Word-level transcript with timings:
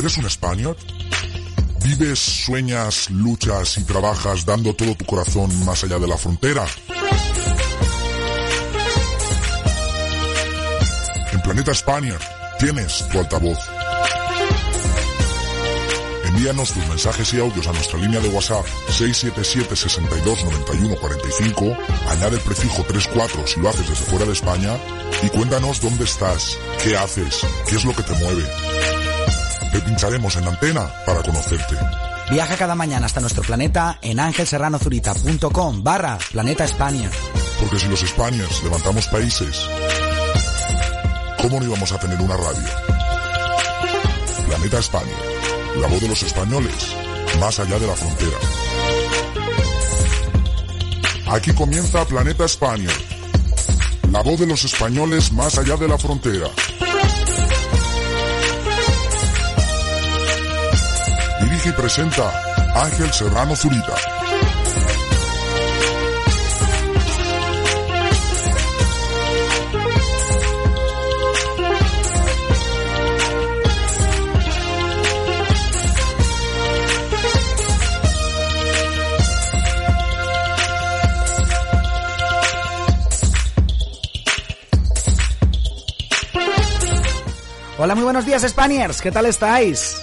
¿Eres 0.00 0.16
un 0.16 0.24
español? 0.24 0.74
¿Vives, 1.84 2.18
sueñas, 2.18 3.10
luchas 3.10 3.76
y 3.76 3.84
trabajas 3.84 4.46
dando 4.46 4.72
todo 4.72 4.94
tu 4.94 5.04
corazón 5.04 5.50
más 5.66 5.84
allá 5.84 5.98
de 5.98 6.08
la 6.08 6.16
frontera? 6.16 6.64
En 11.32 11.42
Planeta 11.42 11.72
España 11.72 12.14
tienes 12.58 13.06
tu 13.08 13.18
altavoz. 13.18 13.58
Envíanos 16.28 16.72
tus 16.72 16.88
mensajes 16.88 17.34
y 17.34 17.40
audios 17.40 17.66
a 17.66 17.72
nuestra 17.72 17.98
línea 17.98 18.20
de 18.20 18.30
WhatsApp 18.30 18.64
677 18.88 19.76
62 19.76 20.44
91 20.44 20.96
45, 20.96 21.76
añade 22.08 22.36
el 22.36 22.42
prefijo 22.42 22.82
34 22.84 23.46
si 23.46 23.60
lo 23.60 23.68
haces 23.68 23.86
desde 23.86 24.06
fuera 24.06 24.24
de 24.24 24.32
España 24.32 24.78
y 25.22 25.28
cuéntanos 25.28 25.78
dónde 25.82 26.04
estás, 26.04 26.56
qué 26.82 26.96
haces, 26.96 27.40
qué 27.68 27.76
es 27.76 27.84
lo 27.84 27.94
que 27.94 28.02
te 28.02 28.14
mueve. 28.14 29.09
Te 29.72 29.80
pincharemos 29.80 30.36
en 30.36 30.48
antena 30.48 30.90
para 31.06 31.22
conocerte. 31.22 31.76
Viaja 32.30 32.56
cada 32.56 32.74
mañana 32.74 33.06
hasta 33.06 33.20
nuestro 33.20 33.42
planeta 33.42 33.98
en 34.02 34.20
angelserranozurita.com 34.20 35.82
barra 35.82 36.18
Planeta 36.30 36.64
España. 36.64 37.10
Porque 37.58 37.78
si 37.78 37.88
los 37.88 38.02
Españas 38.02 38.62
levantamos 38.62 39.06
países, 39.08 39.66
¿cómo 41.42 41.60
no 41.60 41.66
íbamos 41.66 41.92
a 41.92 41.98
tener 41.98 42.20
una 42.20 42.36
radio? 42.36 42.68
Planeta 44.46 44.78
España, 44.78 45.16
la 45.80 45.86
voz 45.88 46.00
de 46.00 46.08
los 46.08 46.22
españoles, 46.22 46.94
más 47.38 47.58
allá 47.60 47.78
de 47.78 47.86
la 47.86 47.94
frontera. 47.94 48.38
Aquí 51.28 51.52
comienza 51.52 52.04
Planeta 52.06 52.44
España, 52.44 52.90
la 54.10 54.22
voz 54.22 54.40
de 54.40 54.46
los 54.46 54.64
españoles 54.64 55.32
más 55.32 55.58
allá 55.58 55.76
de 55.76 55.86
la 55.86 55.98
frontera. 55.98 56.48
Dirige 61.62 61.76
presenta 61.76 62.32
Ángel 62.74 63.12
Serrano 63.12 63.54
Zurita. 63.54 63.94
Hola, 87.76 87.94
muy 87.94 88.04
buenos 88.04 88.24
días, 88.24 88.42
Spaniards. 88.48 89.02
¿Qué 89.02 89.10
tal 89.10 89.26
estáis? 89.26 89.99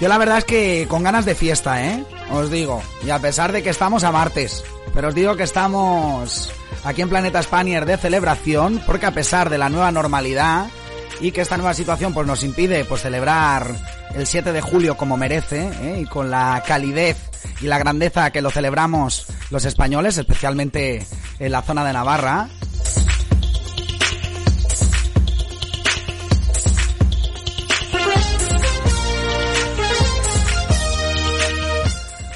Yo 0.00 0.08
la 0.08 0.18
verdad 0.18 0.38
es 0.38 0.44
que 0.44 0.86
con 0.88 1.02
ganas 1.02 1.24
de 1.24 1.34
fiesta, 1.34 1.84
¿eh? 1.84 2.04
Os 2.32 2.50
digo. 2.50 2.82
Y 3.04 3.10
a 3.10 3.18
pesar 3.18 3.52
de 3.52 3.62
que 3.62 3.70
estamos 3.70 4.04
a 4.04 4.12
martes. 4.12 4.64
Pero 4.94 5.08
os 5.08 5.14
digo 5.14 5.36
que 5.36 5.42
estamos 5.42 6.52
aquí 6.84 7.02
en 7.02 7.08
Planeta 7.08 7.42
Spanier 7.42 7.84
de 7.84 7.96
celebración. 7.96 8.80
Porque 8.86 9.06
a 9.06 9.12
pesar 9.12 9.50
de 9.50 9.58
la 9.58 9.68
nueva 9.68 9.90
normalidad 9.90 10.68
y 11.20 11.32
que 11.32 11.40
esta 11.40 11.56
nueva 11.56 11.74
situación 11.74 12.14
pues 12.14 12.26
nos 12.26 12.44
impide 12.44 12.84
pues 12.84 13.02
celebrar 13.02 13.74
el 14.14 14.26
7 14.26 14.52
de 14.52 14.60
julio 14.60 14.96
como 14.96 15.16
merece 15.16 15.70
¿eh? 15.82 16.00
y 16.02 16.04
con 16.06 16.30
la 16.30 16.62
calidez 16.66 17.16
y 17.60 17.66
la 17.66 17.78
grandeza 17.78 18.30
que 18.30 18.42
lo 18.42 18.50
celebramos 18.50 19.26
los 19.50 19.64
españoles, 19.64 20.18
especialmente 20.18 21.06
en 21.38 21.52
la 21.52 21.62
zona 21.62 21.84
de 21.84 21.92
Navarra. 21.92 22.48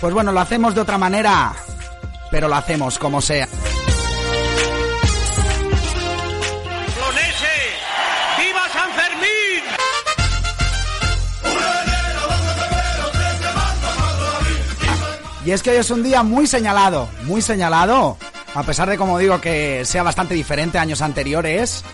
Pues 0.02 0.12
bueno, 0.12 0.32
lo 0.32 0.40
hacemos 0.40 0.74
de 0.74 0.80
otra 0.80 0.98
manera, 0.98 1.54
pero 2.28 2.48
lo 2.48 2.56
hacemos 2.56 2.98
como 2.98 3.22
sea. 3.22 3.46
¡Viva 8.36 8.62
San 8.72 8.90
Fermín! 8.90 9.62
Y 15.46 15.52
es 15.52 15.62
que 15.62 15.70
hoy 15.70 15.76
es 15.76 15.90
un 15.92 16.02
día 16.02 16.24
muy 16.24 16.48
señalado, 16.48 17.08
muy 17.22 17.40
señalado. 17.40 18.18
A 18.56 18.64
pesar 18.64 18.90
de, 18.90 18.98
como 18.98 19.20
digo, 19.20 19.40
que 19.40 19.84
sea 19.84 20.02
bastante 20.02 20.34
diferente 20.34 20.78
a 20.78 20.82
años 20.82 21.00
anteriores, 21.00 21.84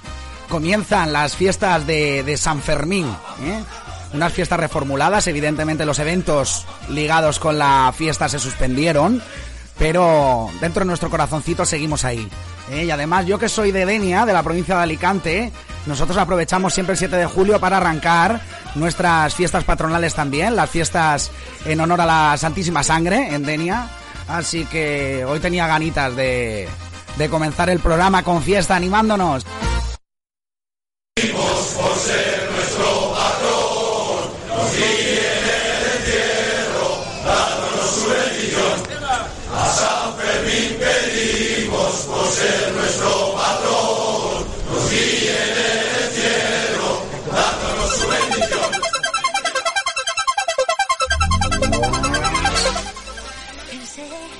comienzan 0.48 1.12
las 1.12 1.36
fiestas 1.36 1.86
de, 1.86 2.22
de 2.22 2.38
San 2.38 2.62
Fermín. 2.62 3.06
¿eh? 3.42 3.62
Unas 4.12 4.32
fiestas 4.32 4.58
reformuladas, 4.58 5.26
evidentemente 5.26 5.84
los 5.84 5.98
eventos 5.98 6.66
ligados 6.88 7.38
con 7.38 7.58
la 7.58 7.92
fiesta 7.96 8.28
se 8.28 8.38
suspendieron, 8.38 9.22
pero 9.78 10.48
dentro 10.60 10.80
de 10.80 10.86
nuestro 10.86 11.10
corazoncito 11.10 11.64
seguimos 11.64 12.04
ahí. 12.04 12.28
¿eh? 12.70 12.84
Y 12.84 12.90
además, 12.90 13.26
yo 13.26 13.38
que 13.38 13.48
soy 13.48 13.70
de 13.70 13.84
Denia, 13.84 14.24
de 14.24 14.32
la 14.32 14.42
provincia 14.42 14.76
de 14.76 14.82
Alicante, 14.82 15.52
nosotros 15.86 16.16
aprovechamos 16.16 16.74
siempre 16.74 16.92
el 16.92 16.98
7 16.98 17.16
de 17.16 17.26
julio 17.26 17.60
para 17.60 17.76
arrancar 17.76 18.40
nuestras 18.74 19.34
fiestas 19.34 19.64
patronales 19.64 20.14
también, 20.14 20.56
las 20.56 20.70
fiestas 20.70 21.30
en 21.64 21.80
honor 21.80 22.00
a 22.00 22.06
la 22.06 22.36
Santísima 22.36 22.82
Sangre 22.82 23.34
en 23.34 23.42
Denia. 23.44 23.88
Así 24.28 24.64
que 24.66 25.24
hoy 25.24 25.40
tenía 25.40 25.66
ganitas 25.66 26.14
de, 26.14 26.68
de 27.16 27.28
comenzar 27.28 27.70
el 27.70 27.78
programa 27.78 28.22
con 28.22 28.42
fiesta 28.42 28.76
animándonos. 28.76 29.44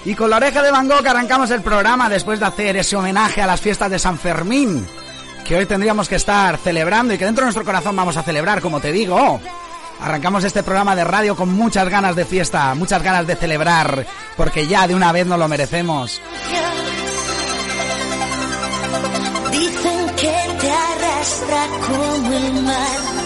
Y 0.08 0.14
con 0.14 0.30
la 0.30 0.38
oreja 0.38 0.62
de 0.62 0.70
Van 0.70 0.88
Gogh 0.88 1.06
arrancamos 1.06 1.50
el 1.50 1.60
programa 1.60 2.08
después 2.08 2.41
de 2.41 2.46
hacer 2.46 2.78
ese 2.78 2.96
homenaje 2.96 3.42
a 3.42 3.46
las 3.46 3.60
fiestas 3.60 3.91
de 3.91 3.98
San 3.98 4.19
Fermín, 4.19 4.86
que 5.44 5.54
hoy 5.54 5.66
tendríamos 5.66 6.08
que 6.08 6.14
estar 6.14 6.56
celebrando 6.56 7.12
y 7.12 7.19
que 7.19 7.26
dentro 7.26 7.42
de 7.42 7.48
nuestro 7.48 7.62
corazón 7.62 7.94
vamos 7.94 8.16
a 8.16 8.22
celebrar, 8.22 8.62
como 8.62 8.80
te 8.80 8.91
digo. 8.91 9.38
Arrancamos 10.00 10.44
este 10.44 10.62
programa 10.62 10.96
de 10.96 11.04
radio 11.04 11.36
con 11.36 11.52
muchas 11.52 11.91
ganas 11.91 12.16
de 12.16 12.24
fiesta, 12.24 12.74
muchas 12.74 13.02
ganas 13.02 13.26
de 13.26 13.36
celebrar, 13.36 14.06
porque 14.34 14.66
ya 14.66 14.88
de 14.88 14.94
una 14.94 15.12
vez 15.12 15.26
nos 15.26 15.38
lo 15.38 15.46
merecemos. 15.46 16.22
Dicen 19.52 20.06
que 20.16 20.56
te 20.58 20.70
arrastra 20.70 21.66
como 21.86 22.32
el 22.32 22.62
mar. 22.62 23.19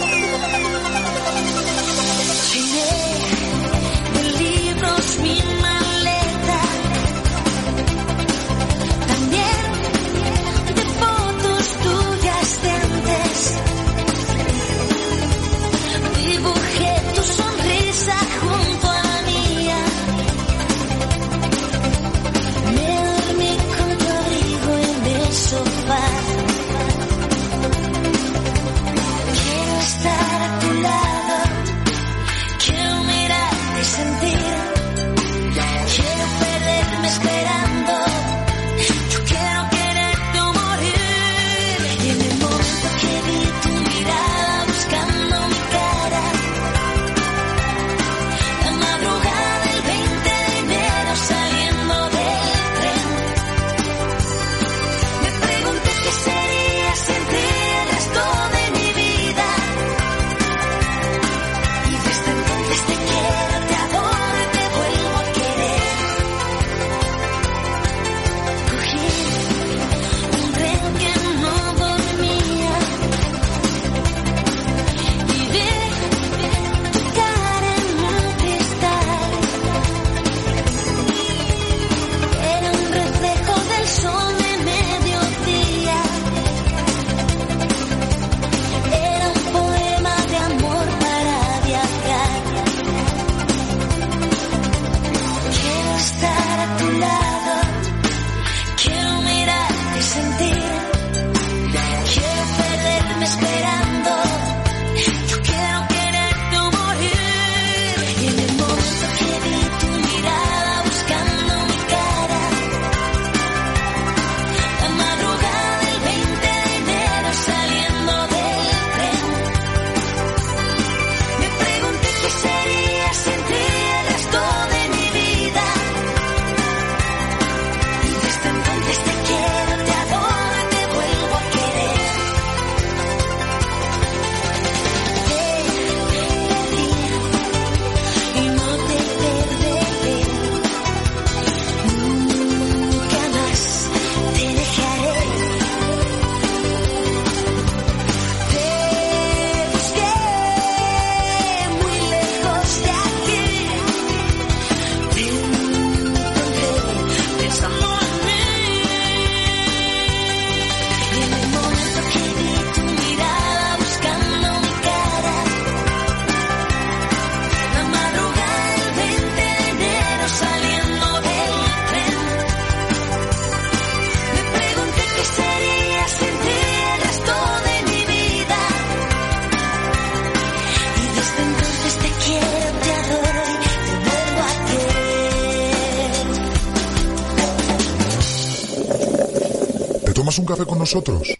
Nosotros? 190.83 191.39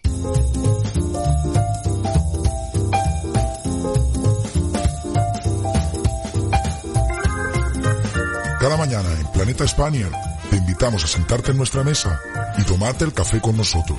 Cada 8.61 8.77
mañana 8.77 9.09
en 9.19 9.27
Planeta 9.33 9.67
Spaniard 9.67 10.13
te 10.49 10.59
invitamos 10.59 11.03
a 11.03 11.09
sentarte 11.09 11.51
en 11.51 11.57
nuestra 11.57 11.83
mesa 11.83 12.21
y 12.57 12.63
tomarte 12.63 13.05
el 13.05 13.13
café 13.13 13.41
con 13.41 13.57
nosotros. 13.57 13.99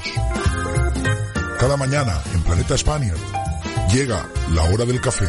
Cada 1.60 1.76
mañana 1.76 2.22
en 2.34 2.42
Planeta 2.44 2.78
Spaniard 2.78 3.20
llega 3.94 4.26
la 4.54 4.64
hora 4.64 4.86
del 4.86 5.02
café. 5.02 5.28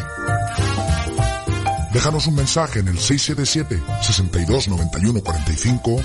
Déjanos 1.91 2.27
un 2.27 2.35
mensaje 2.35 2.79
en 2.79 2.87
el 2.87 2.97
677 2.97 3.83
62 4.01 4.69
91 4.69 5.21
45 5.21 5.95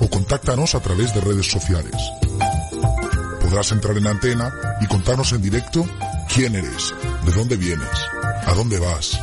o 0.00 0.10
contáctanos 0.10 0.74
a 0.74 0.80
través 0.80 1.14
de 1.14 1.20
redes 1.20 1.46
sociales. 1.46 1.94
Podrás 3.50 3.72
entrar 3.72 3.98
en 3.98 4.06
antena 4.06 4.54
y 4.80 4.86
contarnos 4.86 5.32
en 5.32 5.42
directo 5.42 5.84
quién 6.32 6.54
eres, 6.54 6.94
de 7.24 7.32
dónde 7.32 7.56
vienes, 7.56 7.88
a 8.46 8.54
dónde 8.54 8.78
vas, 8.78 9.20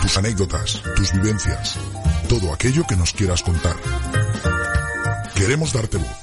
tus 0.00 0.16
anécdotas, 0.16 0.80
tus 0.96 1.12
vivencias, 1.12 1.76
todo 2.26 2.54
aquello 2.54 2.86
que 2.88 2.96
nos 2.96 3.12
quieras 3.12 3.42
contar. 3.42 3.76
Queremos 5.34 5.74
darte 5.74 5.98
voz. 5.98 6.16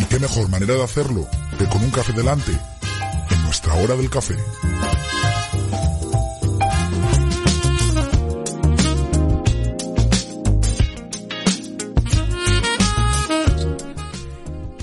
¿Y 0.00 0.04
qué 0.06 0.18
mejor 0.18 0.48
manera 0.48 0.74
de 0.74 0.82
hacerlo 0.82 1.28
que 1.56 1.66
con 1.66 1.80
un 1.80 1.92
café 1.92 2.12
delante 2.12 2.58
en 3.30 3.42
nuestra 3.44 3.74
hora 3.74 3.94
del 3.94 4.10
café? 4.10 4.34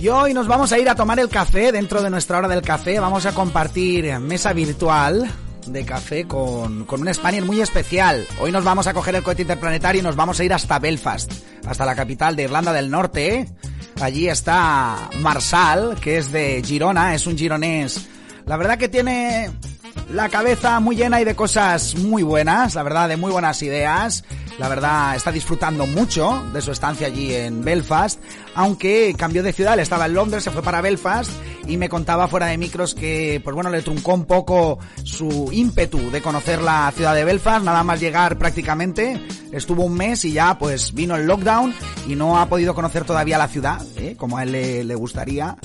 Hoy 0.10 0.34
nos 0.34 0.48
vamos 0.48 0.72
a 0.72 0.80
ir 0.80 0.88
a 0.90 0.96
tomar 0.96 1.20
el 1.20 1.28
café 1.28 1.72
dentro 1.72 2.02
de 2.02 2.10
nuestra 2.10 2.38
hora 2.38 2.48
del 2.48 2.62
café. 2.62 3.00
Vamos 3.00 3.26
a 3.26 3.34
compartir 3.34 4.18
mesa 4.20 4.54
virtual 4.54 5.30
de 5.66 5.86
café 5.86 6.26
con, 6.26 6.86
con 6.86 7.02
un 7.02 7.14
Spaniard 7.14 7.46
muy 7.46 7.60
especial. 7.60 8.26
Hoy 8.40 8.52
nos 8.52 8.64
vamos 8.64 8.88
a 8.88 8.94
coger 8.94 9.16
el 9.16 9.24
cohete 9.24 9.42
interplanetario 9.42 10.00
y 10.00 10.04
nos 10.04 10.16
vamos 10.16 10.40
a 10.40 10.44
ir 10.46 10.54
hasta 10.54 10.80
Belfast, 10.80 11.32
hasta 11.66 11.86
la 11.86 11.96
capital 11.96 12.36
de 12.36 12.44
Irlanda 12.44 12.72
del 12.72 12.90
Norte. 12.90 13.50
Allí 14.00 14.30
está 14.30 15.10
Marsal, 15.20 15.96
que 16.00 16.18
es 16.18 16.32
de 16.32 16.64
Girona, 16.64 17.14
es 17.14 17.28
un 17.28 17.38
gironés. 17.38 18.08
La 18.46 18.56
verdad 18.56 18.78
que 18.78 18.88
tiene 18.88 19.52
la 20.10 20.30
cabeza 20.30 20.80
muy 20.80 20.96
llena 20.96 21.20
y 21.22 21.26
de 21.26 21.36
cosas 21.36 21.96
muy 21.96 22.24
buenas, 22.24 22.76
la 22.76 22.84
verdad, 22.84 23.10
de 23.10 23.18
muy 23.18 23.32
buenas 23.32 23.62
ideas. 23.62 24.24
La 24.58 24.70
verdad, 24.70 25.16
está 25.16 25.32
disfrutando 25.32 25.86
mucho 25.86 26.44
de 26.52 26.62
su 26.62 26.72
estancia 26.72 27.08
allí 27.08 27.34
en 27.34 27.64
Belfast, 27.64 28.20
aunque 28.56 29.14
cambió 29.16 29.44
de 29.44 29.54
ciudad, 29.54 29.78
estaba 29.78 30.08
en 30.08 30.16
Londres, 30.16 30.44
se 30.44 30.52
fue 30.52 30.64
para 30.64 30.82
Belfast 30.82 31.30
y 31.68 31.78
me 31.78 31.90
contaba 31.90 32.28
fuera 32.28 32.48
de 32.48 32.58
micros 32.58 32.96
que, 32.96 33.40
pues 33.44 33.54
bueno, 33.54 33.70
le 33.70 33.84
truncó 33.84 34.16
un 34.16 34.26
poco 34.26 34.80
su 35.04 35.50
ímpetu 35.52 36.10
de 36.10 36.24
conocer 36.24 36.62
la 36.62 36.92
ciudad 36.96 37.14
de 37.14 37.24
Belfast, 37.24 37.64
nada 37.64 37.84
más 37.84 38.00
llegar 38.00 38.40
prácticamente, 38.40 39.22
estuvo 39.52 39.84
un 39.84 39.94
mes 39.94 40.26
y 40.26 40.32
ya 40.32 40.58
pues 40.58 40.94
vino 40.96 41.16
el 41.16 41.28
lockdown 41.28 41.76
y 42.08 42.16
no 42.16 42.40
ha 42.40 42.48
podido 42.48 42.74
conocer 42.74 43.04
todavía 43.04 43.38
la 43.38 43.50
ciudad, 43.50 43.80
¿eh? 43.98 44.16
como 44.18 44.38
a 44.40 44.44
él 44.44 44.54
le, 44.54 44.84
le 44.84 44.96
gustaría, 44.96 45.56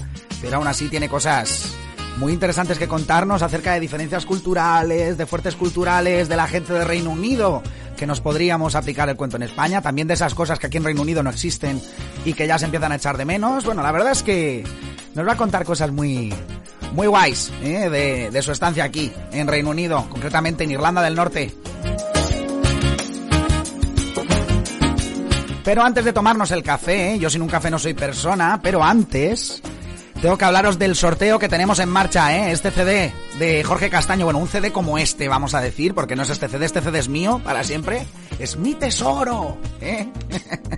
pero 0.43 0.57
aún 0.57 0.67
así 0.67 0.89
tiene 0.89 1.09
cosas 1.09 1.72
muy 2.19 2.33
interesantes 2.33 2.79
que 2.79 2.89
contarnos 2.89 3.43
acerca 3.43 3.75
de 3.75 3.81
diferencias 3.81 4.27
culturales, 4.27 5.17
de 5.17 5.27
fuertes 5.27 5.57
culturales, 5.57 6.29
de 6.29 6.37
la 6.37 6.47
gente 6.47 6.73
de 6.73 6.85
Reino 6.85 7.11
Unido, 7.11 7.63
que 7.97 8.07
nos 8.07 8.21
podríamos 8.21 8.75
aplicar 8.75 9.09
el 9.09 9.17
cuento 9.17 9.37
en 9.37 9.45
España, 9.45 9.81
también 9.81 10.09
de 10.09 10.15
esas 10.15 10.35
cosas 10.35 10.59
que 10.59 10.67
aquí 10.67 10.77
en 10.77 10.85
Reino 10.85 11.03
Unido 11.03 11.23
no 11.23 11.31
existen 11.31 11.81
y 12.25 12.35
que 12.35 12.47
ya 12.47 12.59
se 12.59 12.67
empiezan 12.67 12.93
a 12.93 12.97
echar 12.97 13.17
de 13.17 13.25
menos. 13.25 13.65
Bueno, 13.65 13.83
la 13.83 13.93
verdad 13.93 14.13
es 14.13 14.23
que 14.23 14.65
nos 15.15 15.27
va 15.27 15.33
a 15.33 15.37
contar 15.37 15.65
cosas 15.65 15.91
muy, 15.91 16.33
muy 16.95 17.07
guays 17.07 17.53
¿eh? 17.63 18.31
de, 18.33 18.43
su 18.43 18.53
estancia 18.53 18.85
aquí, 18.85 19.13
en 19.33 19.47
Reino 19.47 19.71
Unido, 19.71 20.07
concretamente 20.09 20.65
en 20.65 20.71
Irlanda 20.71 21.03
del 21.03 21.15
Norte. 21.15 21.55
Pero 25.65 25.83
antes 25.83 26.05
de 26.05 26.13
tomarnos 26.13 26.51
el 26.51 26.63
café, 26.63 27.15
¿eh? 27.15 27.19
yo 27.19 27.31
sin 27.31 27.41
un 27.41 27.49
café 27.49 27.71
no 27.71 27.79
soy 27.79 27.95
persona, 27.95 28.61
pero 28.61 28.83
antes 28.83 29.63
tengo 30.23 30.39
que 30.39 30.45
hablaros 30.45 30.79
del 30.79 30.95
sorteo 30.95 31.41
que 31.41 31.49
tenemos 31.49 31.81
en 31.81 31.89
marcha, 31.89 32.37
¿eh? 32.37 32.53
Este 32.53 32.71
CD 32.71 33.13
de 33.41 33.65
Jorge 33.65 33.91
Castaño, 33.91 34.25
bueno, 34.25 34.39
un 34.39 34.47
CD 34.47 34.71
como 34.71 34.97
este, 34.97 35.27
vamos 35.27 35.53
a 35.55 35.61
decir, 35.61 35.95
porque 35.95 36.15
no 36.15 36.23
es 36.23 36.31
este 36.31 36.49
CD, 36.49 36.65
este 36.65 36.81
CD 36.81 37.01
es 37.01 37.09
mío 37.09 37.41
para 37.43 37.65
siempre, 37.65 38.07
es 38.39 38.57
mi 38.57 38.75
tesoro, 38.75 39.59
¿eh? 39.81 40.09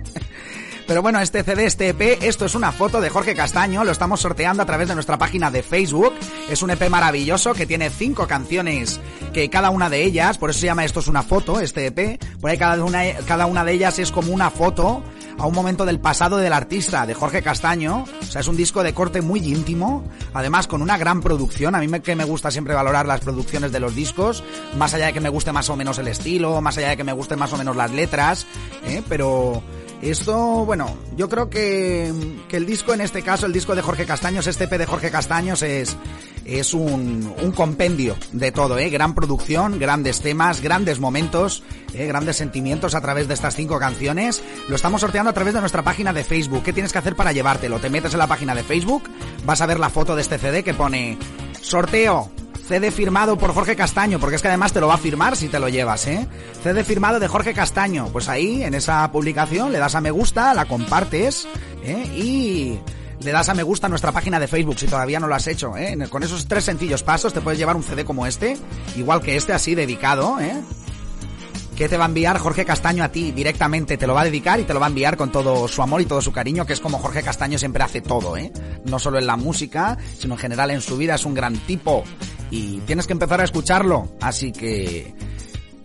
Pero 0.87 1.03
bueno, 1.03 1.19
este 1.19 1.43
CD, 1.43 1.65
este 1.65 1.89
EP, 1.89 2.23
esto 2.23 2.45
es 2.45 2.55
una 2.55 2.71
foto 2.71 2.99
de 3.01 3.11
Jorge 3.11 3.35
Castaño, 3.35 3.83
lo 3.83 3.91
estamos 3.91 4.19
sorteando 4.19 4.63
a 4.63 4.65
través 4.65 4.87
de 4.87 4.95
nuestra 4.95 5.17
página 5.17 5.51
de 5.51 5.61
Facebook. 5.61 6.13
Es 6.49 6.63
un 6.63 6.71
EP 6.71 6.89
maravilloso 6.89 7.53
que 7.53 7.67
tiene 7.67 7.91
cinco 7.91 8.27
canciones, 8.27 8.99
que 9.31 9.49
cada 9.49 9.69
una 9.69 9.91
de 9.91 10.03
ellas, 10.03 10.39
por 10.39 10.49
eso 10.49 10.59
se 10.59 10.67
llama 10.67 10.85
esto 10.85 11.01
es 11.01 11.07
una 11.07 11.21
foto, 11.21 11.59
este 11.59 11.87
EP, 11.87 12.19
por 12.39 12.49
ahí 12.49 12.57
cada 12.57 12.83
una, 12.83 13.03
cada 13.27 13.45
una 13.45 13.63
de 13.63 13.73
ellas 13.73 13.99
es 13.99 14.11
como 14.11 14.31
una 14.31 14.49
foto 14.49 15.03
a 15.37 15.45
un 15.45 15.53
momento 15.53 15.85
del 15.85 15.99
pasado 15.99 16.37
del 16.37 16.53
artista, 16.53 17.05
de 17.05 17.13
Jorge 17.13 17.41
Castaño. 17.41 18.05
O 18.21 18.25
sea, 18.25 18.41
es 18.41 18.47
un 18.47 18.57
disco 18.57 18.83
de 18.83 18.93
corte 18.93 19.21
muy 19.21 19.39
íntimo, 19.39 20.03
además 20.33 20.67
con 20.67 20.81
una 20.81 20.97
gran 20.97 21.21
producción. 21.21 21.75
A 21.75 21.79
mí 21.79 21.87
me, 21.87 22.01
que 22.01 22.15
me 22.15 22.23
gusta 22.23 22.51
siempre 22.51 22.73
valorar 22.73 23.05
las 23.05 23.21
producciones 23.21 23.71
de 23.71 23.79
los 23.79 23.95
discos, 23.95 24.43
más 24.77 24.93
allá 24.93 25.07
de 25.07 25.13
que 25.13 25.21
me 25.21 25.29
guste 25.29 25.51
más 25.51 25.69
o 25.69 25.75
menos 25.75 25.97
el 25.99 26.07
estilo, 26.07 26.61
más 26.61 26.77
allá 26.77 26.89
de 26.89 26.97
que 26.97 27.03
me 27.03 27.13
gusten 27.13 27.39
más 27.39 27.51
o 27.53 27.57
menos 27.57 27.75
las 27.75 27.91
letras, 27.91 28.45
¿eh? 28.85 29.01
pero 29.07 29.61
esto, 30.01 30.65
bueno, 30.65 30.97
yo 31.15 31.29
creo 31.29 31.49
que, 31.49 32.13
que 32.47 32.57
el 32.57 32.65
disco 32.65 32.93
en 32.93 33.01
este 33.01 33.21
caso, 33.21 33.45
el 33.45 33.53
disco 33.53 33.75
de 33.75 33.81
Jorge 33.81 34.05
Castaños, 34.05 34.47
este 34.47 34.65
EP 34.65 34.77
de 34.77 34.85
Jorge 34.85 35.09
Castaños 35.09 35.61
es, 35.61 35.97
es 36.45 36.73
un, 36.73 37.33
un 37.41 37.51
compendio 37.51 38.15
de 38.31 38.51
todo, 38.51 38.77
¿eh? 38.77 38.89
Gran 38.89 39.15
producción, 39.15 39.79
grandes 39.79 40.21
temas, 40.21 40.61
grandes 40.61 40.99
momentos, 40.99 41.63
¿eh? 41.93 42.05
grandes 42.05 42.37
sentimientos 42.37 42.95
a 42.95 43.01
través 43.01 43.27
de 43.27 43.33
estas 43.33 43.55
cinco 43.55 43.79
canciones. 43.79 44.43
Lo 44.69 44.75
estamos 44.75 45.01
sorteando 45.01 45.31
a 45.31 45.33
través 45.33 45.53
de 45.53 45.59
nuestra 45.59 45.83
página 45.83 46.13
de 46.13 46.23
Facebook. 46.23 46.63
¿Qué 46.63 46.73
tienes 46.73 46.93
que 46.93 46.99
hacer 46.99 47.15
para 47.15 47.31
llevártelo? 47.31 47.79
Te 47.79 47.89
metes 47.89 48.13
en 48.13 48.19
la 48.19 48.27
página 48.27 48.53
de 48.55 48.63
Facebook, 48.63 49.03
vas 49.45 49.61
a 49.61 49.65
ver 49.65 49.79
la 49.79 49.89
foto 49.89 50.15
de 50.15 50.21
este 50.21 50.37
CD 50.37 50.63
que 50.63 50.73
pone 50.73 51.17
sorteo 51.61 52.29
CD 52.67 52.89
firmado 52.89 53.37
por 53.37 53.53
Jorge 53.53 53.75
Castaño, 53.75 54.19
porque 54.19 54.37
es 54.37 54.41
que 54.41 54.47
además 54.47 54.73
te 54.73 54.81
lo 54.81 54.87
va 54.87 54.95
a 54.95 54.99
firmar 54.99 55.37
si 55.37 55.49
te 55.49 55.59
lo 55.59 55.69
llevas, 55.69 56.07
¿eh? 56.07 56.27
CD 56.63 56.83
firmado 56.83 57.19
de 57.19 57.27
Jorge 57.27 57.53
Castaño. 57.53 58.07
Pues 58.11 58.27
ahí, 58.27 58.63
en 58.63 58.73
esa 58.73 59.11
publicación, 59.11 59.71
le 59.71 59.77
das 59.77 59.93
a 59.93 60.01
me 60.01 60.09
gusta, 60.09 60.53
la 60.55 60.65
compartes, 60.65 61.47
¿eh? 61.83 62.07
Y 62.15 62.79
le 63.25 63.31
das 63.31 63.49
a 63.49 63.55
me 63.55 63.63
gusta 63.63 63.87
a 63.87 63.89
nuestra 63.89 64.11
página 64.11 64.39
de 64.39 64.47
Facebook 64.47 64.77
si 64.77 64.85
todavía 64.85 65.19
no 65.19 65.27
lo 65.27 65.33
has 65.33 65.47
hecho, 65.47 65.75
¿eh? 65.75 65.97
Con 66.09 66.21
esos 66.21 66.47
tres 66.47 66.63
sencillos 66.63 67.01
pasos 67.01 67.33
te 67.33 67.41
puedes 67.41 67.57
llevar 67.57 67.75
un 67.75 67.81
CD 67.81 68.05
como 68.05 68.27
este, 68.27 68.55
igual 68.95 69.19
que 69.19 69.35
este, 69.35 69.51
así 69.51 69.73
dedicado, 69.73 70.39
¿eh? 70.39 70.61
que 71.75 71.89
te 71.89 71.97
va 71.97 72.05
a 72.05 72.07
enviar 72.07 72.37
Jorge 72.37 72.63
Castaño 72.63 73.03
a 73.03 73.09
ti 73.09 73.31
directamente, 73.31 73.97
te 73.97 74.07
lo 74.07 74.13
va 74.13 74.21
a 74.21 74.25
dedicar 74.25 74.59
y 74.59 74.63
te 74.63 74.73
lo 74.73 74.79
va 74.79 74.85
a 74.85 74.89
enviar 74.89 75.17
con 75.17 75.31
todo 75.31 75.67
su 75.67 75.81
amor 75.81 76.01
y 76.01 76.05
todo 76.05 76.21
su 76.21 76.31
cariño, 76.31 76.65
que 76.65 76.73
es 76.73 76.79
como 76.79 76.99
Jorge 76.99 77.23
Castaño 77.23 77.57
siempre 77.57 77.83
hace 77.83 77.99
todo, 77.99 78.37
¿eh? 78.37 78.53
No 78.85 78.99
solo 78.99 79.17
en 79.17 79.25
la 79.25 79.35
música, 79.35 79.97
sino 80.17 80.35
en 80.35 80.39
general 80.39 80.69
en 80.69 80.81
su 80.81 80.95
vida, 80.95 81.15
es 81.15 81.25
un 81.25 81.33
gran 81.33 81.57
tipo 81.57 82.03
y 82.51 82.77
tienes 82.81 83.07
que 83.07 83.13
empezar 83.13 83.41
a 83.41 83.43
escucharlo, 83.43 84.07
así 84.21 84.51
que 84.51 85.15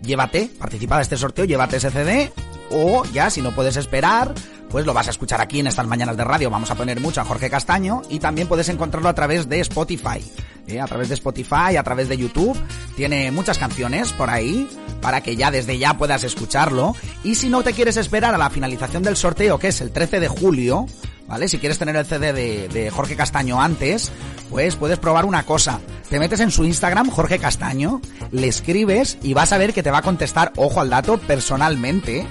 llévate, 0.03 0.51
participa 0.59 0.97
de 0.97 1.01
este 1.01 1.17
sorteo, 1.17 1.45
llévate 1.45 1.77
ese 1.77 1.89
CD 1.89 2.31
o 2.71 3.03
ya 3.05 3.29
si 3.29 3.41
no 3.41 3.51
puedes 3.51 3.77
esperar, 3.77 4.33
pues 4.69 4.85
lo 4.85 4.93
vas 4.93 5.07
a 5.07 5.11
escuchar 5.11 5.41
aquí 5.41 5.59
en 5.59 5.67
estas 5.67 5.85
mañanas 5.85 6.15
de 6.15 6.23
radio. 6.23 6.49
Vamos 6.49 6.71
a 6.71 6.75
poner 6.75 6.99
mucho 7.01 7.21
a 7.21 7.25
Jorge 7.25 7.49
Castaño 7.49 8.01
y 8.09 8.19
también 8.19 8.47
puedes 8.47 8.69
encontrarlo 8.69 9.09
a 9.09 9.13
través 9.13 9.49
de 9.49 9.59
Spotify. 9.59 10.23
¿eh? 10.67 10.79
A 10.79 10.85
través 10.85 11.09
de 11.09 11.15
Spotify, 11.15 11.75
a 11.77 11.83
través 11.83 12.07
de 12.07 12.17
YouTube. 12.17 12.57
Tiene 12.95 13.31
muchas 13.31 13.57
canciones 13.57 14.13
por 14.13 14.29
ahí 14.29 14.69
para 15.01 15.21
que 15.21 15.35
ya 15.35 15.51
desde 15.51 15.77
ya 15.77 15.97
puedas 15.97 16.23
escucharlo. 16.23 16.95
Y 17.23 17.35
si 17.35 17.49
no 17.49 17.63
te 17.63 17.73
quieres 17.73 17.97
esperar 17.97 18.33
a 18.33 18.37
la 18.37 18.49
finalización 18.49 19.03
del 19.03 19.17
sorteo, 19.17 19.59
que 19.59 19.69
es 19.69 19.81
el 19.81 19.91
13 19.91 20.21
de 20.21 20.27
julio, 20.29 20.85
¿vale? 21.27 21.49
Si 21.49 21.57
quieres 21.57 21.77
tener 21.77 21.95
el 21.97 22.05
CD 22.05 22.31
de, 22.31 22.69
de 22.69 22.89
Jorge 22.91 23.17
Castaño 23.17 23.61
antes, 23.61 24.09
pues 24.49 24.77
puedes 24.77 24.99
probar 24.99 25.25
una 25.25 25.43
cosa. 25.43 25.81
Te 26.09 26.19
metes 26.19 26.39
en 26.39 26.51
su 26.51 26.63
Instagram, 26.63 27.09
Jorge 27.09 27.39
Castaño, 27.39 28.01
le 28.31 28.47
escribes 28.47 29.17
y 29.21 29.33
vas 29.33 29.51
a 29.51 29.57
ver 29.57 29.73
que 29.73 29.83
te 29.83 29.91
va 29.91 29.99
a 29.99 30.01
contestar, 30.01 30.51
ojo 30.57 30.81
al 30.81 30.89
dato, 30.89 31.17
personalmente 31.17 32.27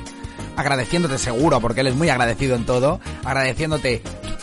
agradeciéndote 0.56 1.18
seguro, 1.18 1.60
porque 1.60 1.80
él 1.80 1.88
es 1.88 1.94
muy 1.94 2.08
agradecido 2.08 2.56
en 2.56 2.64
todo, 2.64 3.00
agradeciéndote 3.24 4.02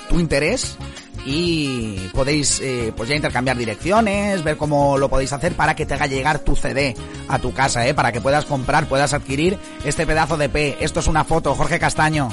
tu 0.10 0.20
interés 0.20 0.78
y 1.26 2.10
podéis 2.14 2.62
eh, 2.62 2.94
pues 2.96 3.10
ya 3.10 3.16
intercambiar 3.16 3.58
direcciones, 3.58 4.44
ver 4.44 4.56
cómo 4.56 4.98
lo 4.98 5.10
podéis 5.10 5.34
hacer 5.34 5.54
para 5.54 5.76
que 5.76 5.86
te 5.86 5.94
haga 5.94 6.08
llegar 6.08 6.40
tu 6.40 6.56
CD 6.56 6.96
a 7.28 7.38
tu 7.40 7.54
casa, 7.54 7.86
¿eh? 7.86 7.94
para 7.94 8.12
que 8.12 8.22
puedas 8.22 8.46
comprar, 8.46 8.88
puedas 8.88 9.14
adquirir 9.14 9.58
este 9.84 10.08
pedazo 10.08 10.38
de 10.38 10.48
P. 10.48 10.78
Esto 10.80 11.02
es 11.02 11.08
una 11.08 11.26
foto, 11.26 11.54
Jorge 11.54 11.80
Castaño. 11.80 12.30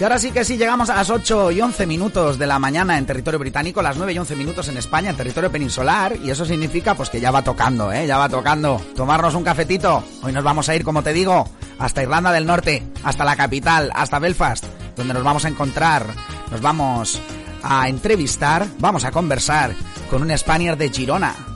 Y 0.00 0.02
ahora 0.02 0.18
sí 0.18 0.32
que 0.32 0.46
sí, 0.46 0.56
llegamos 0.56 0.88
a 0.88 0.94
las 0.94 1.10
8 1.10 1.50
y 1.50 1.60
11 1.60 1.86
minutos 1.86 2.38
de 2.38 2.46
la 2.46 2.58
mañana 2.58 2.96
en 2.96 3.04
territorio 3.04 3.38
británico, 3.38 3.82
las 3.82 3.98
9 3.98 4.14
y 4.14 4.18
11 4.18 4.34
minutos 4.34 4.66
en 4.68 4.78
España, 4.78 5.10
en 5.10 5.16
territorio 5.16 5.52
peninsular, 5.52 6.16
y 6.16 6.30
eso 6.30 6.46
significa 6.46 6.94
pues 6.94 7.10
que 7.10 7.20
ya 7.20 7.30
va 7.30 7.42
tocando, 7.42 7.92
¿eh? 7.92 8.06
Ya 8.06 8.16
va 8.16 8.30
tocando. 8.30 8.80
Tomarnos 8.96 9.34
un 9.34 9.44
cafetito. 9.44 10.02
Hoy 10.22 10.32
nos 10.32 10.42
vamos 10.42 10.70
a 10.70 10.74
ir, 10.74 10.84
como 10.84 11.02
te 11.02 11.12
digo, 11.12 11.46
hasta 11.78 12.02
Irlanda 12.02 12.32
del 12.32 12.46
Norte, 12.46 12.82
hasta 13.04 13.26
la 13.26 13.36
capital, 13.36 13.90
hasta 13.94 14.18
Belfast, 14.18 14.64
donde 14.96 15.12
nos 15.12 15.22
vamos 15.22 15.44
a 15.44 15.48
encontrar, 15.48 16.06
nos 16.50 16.62
vamos 16.62 17.20
a 17.62 17.86
entrevistar, 17.86 18.66
vamos 18.78 19.04
a 19.04 19.10
conversar 19.10 19.74
con 20.08 20.22
un 20.22 20.38
Spaniard 20.38 20.78
de 20.78 20.88
Girona. 20.88 21.49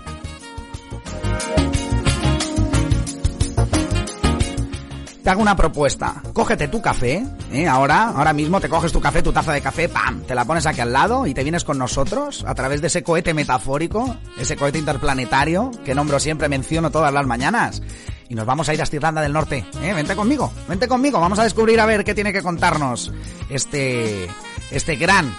Te 5.25 5.31
hago 5.31 5.40
una 5.40 5.57
propuesta. 5.57 6.23
Cógete 6.35 6.69
tu 6.69 6.83
café, 6.83 7.25
¿eh? 7.50 7.66
ahora, 7.66 8.11
ahora 8.11 8.35
mismo 8.35 8.61
te 8.61 8.69
coges 8.69 8.93
tu 8.93 9.00
café, 9.00 9.23
tu 9.23 9.33
taza 9.33 9.54
de 9.54 9.62
café, 9.62 9.88
¡pam! 9.88 10.21
Te 10.21 10.35
la 10.35 10.45
pones 10.45 10.66
aquí 10.66 10.83
al 10.83 10.93
lado 10.93 11.26
y 11.26 11.33
te 11.33 11.43
vienes 11.43 11.64
con 11.64 11.78
nosotros 11.78 12.45
a 12.47 12.54
través 12.54 12.83
de 12.83 12.88
ese 12.88 13.02
cohete 13.02 13.33
metafórico, 13.33 14.16
ese 14.38 14.54
cohete 14.54 14.78
interplanetario 14.78 15.71
que 15.83 15.95
nombro 15.95 16.21
siempre, 16.21 16.50
menciono 16.50 16.90
todas 16.90 17.12
las 17.12 17.26
mañanas. 17.26 17.81
Y 18.28 18.35
nos 18.35 18.45
vamos 18.45 18.69
a 18.69 18.75
ir 18.75 18.83
hasta 18.83 18.97
Irlanda 18.97 19.23
del 19.23 19.33
Norte. 19.33 19.64
¿eh? 19.83 19.95
Vente 19.95 20.14
conmigo, 20.14 20.52
vente 20.69 20.88
conmigo. 20.88 21.19
Vamos 21.19 21.38
a 21.38 21.45
descubrir 21.45 21.81
a 21.81 21.87
ver 21.87 22.04
qué 22.04 22.14
tiene 22.14 22.33
que 22.33 22.43
contarnos 22.43 23.11
este, 23.49 24.28
este 24.71 24.97
gran, 24.97 25.35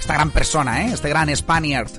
esta 0.00 0.14
gran 0.14 0.32
persona, 0.32 0.82
¿eh? 0.82 0.90
este 0.94 1.08
gran 1.08 1.34
Spaniard. 1.34 1.90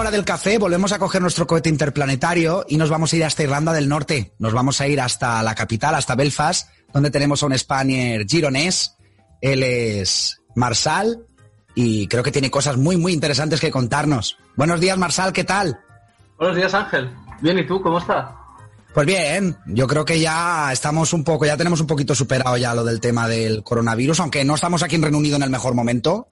Hora 0.00 0.10
del 0.10 0.24
café 0.24 0.56
volvemos 0.56 0.92
a 0.92 0.98
coger 0.98 1.20
nuestro 1.20 1.46
cohete 1.46 1.68
interplanetario 1.68 2.64
y 2.66 2.78
nos 2.78 2.88
vamos 2.88 3.12
a 3.12 3.16
ir 3.16 3.24
hasta 3.24 3.42
Irlanda 3.42 3.72
del 3.72 3.88
Norte. 3.88 4.32
Nos 4.38 4.54
vamos 4.54 4.80
a 4.80 4.88
ir 4.88 4.98
hasta 4.98 5.42
la 5.42 5.54
capital, 5.54 5.94
hasta 5.94 6.14
Belfast, 6.14 6.70
donde 6.92 7.10
tenemos 7.10 7.42
a 7.42 7.46
un 7.46 7.58
Spanier 7.58 8.26
gironés. 8.26 8.96
Él 9.42 9.62
es 9.62 10.40
Marsal 10.54 11.26
y 11.74 12.06
creo 12.08 12.22
que 12.22 12.32
tiene 12.32 12.50
cosas 12.50 12.78
muy, 12.78 12.96
muy 12.96 13.12
interesantes 13.12 13.60
que 13.60 13.70
contarnos. 13.70 14.38
Buenos 14.56 14.80
días, 14.80 14.96
Marsal, 14.96 15.34
¿qué 15.34 15.44
tal? 15.44 15.78
Buenos 16.38 16.56
días, 16.56 16.72
Ángel. 16.72 17.10
Bien, 17.42 17.58
¿y 17.58 17.66
tú? 17.66 17.82
¿Cómo 17.82 17.98
estás? 17.98 18.30
Pues 18.94 19.06
bien, 19.06 19.56
yo 19.66 19.86
creo 19.86 20.06
que 20.06 20.18
ya 20.18 20.72
estamos 20.72 21.12
un 21.12 21.24
poco, 21.24 21.44
ya 21.44 21.58
tenemos 21.58 21.80
un 21.80 21.86
poquito 21.86 22.14
superado 22.14 22.56
ya 22.56 22.74
lo 22.74 22.84
del 22.84 23.00
tema 23.00 23.28
del 23.28 23.62
coronavirus, 23.62 24.20
aunque 24.20 24.44
no 24.44 24.54
estamos 24.54 24.82
aquí 24.82 24.96
en 24.96 25.02
Reino 25.02 25.18
Unido 25.18 25.36
en 25.36 25.42
el 25.42 25.50
mejor 25.50 25.74
momento, 25.74 26.28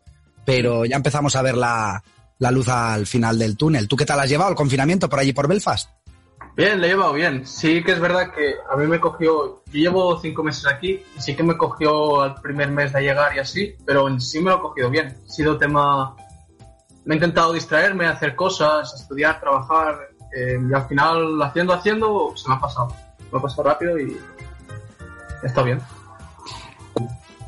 pero 0.46 0.86
ya 0.86 0.96
empezamos 0.96 1.36
a 1.36 1.42
ver 1.42 1.56
la, 1.56 2.02
la 2.38 2.50
luz 2.50 2.68
al 2.68 3.06
final 3.06 3.38
del 3.38 3.56
túnel. 3.56 3.88
¿Tú 3.88 3.96
qué 3.96 4.06
tal 4.06 4.20
has 4.20 4.28
llevado 4.28 4.50
el 4.50 4.56
confinamiento 4.56 5.08
por 5.08 5.18
allí 5.18 5.32
por 5.32 5.48
Belfast? 5.48 5.90
Bien, 6.56 6.80
le 6.80 6.88
he 6.88 6.90
llevado 6.90 7.12
bien. 7.12 7.46
Sí 7.46 7.84
que 7.84 7.92
es 7.92 8.00
verdad 8.00 8.32
que 8.34 8.54
a 8.70 8.76
mí 8.76 8.86
me 8.86 8.98
cogió, 8.98 9.62
yo 9.66 9.72
llevo 9.72 10.18
cinco 10.20 10.42
meses 10.42 10.66
aquí 10.66 11.00
y 11.16 11.20
sí 11.20 11.36
que 11.36 11.44
me 11.44 11.56
cogió 11.56 12.20
al 12.20 12.34
primer 12.40 12.70
mes 12.70 12.92
de 12.92 13.00
llegar 13.00 13.34
y 13.36 13.38
así, 13.38 13.76
pero 13.86 14.08
en 14.08 14.20
sí 14.20 14.40
me 14.40 14.50
lo 14.50 14.56
he 14.56 14.60
cogido 14.60 14.90
bien. 14.90 15.16
Ha 15.24 15.30
sido 15.30 15.56
tema, 15.56 16.16
me 17.04 17.14
he 17.14 17.16
intentado 17.16 17.52
distraerme, 17.52 18.06
hacer 18.06 18.34
cosas, 18.34 18.92
estudiar, 18.94 19.38
trabajar 19.40 20.08
eh, 20.36 20.58
y 20.68 20.74
al 20.74 20.88
final 20.88 21.40
haciendo, 21.42 21.72
haciendo, 21.74 22.32
se 22.36 22.48
me 22.48 22.56
ha 22.56 22.60
pasado. 22.60 22.88
Me 23.30 23.38
ha 23.38 23.42
pasado 23.42 23.62
rápido 23.62 23.98
y 23.98 24.16
está 25.44 25.62
bien. 25.62 25.80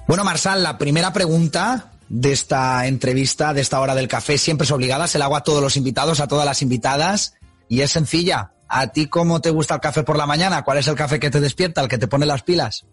Bueno, 0.07 0.25
Marsal, 0.25 0.63
la 0.63 0.79
primera 0.79 1.13
pregunta 1.13 1.91
de 2.11 2.33
esta 2.33 2.87
entrevista, 2.89 3.55
de 3.55 3.61
esta 3.61 3.81
hora 3.81 3.95
del 3.95 4.09
café, 4.09 4.37
siempre 4.37 4.65
es 4.65 4.73
obligada, 4.73 5.07
se 5.07 5.19
la 5.19 5.27
hago 5.27 5.37
a 5.37 5.45
todos 5.45 5.63
los 5.63 5.77
invitados, 5.77 6.19
a 6.21 6.27
todas 6.27 6.45
las 6.45 6.61
invitadas, 6.61 7.35
y 7.69 7.81
es 7.81 7.93
sencilla. 7.93 8.53
¿A 8.69 8.89
ti 8.89 9.07
cómo 9.07 9.41
te 9.41 9.51
gusta 9.51 9.75
el 9.77 9.81
café 9.81 10.03
por 10.03 10.19
la 10.19 10.27
mañana? 10.27 10.63
¿Cuál 10.63 10.79
es 10.79 10.89
el 10.89 10.97
café 10.97 11.19
que 11.21 11.31
te 11.31 11.41
despierta, 11.41 11.81
el 11.81 11.89
que 11.89 11.99
te 11.99 12.09
pone 12.09 12.27
las 12.27 12.43
pilas? 12.43 12.85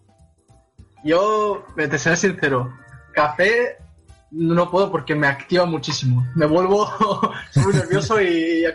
Yo, 1.03 1.65
te 1.75 1.97
seré 1.97 2.15
sincero, 2.15 2.71
café 3.13 3.77
no 4.29 4.69
puedo 4.69 4.91
porque 4.91 5.15
me 5.15 5.27
activa 5.27 5.65
muchísimo. 5.65 6.25
Me 6.35 6.45
vuelvo 6.45 6.87
muy 7.55 7.73
nervioso 7.73 8.21
y 8.21 8.65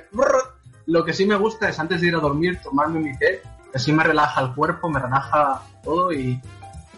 lo 0.86 1.04
que 1.04 1.12
sí 1.12 1.24
me 1.24 1.36
gusta 1.36 1.68
es 1.68 1.78
antes 1.78 2.00
de 2.00 2.08
ir 2.08 2.16
a 2.16 2.20
dormir 2.20 2.58
tomarme 2.62 3.00
mi 3.00 3.16
té, 3.16 3.42
así 3.72 3.92
me 3.92 4.02
relaja 4.02 4.40
el 4.40 4.54
cuerpo, 4.54 4.88
me 4.88 4.98
relaja 4.98 5.62
todo 5.84 6.12
y 6.12 6.40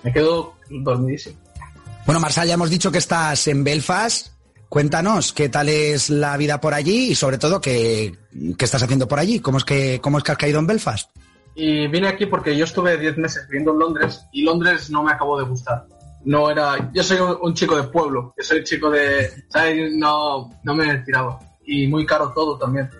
me 0.02 0.12
quedo 0.12 0.54
dormidísimo. 0.70 1.43
Bueno, 2.06 2.20
Marsal, 2.20 2.46
ya 2.46 2.54
hemos 2.54 2.68
dicho 2.68 2.92
que 2.92 2.99
estás 2.99 3.49
en 3.49 3.64
Belfast. 3.64 4.28
Cuéntanos 4.68 5.32
qué 5.32 5.49
tal 5.49 5.70
es 5.70 6.11
la 6.11 6.37
vida 6.37 6.61
por 6.61 6.75
allí 6.75 7.12
y 7.12 7.14
sobre 7.14 7.38
todo 7.38 7.62
qué, 7.62 8.14
qué 8.58 8.64
estás 8.64 8.82
haciendo 8.82 9.08
por 9.08 9.18
allí. 9.18 9.40
¿Cómo 9.40 9.56
es, 9.56 9.64
que, 9.64 10.00
¿Cómo 10.02 10.18
es 10.18 10.25
que 10.25 10.32
has 10.32 10.38
caído 10.38 10.58
en 10.58 10.66
Belfast? 10.66 11.08
Y 11.54 11.87
vine 11.87 12.08
aquí 12.08 12.26
porque 12.26 12.54
yo 12.56 12.64
estuve 12.64 12.99
10 12.99 13.16
meses 13.16 13.46
viviendo 13.49 13.73
en 13.73 13.78
Londres 13.78 14.26
y 14.32 14.42
Londres 14.42 14.90
no 14.90 15.02
me 15.02 15.12
acabó 15.12 15.38
de 15.38 15.44
gustar. 15.44 15.87
No 16.25 16.50
era, 16.50 16.90
yo 16.92 17.02
soy 17.02 17.18
un, 17.40 17.54
chico 17.54 17.76
de 17.76 17.84
pueblo, 17.84 18.34
yo 18.37 18.44
soy 18.44 18.64
chico 18.64 18.90
de, 18.90 19.44
¿sabes? 19.49 19.92
No, 19.94 20.50
no 20.62 20.75
me 20.75 20.99
tiraba. 20.99 21.38
Y 21.64 21.87
muy 21.87 22.04
caro 22.04 22.32
todo 22.34 22.58
también. 22.58 22.90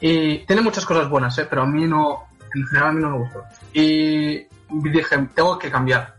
Y 0.00 0.38
tiene 0.46 0.62
muchas 0.62 0.86
cosas 0.86 1.10
buenas, 1.10 1.36
¿eh? 1.38 1.46
pero 1.48 1.62
a 1.62 1.66
mí 1.66 1.86
no, 1.86 2.24
en 2.54 2.66
general 2.68 2.88
a 2.88 2.92
mí 2.92 3.02
no 3.02 3.10
me 3.10 3.18
gustó. 3.18 3.42
Y 3.74 4.46
dije, 4.90 5.28
tengo 5.34 5.58
que 5.58 5.70
cambiar 5.70 6.14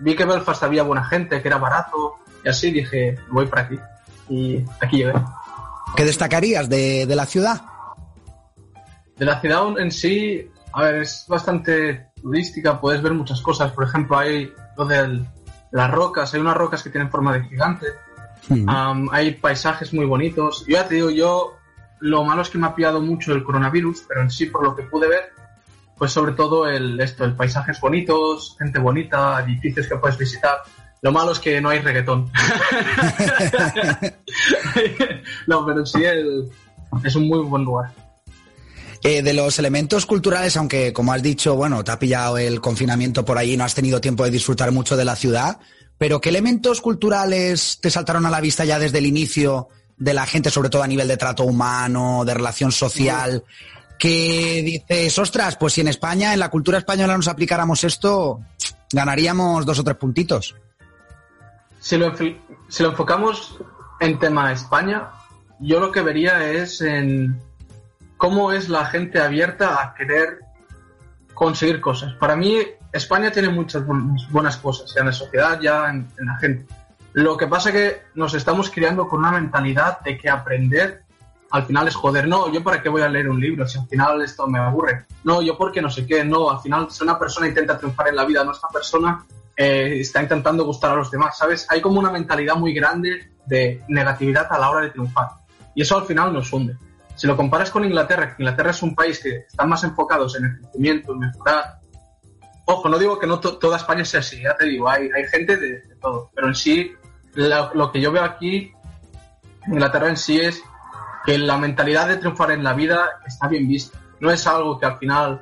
vi 0.00 0.16
que 0.16 0.24
Belfast 0.24 0.62
había 0.62 0.82
buena 0.82 1.04
gente, 1.04 1.40
que 1.40 1.48
era 1.48 1.58
barato, 1.58 2.16
y 2.44 2.48
así 2.48 2.70
dije, 2.70 3.18
voy 3.30 3.46
para 3.46 3.62
aquí. 3.62 3.78
Y 4.28 4.64
aquí 4.80 4.98
llegué. 4.98 5.12
¿Qué 5.96 6.04
destacarías 6.04 6.68
de, 6.68 7.06
la 7.08 7.26
ciudad? 7.26 7.60
De 9.16 9.24
la 9.24 9.40
ciudad 9.40 9.78
en 9.78 9.90
sí, 9.90 10.50
a 10.72 10.82
ver, 10.82 11.02
es 11.02 11.26
bastante 11.28 12.10
turística, 12.20 12.80
puedes 12.80 13.02
ver 13.02 13.12
muchas 13.12 13.40
cosas. 13.40 13.72
Por 13.72 13.84
ejemplo, 13.84 14.18
hay 14.18 14.52
lo 14.76 14.84
de 14.86 15.22
las 15.72 15.90
rocas, 15.90 16.32
hay 16.32 16.40
unas 16.40 16.56
rocas 16.56 16.82
que 16.82 16.90
tienen 16.90 17.10
forma 17.10 17.32
de 17.34 17.44
gigante. 17.44 17.86
Hmm. 18.48 19.08
hay 19.12 19.32
paisajes 19.32 19.92
muy 19.92 20.06
bonitos. 20.06 20.64
Yo 20.66 20.76
ya 20.76 20.88
te 20.88 20.94
digo, 20.94 21.10
yo 21.10 21.56
lo 22.00 22.24
malo 22.24 22.42
es 22.42 22.48
que 22.48 22.58
me 22.58 22.66
ha 22.66 22.74
pillado 22.74 23.00
mucho 23.00 23.32
el 23.32 23.44
coronavirus, 23.44 24.04
pero 24.08 24.22
en 24.22 24.30
sí, 24.30 24.46
por 24.46 24.64
lo 24.64 24.74
que 24.74 24.84
pude 24.84 25.08
ver, 25.08 25.32
pues 26.00 26.12
sobre 26.12 26.32
todo 26.32 26.66
el, 26.66 26.98
esto, 26.98 27.26
el 27.26 27.36
paisajes 27.36 27.78
bonitos, 27.78 28.56
gente 28.58 28.78
bonita, 28.78 29.44
edificios 29.44 29.86
que 29.86 29.96
puedes 29.96 30.16
visitar. 30.16 30.62
Lo 31.02 31.12
malo 31.12 31.32
es 31.32 31.38
que 31.38 31.60
no 31.60 31.68
hay 31.68 31.80
reggaetón. 31.80 32.32
no, 35.46 35.66
pero 35.66 35.84
sí 35.84 36.02
es 37.04 37.16
un 37.16 37.28
muy 37.28 37.40
buen 37.40 37.64
lugar. 37.64 37.92
Eh, 39.02 39.20
de 39.20 39.34
los 39.34 39.58
elementos 39.58 40.06
culturales, 40.06 40.56
aunque 40.56 40.94
como 40.94 41.12
has 41.12 41.22
dicho, 41.22 41.54
bueno, 41.54 41.84
te 41.84 41.90
ha 41.90 41.98
pillado 41.98 42.38
el 42.38 42.62
confinamiento 42.62 43.22
por 43.22 43.36
ahí, 43.36 43.58
no 43.58 43.64
has 43.64 43.74
tenido 43.74 44.00
tiempo 44.00 44.24
de 44.24 44.30
disfrutar 44.30 44.72
mucho 44.72 44.96
de 44.96 45.04
la 45.04 45.16
ciudad, 45.16 45.58
pero 45.98 46.18
¿qué 46.18 46.30
elementos 46.30 46.80
culturales 46.80 47.78
te 47.82 47.90
saltaron 47.90 48.24
a 48.24 48.30
la 48.30 48.40
vista 48.40 48.64
ya 48.64 48.78
desde 48.78 48.96
el 48.96 49.06
inicio 49.06 49.68
de 49.98 50.14
la 50.14 50.24
gente, 50.24 50.48
sobre 50.48 50.70
todo 50.70 50.82
a 50.82 50.86
nivel 50.86 51.08
de 51.08 51.18
trato 51.18 51.44
humano, 51.44 52.24
de 52.24 52.32
relación 52.32 52.72
social? 52.72 53.44
Que 54.00 54.62
dices, 54.64 55.18
ostras, 55.18 55.56
pues 55.56 55.74
si 55.74 55.82
en 55.82 55.88
España, 55.88 56.32
en 56.32 56.40
la 56.40 56.48
cultura 56.48 56.78
española 56.78 57.14
nos 57.16 57.28
aplicáramos 57.28 57.84
esto, 57.84 58.40
ganaríamos 58.90 59.66
dos 59.66 59.78
o 59.78 59.84
tres 59.84 59.98
puntitos. 59.98 60.56
Si 61.78 61.98
lo, 61.98 62.16
si 62.16 62.82
lo 62.82 62.88
enfocamos 62.88 63.58
en 64.00 64.18
tema 64.18 64.52
España, 64.52 65.10
yo 65.60 65.80
lo 65.80 65.92
que 65.92 66.00
vería 66.00 66.50
es 66.50 66.80
en 66.80 67.38
cómo 68.16 68.52
es 68.52 68.70
la 68.70 68.86
gente 68.86 69.20
abierta 69.20 69.82
a 69.82 69.94
querer 69.94 70.38
conseguir 71.34 71.82
cosas. 71.82 72.14
Para 72.14 72.36
mí, 72.36 72.56
España 72.92 73.30
tiene 73.30 73.50
muchas 73.50 73.84
buenas 74.30 74.56
cosas, 74.56 74.94
ya 74.94 75.00
en 75.00 75.06
la 75.08 75.12
sociedad, 75.12 75.60
ya 75.60 75.90
en, 75.90 76.08
en 76.18 76.26
la 76.26 76.38
gente. 76.38 76.66
Lo 77.12 77.36
que 77.36 77.46
pasa 77.46 77.68
es 77.68 77.74
que 77.74 78.02
nos 78.14 78.32
estamos 78.32 78.70
criando 78.70 79.06
con 79.08 79.20
una 79.20 79.32
mentalidad 79.32 80.00
de 80.00 80.16
que 80.16 80.30
aprender 80.30 81.02
al 81.50 81.66
final 81.66 81.88
es 81.88 81.94
joder, 81.94 82.28
no, 82.28 82.52
yo 82.52 82.62
para 82.62 82.80
qué 82.80 82.88
voy 82.88 83.02
a 83.02 83.08
leer 83.08 83.28
un 83.28 83.40
libro 83.40 83.66
si 83.66 83.78
al 83.78 83.86
final 83.88 84.22
esto 84.22 84.46
me 84.46 84.58
aburre. 84.58 85.06
No, 85.24 85.42
yo 85.42 85.56
porque 85.58 85.82
no 85.82 85.90
sé 85.90 86.06
qué, 86.06 86.24
no, 86.24 86.50
al 86.50 86.60
final 86.60 86.90
si 86.90 87.02
una 87.02 87.18
persona 87.18 87.48
intenta 87.48 87.76
triunfar 87.76 88.08
en 88.08 88.16
la 88.16 88.24
vida, 88.24 88.44
no 88.44 88.52
esta 88.52 88.68
persona 88.68 89.24
eh, 89.56 90.00
está 90.00 90.22
intentando 90.22 90.64
gustar 90.64 90.92
a 90.92 90.96
los 90.96 91.10
demás, 91.10 91.36
¿sabes? 91.36 91.66
Hay 91.68 91.80
como 91.80 91.98
una 91.98 92.10
mentalidad 92.10 92.54
muy 92.54 92.72
grande 92.72 93.32
de 93.46 93.82
negatividad 93.88 94.46
a 94.50 94.58
la 94.58 94.70
hora 94.70 94.82
de 94.82 94.90
triunfar. 94.90 95.28
Y 95.74 95.82
eso 95.82 95.98
al 95.98 96.06
final 96.06 96.32
nos 96.32 96.52
hunde. 96.52 96.76
Si 97.16 97.26
lo 97.26 97.36
comparas 97.36 97.70
con 97.70 97.84
Inglaterra, 97.84 98.28
que 98.28 98.42
Inglaterra 98.42 98.70
es 98.70 98.82
un 98.82 98.94
país 98.94 99.20
que 99.20 99.44
están 99.48 99.68
más 99.68 99.82
enfocados 99.84 100.36
en 100.36 100.44
el 100.44 100.58
crecimiento, 100.60 101.12
en 101.12 101.18
mejorar. 101.18 101.80
Ojo, 102.64 102.88
no 102.88 102.98
digo 102.98 103.18
que 103.18 103.26
no 103.26 103.40
toda 103.40 103.76
España 103.76 104.04
sea 104.04 104.20
así, 104.20 104.40
ya 104.40 104.56
te 104.56 104.66
digo, 104.66 104.88
hay, 104.88 105.10
hay 105.14 105.24
gente 105.24 105.56
de, 105.56 105.82
todo. 106.00 106.30
Pero 106.34 106.46
en 106.46 106.54
sí, 106.54 106.92
lo 107.34 107.90
que 107.92 108.00
yo 108.00 108.12
veo 108.12 108.22
aquí, 108.22 108.72
Inglaterra 109.66 110.08
en 110.08 110.16
sí 110.16 110.40
es 110.40 110.62
que 111.24 111.38
la 111.38 111.58
mentalidad 111.58 112.08
de 112.08 112.16
triunfar 112.16 112.52
en 112.52 112.64
la 112.64 112.72
vida 112.72 113.20
está 113.26 113.48
bien 113.48 113.68
vista. 113.68 113.98
No 114.20 114.30
es 114.30 114.46
algo 114.46 114.78
que 114.78 114.86
al 114.86 114.98
final 114.98 115.40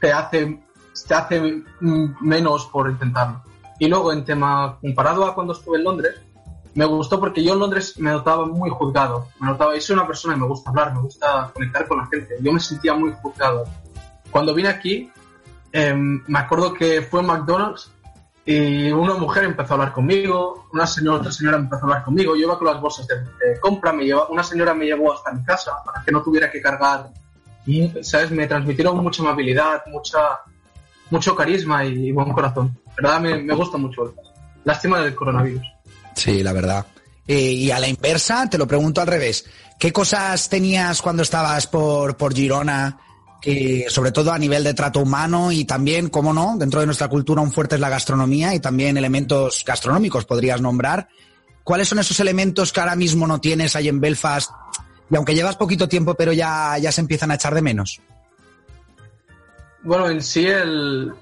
te 0.00 0.12
hace, 0.12 0.60
te 1.06 1.14
hace 1.14 1.62
menos 1.80 2.66
por 2.66 2.90
intentarlo. 2.90 3.42
Y 3.78 3.88
luego, 3.88 4.12
en 4.12 4.24
tema 4.24 4.78
comparado 4.80 5.24
a 5.24 5.34
cuando 5.34 5.52
estuve 5.52 5.78
en 5.78 5.84
Londres, 5.84 6.20
me 6.74 6.84
gustó 6.84 7.20
porque 7.20 7.42
yo 7.42 7.52
en 7.52 7.60
Londres 7.60 7.98
me 7.98 8.10
notaba 8.10 8.46
muy 8.46 8.70
juzgado. 8.70 9.28
Me 9.40 9.48
notaba, 9.48 9.76
y 9.76 9.80
soy 9.80 9.94
una 9.94 10.06
persona 10.06 10.34
que 10.34 10.40
me 10.40 10.46
gusta 10.46 10.70
hablar, 10.70 10.94
me 10.94 11.00
gusta 11.00 11.50
conectar 11.52 11.86
con 11.86 11.98
la 11.98 12.06
gente. 12.06 12.36
Yo 12.40 12.52
me 12.52 12.60
sentía 12.60 12.94
muy 12.94 13.12
juzgado. 13.20 13.64
Cuando 14.30 14.54
vine 14.54 14.68
aquí, 14.68 15.10
em, 15.72 16.22
me 16.26 16.38
acuerdo 16.38 16.72
que 16.72 17.02
fue 17.02 17.22
McDonald's 17.22 17.90
y 18.44 18.90
una 18.90 19.14
mujer 19.14 19.44
empezó 19.44 19.74
a 19.74 19.76
hablar 19.76 19.92
conmigo, 19.92 20.66
una 20.72 20.86
señora, 20.86 21.18
otra 21.18 21.30
señora 21.30 21.58
empezó 21.58 21.82
a 21.82 21.84
hablar 21.84 22.04
conmigo. 22.04 22.34
Yo 22.34 22.42
iba 22.42 22.58
con 22.58 22.66
las 22.66 22.80
bolsas 22.80 23.06
de, 23.06 23.16
de 23.16 23.60
compra, 23.60 23.92
me 23.92 24.04
lleva, 24.04 24.28
una 24.28 24.42
señora 24.42 24.74
me 24.74 24.86
llevó 24.86 25.12
hasta 25.12 25.32
mi 25.32 25.44
casa 25.44 25.72
para 25.84 26.02
que 26.02 26.10
no 26.10 26.22
tuviera 26.22 26.50
que 26.50 26.60
cargar. 26.60 27.10
Y, 27.66 27.88
¿sabes? 28.02 28.32
Me 28.32 28.48
transmitieron 28.48 28.96
mucha 28.98 29.22
amabilidad, 29.22 29.82
mucha, 29.86 30.40
mucho 31.10 31.36
carisma 31.36 31.84
y 31.84 32.10
buen 32.10 32.32
corazón. 32.32 32.76
La 32.98 33.10
verdad, 33.10 33.20
me, 33.20 33.42
me 33.42 33.54
gusta 33.54 33.78
mucho. 33.78 34.12
Lástima 34.64 35.00
del 35.00 35.14
coronavirus. 35.14 35.62
Sí, 36.14 36.42
la 36.42 36.52
verdad. 36.52 36.86
Eh, 37.26 37.52
y 37.52 37.70
a 37.70 37.78
la 37.78 37.86
inversa, 37.86 38.48
te 38.50 38.58
lo 38.58 38.66
pregunto 38.66 39.00
al 39.00 39.06
revés. 39.06 39.44
¿Qué 39.78 39.92
cosas 39.92 40.48
tenías 40.48 41.00
cuando 41.00 41.22
estabas 41.22 41.68
por, 41.68 42.16
por 42.16 42.34
Girona, 42.34 42.98
que, 43.42 43.86
sobre 43.88 44.12
todo 44.12 44.32
a 44.32 44.38
nivel 44.38 44.62
de 44.62 44.72
trato 44.72 45.00
humano 45.00 45.50
y 45.50 45.64
también, 45.64 46.08
cómo 46.08 46.32
no, 46.32 46.54
dentro 46.56 46.80
de 46.80 46.86
nuestra 46.86 47.08
cultura 47.08 47.42
un 47.42 47.50
fuerte 47.50 47.74
es 47.74 47.80
la 47.80 47.90
gastronomía 47.90 48.54
y 48.54 48.60
también 48.60 48.96
elementos 48.96 49.64
gastronómicos 49.66 50.24
podrías 50.24 50.60
nombrar? 50.60 51.08
¿Cuáles 51.64 51.88
son 51.88 51.98
esos 51.98 52.18
elementos 52.20 52.72
que 52.72 52.80
ahora 52.80 52.96
mismo 52.96 53.26
no 53.26 53.40
tienes 53.40 53.74
ahí 53.76 53.88
en 53.88 54.00
Belfast 54.00 54.50
y 55.10 55.16
aunque 55.16 55.34
llevas 55.34 55.56
poquito 55.56 55.88
tiempo 55.88 56.14
pero 56.14 56.32
ya, 56.32 56.78
ya 56.78 56.92
se 56.92 57.00
empiezan 57.00 57.32
a 57.32 57.34
echar 57.34 57.54
de 57.54 57.62
menos? 57.62 58.00
Bueno, 59.82 60.08
en 60.08 60.22
sí 60.22 60.46
el, 60.46 61.12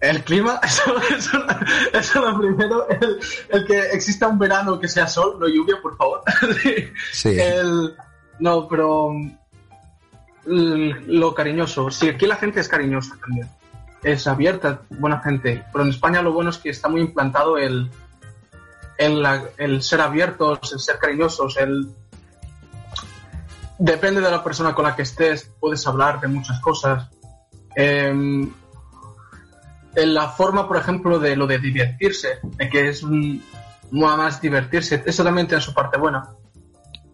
el 0.00 0.24
clima, 0.24 0.60
eso, 0.64 0.82
eso, 1.16 1.38
eso 1.92 2.20
lo 2.20 2.38
primero, 2.38 2.88
el, 2.88 3.20
el 3.50 3.66
que 3.66 3.78
exista 3.92 4.26
un 4.26 4.40
verano 4.40 4.80
que 4.80 4.88
sea 4.88 5.06
sol, 5.06 5.36
no 5.38 5.46
lluvia, 5.46 5.76
por 5.80 5.96
favor. 5.96 6.22
Sí. 7.12 7.30
El, 7.38 7.94
no, 8.40 8.68
pero 8.68 9.12
lo 10.46 11.34
cariñoso. 11.34 11.90
Sí, 11.90 12.08
aquí 12.08 12.26
la 12.26 12.36
gente 12.36 12.60
es 12.60 12.68
cariñosa 12.68 13.16
también. 13.20 13.48
Es 14.02 14.26
abierta, 14.26 14.82
buena 14.90 15.20
gente. 15.20 15.64
Pero 15.72 15.84
en 15.84 15.90
España 15.90 16.22
lo 16.22 16.32
bueno 16.32 16.50
es 16.50 16.58
que 16.58 16.70
está 16.70 16.88
muy 16.88 17.00
implantado 17.00 17.58
el, 17.58 17.90
el, 18.98 19.82
ser 19.82 20.00
abiertos, 20.00 20.72
el 20.72 20.80
ser 20.80 20.98
cariñosos, 20.98 21.56
el... 21.56 21.88
Depende 23.78 24.22
de 24.22 24.30
la 24.30 24.42
persona 24.42 24.74
con 24.74 24.84
la 24.84 24.96
que 24.96 25.02
estés, 25.02 25.50
puedes 25.60 25.86
hablar 25.86 26.20
de 26.20 26.28
muchas 26.28 26.60
cosas. 26.60 27.10
Em, 27.74 28.50
en 29.94 30.14
la 30.14 30.28
forma, 30.28 30.66
por 30.66 30.78
ejemplo, 30.78 31.18
de 31.18 31.36
lo 31.36 31.46
de 31.46 31.58
divertirse, 31.58 32.38
de 32.42 32.70
que 32.70 32.88
es 32.88 33.02
un, 33.02 33.42
más 33.90 34.40
divertirse, 34.40 35.02
eso 35.04 35.24
también 35.24 35.46
tiene 35.46 35.62
su 35.62 35.74
parte 35.74 35.98
buena. 35.98 36.26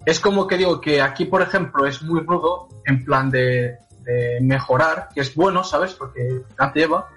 Es 0.05 0.19
como 0.19 0.47
que 0.47 0.57
digo 0.57 0.81
que 0.81 1.01
aquí, 1.01 1.27
por 1.27 1.43
ejemplo, 1.43 1.87
es 1.87 2.03
muy 2.03 2.21
rudo 2.21 2.69
en 2.85 3.05
plan 3.05 3.31
de, 3.31 3.79
mejorar, 4.41 5.09
que 5.15 5.21
es 5.21 5.35
bueno, 5.35 5.63
¿sabes? 5.63 5.95
Porque 5.95 6.43
ya 6.59 6.73
te 6.73 6.81
lleva. 6.81 7.09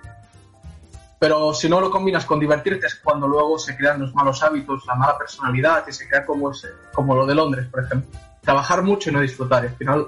Pero 1.17 1.53
si 1.53 1.67
no 1.67 1.81
lo 1.81 1.89
combinas 1.89 2.25
con 2.25 2.39
divertirte 2.39 2.85
es 2.85 2.95
cuando 2.95 3.27
luego 3.27 3.57
se 3.57 3.75
crean 3.75 4.01
los 4.01 4.13
malos 4.13 4.43
hábitos, 4.43 4.85
la 4.85 4.93
mala 4.93 5.17
personalidad 5.17 5.83
y 5.87 5.91
se 5.91 6.07
crea 6.07 6.25
como, 6.25 6.51
ese, 6.51 6.67
como 6.93 7.15
lo 7.15 7.25
de 7.25 7.33
Londres, 7.33 7.67
por 7.71 7.83
ejemplo. 7.83 8.19
Trabajar 8.41 8.83
mucho 8.83 9.09
y 9.09 9.13
no 9.13 9.21
disfrutar. 9.21 9.63
Y 9.63 9.67
al 9.67 9.75
final, 9.75 10.07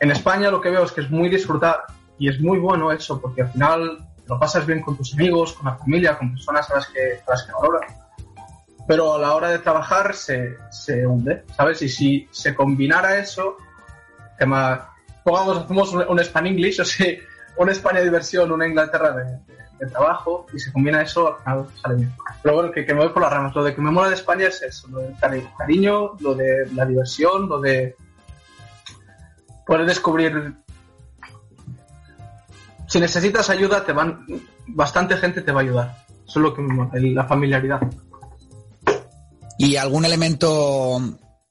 en 0.00 0.10
España 0.10 0.50
lo 0.50 0.60
que 0.60 0.68
veo 0.68 0.84
es 0.84 0.92
que 0.92 1.00
es 1.00 1.10
muy 1.10 1.30
disfrutar 1.30 1.84
y 2.18 2.28
es 2.28 2.38
muy 2.40 2.58
bueno 2.58 2.92
eso, 2.92 3.18
porque 3.18 3.42
al 3.42 3.52
final 3.52 4.06
lo 4.26 4.38
pasas 4.38 4.66
bien 4.66 4.82
con 4.82 4.96
tus 4.96 5.14
amigos, 5.14 5.54
con 5.54 5.66
la 5.66 5.76
familia, 5.76 6.18
con 6.18 6.32
personas 6.32 6.70
a 6.70 6.74
las 6.74 6.88
que, 6.88 7.20
a 7.26 7.30
las 7.30 7.42
que 7.44 7.52
valoras. 7.52 7.90
Pero 8.90 9.14
a 9.14 9.18
la 9.20 9.36
hora 9.36 9.50
de 9.50 9.60
trabajar 9.60 10.16
se, 10.16 10.56
se 10.72 11.06
hunde, 11.06 11.44
¿sabes? 11.56 11.80
Y 11.82 11.88
si 11.88 12.28
se 12.32 12.56
combinara 12.56 13.20
eso, 13.20 13.56
tema, 14.36 14.90
pongamos, 15.22 15.58
hacemos 15.58 15.92
un, 15.94 16.18
Span 16.18 16.48
English, 16.48 16.80
o 16.80 16.84
sea, 16.84 17.06
una 17.56 17.70
España 17.70 17.98
de 18.00 18.06
diversión, 18.06 18.50
una 18.50 18.66
Inglaterra 18.66 19.12
de, 19.12 19.24
de- 19.78 19.86
trabajo, 19.92 20.44
y 20.52 20.58
se 20.58 20.72
combina 20.72 21.02
eso, 21.02 21.36
al 21.36 21.42
final 21.44 21.66
sale 21.80 21.94
bien. 21.94 22.12
Pero 22.42 22.54
bueno, 22.56 22.72
que, 22.72 22.84
que 22.84 22.92
me 22.92 23.00
voy 23.04 23.10
por 23.10 23.22
las 23.22 23.32
ramas. 23.32 23.54
Lo 23.54 23.62
de 23.62 23.74
que 23.76 23.80
me 23.80 23.92
mola 23.92 24.08
de 24.08 24.16
España 24.16 24.48
es 24.48 24.60
eso, 24.60 24.88
lo 24.88 24.98
del 25.02 25.14
cari- 25.18 25.48
cariño, 25.56 26.16
lo 26.18 26.34
de 26.34 26.68
la 26.74 26.84
diversión, 26.84 27.48
lo 27.48 27.60
de 27.60 27.94
poder 29.66 29.86
descubrir 29.86 30.52
si 32.88 32.98
necesitas 32.98 33.48
ayuda, 33.50 33.84
te 33.84 33.92
van, 33.92 34.26
bastante 34.66 35.16
gente 35.16 35.42
te 35.42 35.52
va 35.52 35.60
a 35.60 35.62
ayudar. 35.62 35.96
Eso 36.26 36.40
es 36.40 36.42
lo 36.42 36.54
que 36.54 36.60
me 36.62 36.74
mola, 36.74 36.90
la 36.92 37.24
familiaridad. 37.24 37.80
¿Y 39.68 39.76
algún 39.76 40.04
elemento 40.04 41.00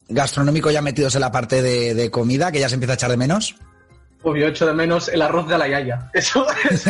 gastronómico 0.08 0.72
ya 0.72 0.82
metidos 0.82 1.14
en 1.16 1.22
la 1.22 1.32
parte 1.32 1.62
de, 1.62 1.94
de 1.94 2.10
comida 2.10 2.52
que 2.52 2.60
ya 2.60 2.68
se 2.68 2.76
empieza 2.76 2.94
a 2.94 2.96
echar 2.96 3.12
de 3.12 3.18
menos? 3.18 3.56
Obvio, 4.24 4.48
echo 4.48 4.66
de 4.66 4.74
menos 4.74 5.08
el 5.10 5.22
arroz 5.22 5.48
de 5.48 5.58
la 5.58 5.68
yaya. 5.68 6.10
Eso, 6.14 6.46
eso, 6.72 6.90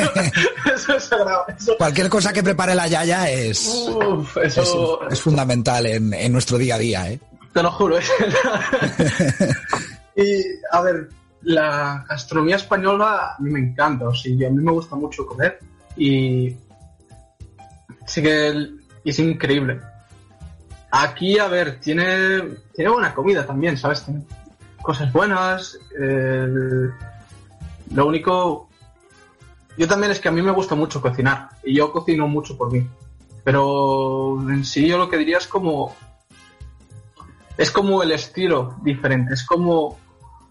eso 0.73 0.95
es 0.95 1.03
sagrado. 1.03 1.45
Eso, 1.55 1.75
Cualquier 1.77 2.09
cosa 2.09 2.31
que 2.33 2.41
prepare 2.41 2.73
la 2.73 2.87
Yaya 2.87 3.29
es, 3.29 3.67
uf, 3.67 4.37
es, 4.37 4.57
eso 4.57 5.07
es 5.09 5.21
fundamental 5.21 5.85
en, 5.85 6.13
en 6.13 6.31
nuestro 6.31 6.57
día 6.57 6.75
a 6.75 6.79
día, 6.79 7.11
¿eh? 7.11 7.19
te 7.53 7.61
lo 7.61 7.71
juro. 7.71 7.97
es- 7.97 8.09
y, 10.15 10.41
a 10.71 10.81
ver, 10.81 11.09
la 11.43 12.05
gastronomía 12.09 12.55
española 12.55 13.35
a 13.37 13.41
mí 13.41 13.51
me 13.51 13.59
encanta. 13.59 14.07
O 14.07 14.15
sea, 14.15 14.31
a 14.47 14.51
mí 14.51 14.63
me 14.63 14.71
gusta 14.71 14.95
mucho 14.95 15.25
comer. 15.25 15.59
Y 15.97 16.55
sí 18.07 18.21
que 18.21 18.47
el- 18.47 18.79
es 19.05 19.19
increíble. 19.19 19.79
Aquí, 20.91 21.37
a 21.37 21.47
ver, 21.47 21.79
tiene, 21.79 22.57
tiene 22.73 22.89
buena 22.89 23.13
comida 23.13 23.45
también, 23.45 23.77
¿sabes? 23.77 24.03
Tiene 24.03 24.23
cosas 24.81 25.11
buenas. 25.13 25.77
lo 27.91 28.07
único... 28.07 28.67
Yo 29.77 29.87
también 29.87 30.11
es 30.11 30.19
que 30.19 30.27
a 30.27 30.31
mí 30.31 30.41
me 30.41 30.51
gusta 30.51 30.75
mucho 30.75 31.01
cocinar. 31.01 31.49
Y 31.63 31.75
yo 31.75 31.91
cocino 31.91 32.27
mucho 32.27 32.57
por 32.57 32.71
mí. 32.71 32.87
Pero 33.43 34.37
en 34.49 34.65
sí 34.65 34.87
yo 34.87 34.97
lo 34.97 35.09
que 35.09 35.17
diría 35.17 35.37
es 35.37 35.47
como... 35.47 35.95
Es 37.55 37.71
como 37.71 38.01
el 38.01 38.11
estilo 38.11 38.75
diferente. 38.83 39.35
Es 39.35 39.45
como... 39.45 39.97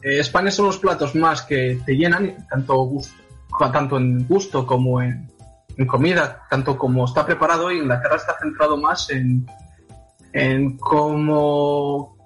eh, 0.03 0.20
España 0.20 0.51
son 0.51 0.66
los 0.66 0.79
platos 0.79 1.14
más 1.14 1.42
que 1.42 1.81
te 1.85 1.96
llenan, 1.96 2.46
tanto, 2.48 2.90
tanto 3.72 3.96
en 3.96 4.27
gusto 4.27 4.66
como 4.66 5.03
en, 5.03 5.31
en 5.77 5.87
comida, 5.87 6.46
tanto 6.48 6.79
como 6.79 7.05
está 7.05 7.27
preparado. 7.27 7.72
Y 7.72 7.79
Inglaterra 7.79 8.16
está 8.16 8.37
centrado 8.40 8.77
más 8.77 9.11
en, 9.11 9.46
en 10.32 10.76
cómo 10.76 12.18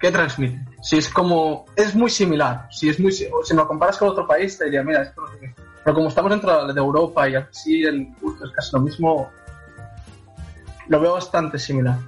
¿qué 0.00 0.10
transmite? 0.10 0.60
Si 0.82 0.96
es 0.96 1.08
como, 1.08 1.64
es 1.74 1.94
muy 1.94 2.10
similar, 2.10 2.68
si 2.70 2.88
es 2.88 3.00
muy, 3.00 3.12
si 3.12 3.26
lo 3.54 3.66
comparas 3.66 3.96
con 3.96 4.08
otro 4.08 4.26
país 4.26 4.56
te 4.56 4.66
diría, 4.66 4.82
mira, 4.82 5.02
esto 5.02 5.20
no 5.22 5.28
sé 5.28 5.38
qué. 5.40 5.54
Pero 5.84 5.94
como 5.94 6.08
estamos 6.08 6.30
dentro 6.30 6.72
de 6.72 6.80
Europa 6.80 7.28
y 7.28 7.34
así 7.34 7.82
el 7.82 8.08
gusto 8.20 8.44
es 8.44 8.52
casi 8.52 8.70
lo 8.72 8.80
mismo, 8.80 9.28
lo 10.88 11.00
veo 11.00 11.14
bastante 11.14 11.58
similar. 11.58 11.98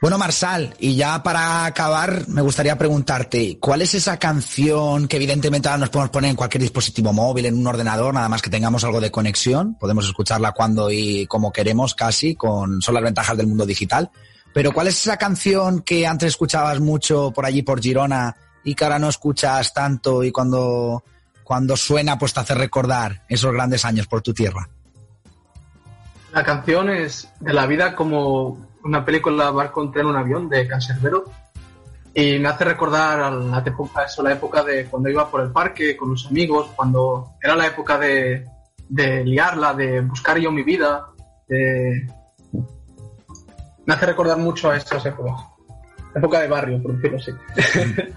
Bueno, 0.00 0.18
Marsal, 0.18 0.74
y 0.80 0.96
ya 0.96 1.22
para 1.22 1.64
acabar, 1.64 2.28
me 2.28 2.42
gustaría 2.42 2.76
preguntarte, 2.76 3.58
¿cuál 3.58 3.80
es 3.80 3.94
esa 3.94 4.18
canción 4.18 5.08
que 5.08 5.16
evidentemente 5.16 5.68
ahora 5.68 5.78
nos 5.78 5.88
podemos 5.88 6.10
poner 6.10 6.30
en 6.30 6.36
cualquier 6.36 6.60
dispositivo 6.60 7.12
móvil, 7.12 7.46
en 7.46 7.56
un 7.56 7.66
ordenador, 7.66 8.12
nada 8.12 8.28
más 8.28 8.42
que 8.42 8.50
tengamos 8.50 8.84
algo 8.84 9.00
de 9.00 9.10
conexión? 9.10 9.76
Podemos 9.76 10.04
escucharla 10.04 10.52
cuando 10.52 10.90
y 10.90 11.26
como 11.26 11.52
queremos 11.52 11.94
casi, 11.94 12.34
con 12.34 12.82
son 12.82 12.94
las 12.94 13.02
ventajas 13.02 13.36
del 13.36 13.46
mundo 13.46 13.64
digital. 13.64 14.10
Pero 14.54 14.72
¿cuál 14.72 14.86
es 14.86 15.00
esa 15.00 15.16
canción 15.16 15.82
que 15.82 16.06
antes 16.06 16.28
escuchabas 16.28 16.78
mucho 16.78 17.32
por 17.32 17.44
allí, 17.44 17.62
por 17.62 17.82
Girona, 17.82 18.36
y 18.62 18.76
que 18.76 18.84
ahora 18.84 19.00
no 19.00 19.08
escuchas 19.08 19.74
tanto 19.74 20.22
y 20.22 20.30
cuando, 20.30 21.02
cuando 21.42 21.76
suena 21.76 22.16
pues 22.16 22.32
te 22.32 22.40
hace 22.40 22.54
recordar 22.54 23.24
esos 23.28 23.52
grandes 23.52 23.84
años 23.84 24.06
por 24.06 24.22
tu 24.22 24.32
tierra? 24.32 24.68
La 26.32 26.44
canción 26.44 26.88
es 26.88 27.28
de 27.40 27.52
la 27.52 27.66
vida 27.66 27.96
como 27.96 28.68
una 28.84 29.04
película 29.04 29.50
Barco 29.50 29.90
en 29.92 30.06
un 30.06 30.16
avión 30.16 30.48
de 30.48 30.68
Cancerbero 30.68 31.24
y 32.14 32.38
me 32.38 32.48
hace 32.48 32.64
recordar 32.64 33.20
a 33.20 33.30
la 33.32 33.58
época, 33.66 34.06
la 34.22 34.32
época 34.32 34.62
de 34.62 34.86
cuando 34.86 35.10
iba 35.10 35.28
por 35.28 35.40
el 35.40 35.50
parque 35.50 35.96
con 35.96 36.10
los 36.10 36.26
amigos, 36.26 36.70
cuando 36.76 37.32
era 37.42 37.56
la 37.56 37.66
época 37.66 37.98
de, 37.98 38.46
de 38.88 39.24
liarla, 39.24 39.74
de 39.74 40.00
buscar 40.02 40.38
yo 40.38 40.52
mi 40.52 40.62
vida, 40.62 41.08
de... 41.48 42.06
me 43.86 43.94
hace 43.94 44.06
recordar 44.06 44.38
mucho 44.38 44.70
a 44.70 44.76
esas 44.76 45.04
épocas. 45.06 45.34
Época 46.14 46.40
de 46.40 46.48
barrio, 46.48 46.82
por 46.82 46.96
decirlo 46.96 47.18
así. 47.18 47.32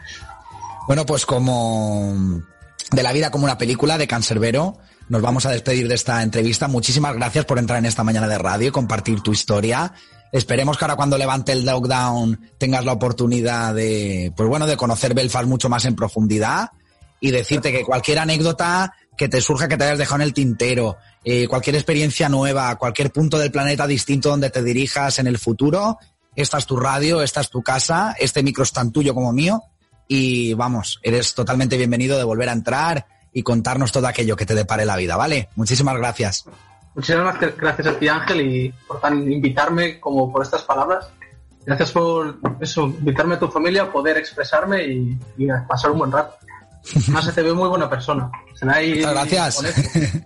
Bueno, 0.87 1.05
pues 1.05 1.25
como 1.25 2.41
de 2.91 3.03
la 3.03 3.11
vida 3.11 3.29
como 3.29 3.43
una 3.43 3.57
película 3.57 3.97
de 3.97 4.07
Cancerbero, 4.07 4.77
nos 5.09 5.21
vamos 5.21 5.45
a 5.45 5.51
despedir 5.51 5.89
de 5.89 5.95
esta 5.95 6.23
entrevista. 6.23 6.69
Muchísimas 6.69 7.13
gracias 7.13 7.43
por 7.43 7.59
entrar 7.59 7.79
en 7.79 7.85
esta 7.85 8.05
mañana 8.05 8.25
de 8.27 8.37
radio 8.37 8.69
y 8.69 8.71
compartir 8.71 9.21
tu 9.21 9.33
historia. 9.33 9.93
Esperemos 10.31 10.77
que 10.77 10.85
ahora 10.85 10.95
cuando 10.95 11.17
levante 11.17 11.51
el 11.51 11.65
lockdown 11.65 12.39
tengas 12.57 12.85
la 12.85 12.93
oportunidad 12.93 13.75
de, 13.75 14.31
pues 14.35 14.47
bueno, 14.47 14.65
de 14.65 14.77
conocer 14.77 15.13
Belfast 15.13 15.47
mucho 15.47 15.67
más 15.67 15.83
en 15.83 15.95
profundidad 15.95 16.71
y 17.19 17.31
decirte 17.31 17.71
que 17.71 17.83
cualquier 17.83 18.19
anécdota 18.19 18.93
que 19.17 19.27
te 19.27 19.41
surja, 19.41 19.67
que 19.67 19.75
te 19.75 19.83
hayas 19.83 19.97
dejado 19.97 20.21
en 20.21 20.27
el 20.27 20.33
tintero, 20.33 20.97
eh, 21.23 21.47
cualquier 21.47 21.75
experiencia 21.75 22.29
nueva, 22.29 22.75
cualquier 22.75 23.11
punto 23.11 23.37
del 23.37 23.51
planeta 23.51 23.87
distinto 23.87 24.29
donde 24.29 24.49
te 24.49 24.63
dirijas 24.63 25.19
en 25.19 25.27
el 25.27 25.39
futuro, 25.39 25.97
esta 26.35 26.59
es 26.59 26.65
tu 26.67 26.77
radio, 26.77 27.21
esta 27.21 27.41
es 27.41 27.49
tu 27.49 27.63
casa, 27.63 28.15
este 28.19 28.43
micro 28.43 28.63
es 28.63 28.71
tan 28.71 28.91
tuyo 28.91 29.13
como 29.15 29.33
mío 29.33 29.63
y 30.07 30.53
vamos, 30.53 30.99
eres 31.01 31.33
totalmente 31.33 31.77
bienvenido 31.77 32.17
de 32.17 32.23
volver 32.23 32.49
a 32.49 32.53
entrar 32.53 33.07
y 33.33 33.43
contarnos 33.43 33.91
todo 33.91 34.07
aquello 34.07 34.35
que 34.35 34.45
te 34.45 34.55
depare 34.55 34.85
la 34.85 34.95
vida, 34.95 35.17
¿vale? 35.17 35.49
Muchísimas 35.55 35.97
gracias. 35.97 36.45
Muchísimas 36.95 37.39
gracias 37.57 37.87
a 37.87 37.99
ti, 37.99 38.07
Ángel, 38.07 38.41
y 38.41 38.73
por 38.87 38.99
tan 39.01 39.31
invitarme 39.31 39.99
como 39.99 40.31
por 40.31 40.43
estas 40.43 40.63
palabras. 40.63 41.09
Gracias 41.65 41.91
por 41.91 42.39
eso, 42.61 42.85
invitarme 42.85 43.35
a 43.35 43.39
tu 43.39 43.47
familia, 43.49 43.91
poder 43.91 44.17
expresarme 44.17 44.85
y, 44.85 45.19
y 45.37 45.47
pasar 45.67 45.91
un 45.91 45.99
buen 45.99 46.11
rato. 46.11 46.35
Además, 46.95 47.25
se 47.25 47.31
te 47.33 47.41
ve 47.43 47.53
muy 47.53 47.67
buena 47.69 47.89
persona. 47.89 48.29
Se 48.55 48.65
me 48.65 48.95
Muchas 48.95 49.11
gracias. 49.11 49.63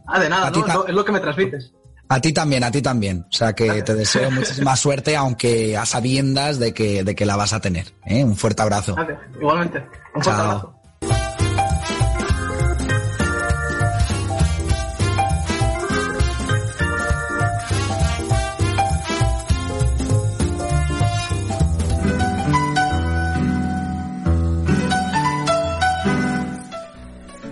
Ah, 0.08 0.20
de 0.20 0.30
nada, 0.30 0.50
¿no? 0.52 0.60
Es 0.60 0.66
ta- 0.66 0.74
lo, 0.76 0.88
es 0.88 0.94
lo 0.94 1.06
que 1.06 1.12
me 1.12 1.20
transmites. 1.20 1.72
A 2.10 2.20
ti 2.20 2.34
también, 2.34 2.62
a 2.66 2.72
ti 2.72 2.82
también. 2.82 3.26
O 3.30 3.32
sea 3.32 3.54
que 3.54 3.84
te 3.84 3.96
deseo 3.96 4.30
muchísima 4.32 4.76
suerte, 4.76 5.16
aunque 5.16 5.78
a 5.78 5.86
sabiendas 5.86 6.60
de 6.60 6.74
que, 6.74 7.06
de 7.06 7.16
que 7.16 7.26
la 7.26 7.38
vas 7.38 7.54
a 7.54 7.62
tener. 7.62 7.94
¿eh? 8.06 8.22
Un 8.24 8.36
fuerte 8.36 8.62
abrazo. 8.62 8.96
Gracias. 8.96 9.20
Igualmente. 9.40 9.78
Un 10.14 10.22
fuerte 10.22 10.30
Chao. 10.30 10.42
abrazo. 10.42 10.81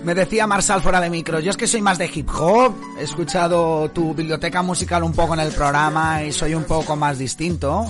Me 0.10 0.15
decía 0.15 0.48
Marsal 0.48 0.82
fuera 0.82 1.00
de 1.00 1.08
micro, 1.08 1.39
yo 1.39 1.52
es 1.52 1.56
que 1.56 1.67
soy 1.67 1.84
más 1.84 2.00
de 2.00 2.10
hip 2.12 2.28
hop, 2.32 2.74
he 3.00 3.04
escuchado 3.04 3.91
tu 3.91 4.15
biblioteca 4.15 4.63
musical 4.63 5.04
un 5.04 5.13
poco 5.13 5.36
en 5.36 5.41
el 5.41 5.52
programa 5.52 6.24
y 6.24 6.32
soy 6.32 6.56
un 6.56 6.63
poco 6.63 6.95
más 6.95 7.19
distinto. 7.19 7.86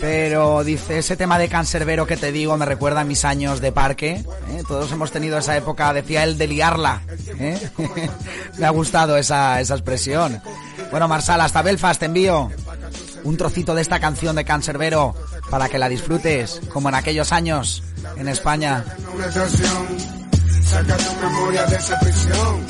Pero 0.00 0.64
dice, 0.64 0.96
ese 0.96 1.14
tema 1.14 1.38
de 1.38 1.50
cancerbero 1.50 2.06
que 2.06 2.16
te 2.16 2.32
digo 2.32 2.56
me 2.56 2.64
recuerda 2.64 3.02
a 3.02 3.04
mis 3.04 3.26
años 3.26 3.60
de 3.60 3.70
parque. 3.70 4.24
¿eh? 4.48 4.62
Todos 4.66 4.90
hemos 4.92 5.10
tenido 5.10 5.36
esa 5.36 5.54
época, 5.54 5.92
decía 5.92 6.24
él, 6.24 6.38
de 6.38 6.46
liarla. 6.46 7.02
¿eh? 7.38 7.70
me 8.58 8.64
ha 8.64 8.70
gustado 8.70 9.18
esa, 9.18 9.60
esa 9.60 9.74
expresión. 9.74 10.40
Bueno, 10.90 11.06
Marsal, 11.06 11.42
hasta 11.42 11.60
Belfast 11.60 12.00
te 12.00 12.06
envío 12.06 12.50
un 13.24 13.36
trocito 13.36 13.74
de 13.74 13.82
esta 13.82 14.00
canción 14.00 14.36
de 14.36 14.46
cancerbero 14.46 15.14
para 15.50 15.68
que 15.68 15.76
la 15.76 15.90
disfrutes, 15.90 16.62
como 16.72 16.88
en 16.88 16.94
aquellos 16.94 17.30
años 17.30 17.82
en 18.16 18.26
España. 18.26 18.86
Saca 20.66 20.96
tu 20.96 21.14
memoria 21.20 21.66
de 21.66 21.76
esa 21.76 21.98
prisión. 22.00 22.66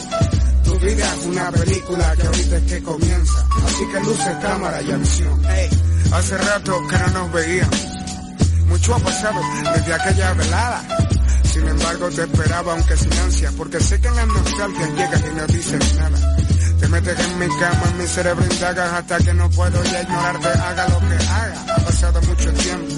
Tu 0.64 0.78
vida 0.80 1.14
es 1.14 1.26
una 1.26 1.50
película 1.50 2.14
que 2.16 2.26
ahorita 2.26 2.56
es 2.56 2.62
que 2.64 2.82
comienza. 2.82 3.46
Así 3.66 3.86
que 3.92 4.00
luces, 4.00 4.36
cámara 4.42 4.82
y 4.82 4.90
acción. 4.90 5.46
Ey, 5.46 5.70
hace 6.12 6.38
rato 6.38 6.80
que 6.88 6.98
no 6.98 7.08
nos 7.08 7.32
veíamos. 7.32 7.86
Mucho 8.66 8.94
ha 8.94 8.98
pasado 8.98 9.40
desde 9.74 9.94
aquella 9.94 10.32
velada. 10.34 10.82
Sin 11.52 11.68
embargo, 11.68 12.08
te 12.10 12.22
esperaba 12.22 12.72
aunque 12.72 12.96
sin 12.96 13.12
ansia, 13.14 13.50
porque 13.56 13.80
sé 13.80 14.00
que 14.00 14.08
en 14.08 14.16
las 14.16 14.26
nostalgias 14.26 14.90
llegas 14.90 15.22
y 15.30 15.34
no 15.34 15.46
dices 15.46 15.94
nada. 15.94 16.36
Te 16.80 16.88
metes 16.88 17.18
en 17.18 17.38
mi 17.38 17.46
cama, 17.58 17.82
en 17.90 17.98
mi 17.98 18.06
cerebro 18.06 18.44
indagas 18.44 18.92
hasta 18.92 19.18
que 19.18 19.32
no 19.32 19.48
puedo 19.50 19.82
ya 19.84 20.02
ignorarte, 20.02 20.48
haga 20.48 20.88
lo 20.88 20.98
que 21.00 21.14
haga. 21.14 21.64
Ha 21.74 21.76
pasado 21.76 22.20
mucho 22.22 22.52
tiempo. 22.52 22.94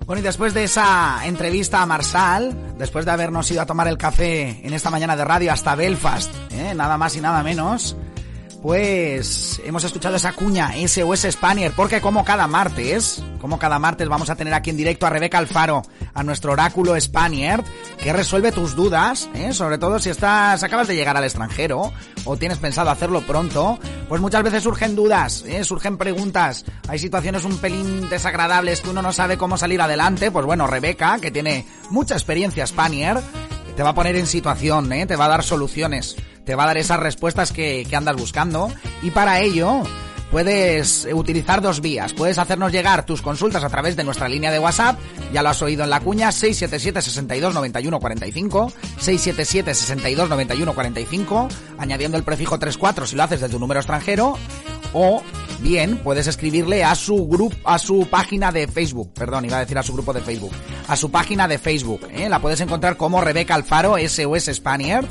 Bueno, 0.04 0.20
y 0.20 0.22
después 0.22 0.54
de 0.54 0.64
esa 0.64 1.20
entrevista 1.26 1.82
a 1.82 1.86
Marsal, 1.86 2.74
después 2.78 3.04
de 3.04 3.10
habernos 3.12 3.50
ido 3.50 3.60
a 3.60 3.66
tomar 3.66 3.88
el 3.88 3.98
café 3.98 4.60
en 4.64 4.72
esta 4.72 4.90
mañana 4.90 5.16
de 5.16 5.24
radio 5.24 5.52
hasta 5.52 5.74
Belfast, 5.74 6.34
¿eh? 6.50 6.74
nada 6.74 6.96
más 6.96 7.14
y 7.16 7.20
nada 7.20 7.42
menos, 7.42 7.94
pues 8.62 9.60
hemos 9.64 9.84
escuchado 9.84 10.16
esa 10.16 10.32
cuña 10.32 10.72
SOS 10.86 11.28
Spanier, 11.30 11.72
porque 11.72 12.00
como 12.00 12.24
cada 12.24 12.46
martes, 12.46 13.22
como 13.40 13.58
cada 13.58 13.78
martes 13.78 14.08
vamos 14.08 14.30
a 14.30 14.36
tener 14.36 14.52
aquí 14.54 14.70
en 14.70 14.76
directo 14.76 15.06
a 15.06 15.10
Rebeca 15.10 15.38
Alfaro, 15.38 15.82
a 16.12 16.22
nuestro 16.22 16.52
oráculo 16.52 17.00
Spaniard, 17.00 17.64
que 18.02 18.12
resuelve 18.12 18.52
tus 18.52 18.74
dudas, 18.74 19.28
¿eh? 19.34 19.52
sobre 19.52 19.78
todo 19.78 19.98
si 19.98 20.10
estás, 20.10 20.62
acabas 20.62 20.88
de 20.88 20.96
llegar 20.96 21.16
al 21.16 21.24
extranjero 21.24 21.92
o 22.24 22.36
tienes 22.36 22.58
pensado 22.58 22.90
hacerlo 22.90 23.20
pronto, 23.22 23.78
pues 24.08 24.20
muchas 24.20 24.42
veces 24.42 24.62
surgen 24.62 24.96
dudas, 24.96 25.44
¿eh? 25.46 25.62
surgen 25.62 25.96
preguntas, 25.96 26.64
hay 26.88 26.98
situaciones 26.98 27.44
un 27.44 27.58
pelín 27.58 28.08
desagradables 28.08 28.80
que 28.80 28.90
uno 28.90 29.02
no 29.02 29.12
sabe 29.12 29.38
cómo 29.38 29.56
salir 29.56 29.80
adelante, 29.80 30.30
pues 30.30 30.46
bueno, 30.46 30.66
Rebeca, 30.66 31.18
que 31.20 31.30
tiene 31.30 31.64
mucha 31.90 32.14
experiencia 32.14 32.66
Spaniard, 32.66 33.22
te 33.76 33.84
va 33.84 33.90
a 33.90 33.94
poner 33.94 34.16
en 34.16 34.26
situación, 34.26 34.92
¿eh? 34.92 35.06
te 35.06 35.14
va 35.14 35.26
a 35.26 35.28
dar 35.28 35.44
soluciones, 35.44 36.16
te 36.48 36.54
va 36.54 36.62
a 36.62 36.68
dar 36.68 36.78
esas 36.78 36.98
respuestas 36.98 37.52
que, 37.52 37.86
andas 37.92 38.16
buscando. 38.16 38.72
Y 39.02 39.10
para 39.10 39.40
ello 39.42 39.82
puedes 40.30 41.06
utilizar 41.12 41.60
dos 41.60 41.82
vías. 41.82 42.14
Puedes 42.14 42.38
hacernos 42.38 42.72
llegar 42.72 43.04
tus 43.04 43.20
consultas 43.20 43.64
a 43.64 43.68
través 43.68 43.96
de 43.96 44.04
nuestra 44.04 44.30
línea 44.30 44.50
de 44.50 44.58
WhatsApp, 44.58 44.98
ya 45.30 45.42
lo 45.42 45.50
has 45.50 45.60
oído 45.60 45.84
en 45.84 45.90
la 45.90 46.00
cuña, 46.00 46.32
677 46.32 47.02
62 47.02 47.52
91 47.52 48.00
45, 48.00 48.72
677 48.96 49.74
62 49.74 50.30
91 50.30 50.74
45, 50.74 51.48
añadiendo 51.76 52.16
el 52.16 52.24
prefijo 52.24 52.58
34 52.58 53.06
si 53.06 53.14
lo 53.14 53.24
haces 53.24 53.42
desde 53.42 53.56
un 53.56 53.60
número 53.60 53.80
extranjero, 53.80 54.38
o 54.94 55.22
bien 55.60 55.98
puedes 55.98 56.26
escribirle 56.26 56.84
a 56.84 56.94
su 56.94 57.26
grupo, 57.26 57.56
a 57.64 57.78
su 57.78 58.06
página 58.08 58.52
de 58.52 58.68
Facebook, 58.68 59.12
perdón, 59.12 59.44
iba 59.44 59.58
a 59.58 59.60
decir 59.60 59.76
a 59.76 59.82
su 59.82 59.92
grupo 59.92 60.12
de 60.12 60.20
Facebook, 60.20 60.52
a 60.86 60.96
su 60.96 61.10
página 61.10 61.46
de 61.46 61.58
Facebook, 61.58 62.08
¿eh? 62.10 62.28
la 62.28 62.40
puedes 62.40 62.60
encontrar 62.60 62.96
como 62.96 63.20
Rebeca 63.20 63.54
Alfaro 63.54 63.96
SOS 63.98 64.50
Spaniard, 64.54 65.06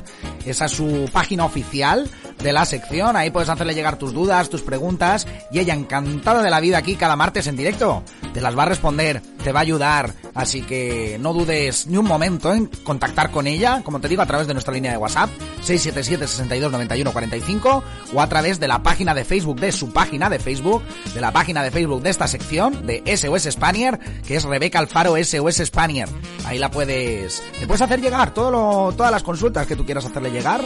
esa 0.50 0.66
es 0.66 0.72
su 0.72 1.10
página 1.12 1.46
oficial 1.46 2.10
de 2.42 2.54
la 2.54 2.66
sección, 2.66 3.16
ahí 3.16 3.32
puedes 3.32 3.50
hacerle 3.50 3.74
llegar 3.74 3.98
tus 3.98 4.14
dudas, 4.14 4.50
tus 4.50 4.62
preguntas, 4.62 5.28
y 5.52 5.60
ella 5.60 5.74
encantada 5.74 6.42
de 6.42 6.50
la 6.50 6.60
vida 6.60 6.78
aquí 6.78 6.96
cada 6.96 7.16
martes 7.16 7.48
en 7.48 7.56
directo, 7.56 8.04
te 8.34 8.42
las 8.42 8.58
va 8.58 8.64
a 8.64 8.68
responder, 8.68 9.22
te 9.48 9.54
va 9.54 9.62
a 9.62 9.64
ayudar, 9.64 10.14
así 10.36 10.62
que 10.62 11.16
no 11.22 11.32
dudes 11.32 11.88
ni 11.88 11.96
un 11.96 12.06
momento 12.06 12.52
en 12.52 12.66
contactar 12.84 13.32
con 13.32 13.48
ella, 13.48 13.82
como 13.82 14.02
te 14.02 14.10
digo, 14.10 14.22
a 14.22 14.26
través 14.26 14.46
de 14.46 14.52
nuestra 14.52 14.74
línea 14.74 14.92
de 14.92 14.98
WhatsApp, 14.98 15.30
677 15.62 16.28
62 16.28 16.70
91 16.70 17.14
45, 17.14 17.84
o 18.14 18.22
a 18.22 18.28
través 18.28 18.60
de 18.60 18.68
la 18.68 18.84
página 18.84 19.14
de 19.14 19.24
Facebook 19.24 19.58
de 19.58 19.72
su 19.72 19.94
página 19.94 20.30
de 20.30 20.40
Facebook, 20.40 20.84
de 21.14 21.22
la 21.22 21.32
página 21.32 21.64
de 21.64 21.72
Facebook 21.72 22.02
de 22.02 22.10
esta 22.10 22.28
sección, 22.28 22.86
de 22.86 23.02
SOS 23.16 23.54
Spanier, 23.54 23.98
que 24.28 24.36
es 24.36 24.44
Rebeca 24.44 24.80
Alfaro 24.80 25.16
SOS 25.16 25.66
Spanier. 25.66 26.10
Ahí 26.46 26.60
la 26.60 26.70
puedes, 26.70 27.42
le 27.62 27.68
puedes 27.68 27.82
hacer 27.82 28.02
llegar 28.02 28.34
todas 28.34 29.12
las 29.12 29.24
consultas 29.24 29.66
que 29.66 29.78
tú 29.78 29.86
quieras 29.86 30.04
hacerle 30.04 30.32
llegar. 30.32 30.62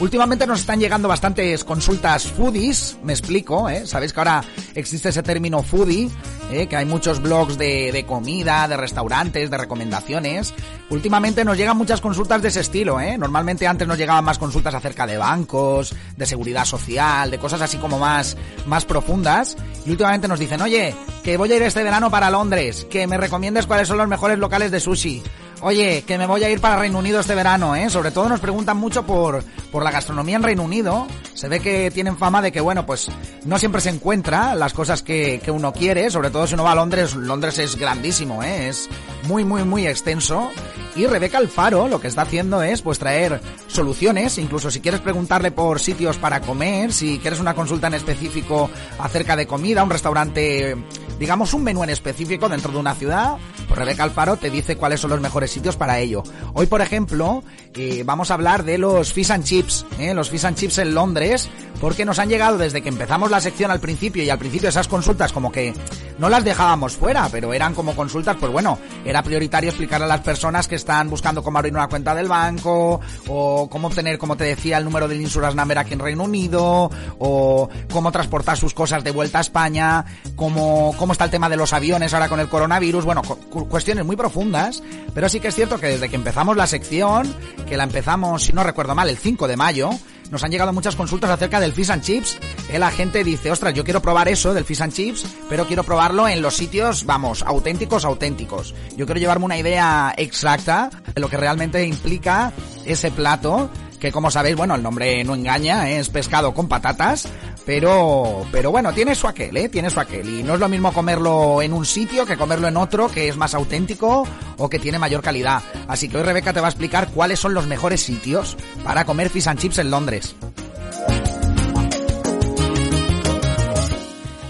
Últimamente 0.00 0.46
nos 0.46 0.60
están 0.60 0.80
llegando 0.80 1.06
bastantes 1.06 1.64
consultas 1.64 2.26
foodies, 2.28 2.96
me 3.02 3.12
explico, 3.12 3.68
¿eh? 3.68 3.86
Sabéis 3.86 4.14
que 4.14 4.20
ahora 4.20 4.42
existe 4.74 5.10
ese 5.10 5.22
término 5.22 5.62
foodie, 5.62 6.10
¿eh? 6.50 6.66
que 6.66 6.76
hay 6.76 6.84
muchos 6.84 7.20
blogs 7.20 7.58
de, 7.58 7.90
de 7.92 8.04
de 8.22 8.76
restaurantes, 8.76 9.50
de 9.50 9.58
recomendaciones. 9.58 10.54
Últimamente 10.90 11.44
nos 11.44 11.56
llegan 11.56 11.76
muchas 11.76 12.00
consultas 12.00 12.40
de 12.42 12.48
ese 12.48 12.60
estilo, 12.60 13.00
¿eh? 13.00 13.18
Normalmente 13.18 13.66
antes 13.66 13.88
nos 13.88 13.98
llegaban 13.98 14.24
más 14.24 14.38
consultas 14.38 14.74
acerca 14.74 15.06
de 15.06 15.18
bancos, 15.18 15.94
de 16.16 16.26
seguridad 16.26 16.64
social, 16.64 17.30
de 17.30 17.38
cosas 17.38 17.60
así 17.60 17.78
como 17.78 17.98
más, 17.98 18.36
más 18.66 18.84
profundas. 18.84 19.56
Y 19.84 19.90
últimamente 19.90 20.28
nos 20.28 20.38
dicen, 20.38 20.62
oye, 20.62 20.94
que 21.22 21.36
voy 21.36 21.52
a 21.52 21.56
ir 21.56 21.62
este 21.62 21.82
verano 21.82 22.10
para 22.10 22.30
Londres, 22.30 22.86
que 22.90 23.06
me 23.06 23.16
recomiendes 23.16 23.66
cuáles 23.66 23.88
son 23.88 23.98
los 23.98 24.08
mejores 24.08 24.38
locales 24.38 24.70
de 24.70 24.80
sushi. 24.80 25.22
Oye, 25.64 26.02
que 26.04 26.18
me 26.18 26.26
voy 26.26 26.42
a 26.42 26.50
ir 26.50 26.60
para 26.60 26.76
Reino 26.76 26.98
Unido 26.98 27.20
este 27.20 27.36
verano, 27.36 27.76
¿eh? 27.76 27.88
Sobre 27.88 28.10
todo 28.10 28.28
nos 28.28 28.40
preguntan 28.40 28.76
mucho 28.76 29.06
por, 29.06 29.44
por 29.70 29.84
la 29.84 29.92
gastronomía 29.92 30.34
en 30.34 30.42
Reino 30.42 30.64
Unido. 30.64 31.06
Se 31.34 31.46
ve 31.46 31.60
que 31.60 31.92
tienen 31.92 32.16
fama 32.16 32.42
de 32.42 32.50
que, 32.50 32.60
bueno, 32.60 32.84
pues 32.84 33.08
no 33.44 33.60
siempre 33.60 33.80
se 33.80 33.90
encuentra 33.90 34.56
las 34.56 34.72
cosas 34.72 35.04
que, 35.04 35.40
que 35.42 35.52
uno 35.52 35.72
quiere, 35.72 36.10
sobre 36.10 36.30
todo 36.30 36.48
si 36.48 36.54
uno 36.54 36.64
va 36.64 36.72
a 36.72 36.74
Londres. 36.74 37.14
Londres 37.14 37.58
es 37.58 37.76
grandísimo, 37.76 38.42
¿eh? 38.42 38.70
Es 38.70 38.88
muy, 39.28 39.44
muy, 39.44 39.62
muy 39.62 39.86
extenso. 39.86 40.50
Y 40.96 41.06
Rebeca 41.06 41.38
Alfaro 41.38 41.86
lo 41.88 42.00
que 42.00 42.08
está 42.08 42.22
haciendo 42.22 42.60
es 42.60 42.82
pues 42.82 42.98
traer 42.98 43.40
soluciones, 43.68 44.38
incluso 44.38 44.70
si 44.70 44.80
quieres 44.80 45.00
preguntarle 45.00 45.50
por 45.52 45.80
sitios 45.80 46.18
para 46.18 46.40
comer, 46.40 46.92
si 46.92 47.18
quieres 47.18 47.40
una 47.40 47.54
consulta 47.54 47.86
en 47.86 47.94
específico 47.94 48.68
acerca 48.98 49.36
de 49.36 49.46
comida, 49.46 49.82
un 49.84 49.90
restaurante, 49.90 50.76
digamos 51.18 51.54
un 51.54 51.62
menú 51.62 51.82
en 51.82 51.90
específico 51.90 52.48
dentro 52.48 52.72
de 52.72 52.78
una 52.78 52.94
ciudad, 52.94 53.38
pues 53.68 53.78
Rebeca 53.78 54.02
Alfaro 54.02 54.36
te 54.36 54.50
dice 54.50 54.76
cuáles 54.76 55.00
son 55.00 55.10
los 55.10 55.20
mejores 55.20 55.51
sitios 55.52 55.76
para 55.76 55.98
ello. 56.00 56.22
Hoy, 56.54 56.66
por 56.66 56.80
ejemplo, 56.80 57.42
eh, 57.74 58.02
vamos 58.04 58.30
a 58.30 58.34
hablar 58.34 58.64
de 58.64 58.78
los 58.78 59.12
fish 59.12 59.30
and 59.30 59.44
chips, 59.44 59.86
¿eh? 59.98 60.12
los 60.14 60.30
fish 60.30 60.44
and 60.44 60.56
chips 60.56 60.78
en 60.78 60.94
Londres, 60.94 61.48
porque 61.80 62.04
nos 62.04 62.18
han 62.18 62.28
llegado 62.28 62.58
desde 62.58 62.82
que 62.82 62.88
empezamos 62.88 63.30
la 63.30 63.40
sección 63.40 63.70
al 63.70 63.80
principio 63.80 64.22
y 64.22 64.30
al 64.30 64.38
principio 64.38 64.68
esas 64.68 64.88
consultas 64.88 65.32
como 65.32 65.50
que 65.50 65.74
no 66.18 66.28
las 66.28 66.44
dejábamos 66.44 66.96
fuera, 66.96 67.28
pero 67.32 67.52
eran 67.54 67.74
como 67.74 67.96
consultas, 67.96 68.36
pues 68.38 68.52
bueno, 68.52 68.78
era 69.04 69.22
prioritario 69.22 69.70
explicar 69.70 70.02
a 70.02 70.06
las 70.06 70.20
personas 70.20 70.68
que 70.68 70.76
están 70.76 71.08
buscando 71.10 71.42
cómo 71.42 71.58
abrir 71.58 71.72
una 71.74 71.88
cuenta 71.88 72.14
del 72.14 72.28
banco, 72.28 73.00
o 73.26 73.68
cómo 73.70 73.88
obtener, 73.88 74.18
como 74.18 74.36
te 74.36 74.44
decía, 74.44 74.78
el 74.78 74.84
número 74.84 75.08
del 75.08 75.20
Insurance 75.20 75.56
Number 75.56 75.78
aquí 75.78 75.94
en 75.94 76.00
Reino 76.00 76.24
Unido, 76.24 76.90
o 77.18 77.68
cómo 77.92 78.12
transportar 78.12 78.56
sus 78.56 78.74
cosas 78.74 79.02
de 79.02 79.10
vuelta 79.10 79.38
a 79.38 79.40
España, 79.40 80.04
cómo, 80.36 80.94
cómo 80.98 81.12
está 81.12 81.24
el 81.24 81.30
tema 81.30 81.48
de 81.48 81.56
los 81.56 81.72
aviones 81.72 82.12
ahora 82.14 82.28
con 82.28 82.38
el 82.38 82.48
coronavirus, 82.48 83.04
bueno, 83.04 83.22
cu- 83.22 83.68
cuestiones 83.68 84.04
muy 84.04 84.14
profundas, 84.16 84.82
pero 85.14 85.28
sí 85.28 85.40
que 85.40 85.48
es 85.48 85.54
cierto 85.54 85.80
que 85.80 85.86
desde 85.88 86.08
que 86.08 86.16
empezamos 86.16 86.56
la 86.56 86.66
sección, 86.68 87.34
que 87.64 87.76
la 87.76 87.84
empezamos, 87.84 88.44
si 88.44 88.52
no 88.52 88.62
recuerdo 88.62 88.94
mal, 88.94 89.08
el 89.08 89.16
5 89.16 89.48
de 89.48 89.56
mayo, 89.56 89.90
nos 90.30 90.42
han 90.42 90.50
llegado 90.50 90.72
muchas 90.72 90.96
consultas 90.96 91.30
acerca 91.30 91.60
del 91.60 91.72
fish 91.72 91.90
and 91.90 92.02
chips. 92.02 92.38
La 92.72 92.90
gente 92.90 93.22
dice, 93.22 93.50
ostras, 93.50 93.74
yo 93.74 93.84
quiero 93.84 94.00
probar 94.00 94.28
eso 94.28 94.54
del 94.54 94.64
fish 94.64 94.80
and 94.80 94.92
chips, 94.92 95.26
pero 95.48 95.66
quiero 95.66 95.84
probarlo 95.84 96.26
en 96.26 96.40
los 96.40 96.56
sitios, 96.56 97.04
vamos, 97.04 97.42
auténticos, 97.42 98.04
auténticos. 98.04 98.74
Yo 98.96 99.04
quiero 99.04 99.20
llevarme 99.20 99.44
una 99.44 99.58
idea 99.58 100.14
exacta 100.16 100.90
de 101.14 101.20
lo 101.20 101.28
que 101.28 101.36
realmente 101.36 101.84
implica 101.84 102.52
ese 102.86 103.10
plato, 103.10 103.70
que 104.00 104.10
como 104.10 104.30
sabéis, 104.30 104.56
bueno, 104.56 104.74
el 104.74 104.82
nombre 104.82 105.22
no 105.22 105.34
engaña, 105.34 105.90
¿eh? 105.90 105.98
es 105.98 106.08
pescado 106.08 106.54
con 106.54 106.66
patatas, 106.66 107.28
pero, 107.64 108.44
pero 108.50 108.70
bueno, 108.70 108.92
tiene 108.92 109.14
su 109.14 109.28
aquel, 109.28 109.56
¿eh? 109.56 109.68
Tiene 109.68 109.90
su 109.90 110.00
aquel. 110.00 110.28
Y 110.28 110.42
no 110.42 110.54
es 110.54 110.60
lo 110.60 110.68
mismo 110.68 110.92
comerlo 110.92 111.62
en 111.62 111.72
un 111.72 111.84
sitio 111.86 112.26
que 112.26 112.36
comerlo 112.36 112.68
en 112.68 112.76
otro 112.76 113.08
que 113.08 113.28
es 113.28 113.36
más 113.36 113.54
auténtico 113.54 114.26
o 114.58 114.68
que 114.68 114.78
tiene 114.78 114.98
mayor 114.98 115.22
calidad. 115.22 115.62
Así 115.86 116.08
que 116.08 116.16
hoy 116.16 116.22
Rebeca 116.24 116.52
te 116.52 116.60
va 116.60 116.66
a 116.66 116.70
explicar 116.70 117.08
cuáles 117.08 117.38
son 117.38 117.54
los 117.54 117.66
mejores 117.66 118.02
sitios 118.02 118.56
para 118.84 119.04
comer 119.04 119.30
fish 119.30 119.48
and 119.48 119.60
chips 119.60 119.78
en 119.78 119.90
Londres. 119.90 120.34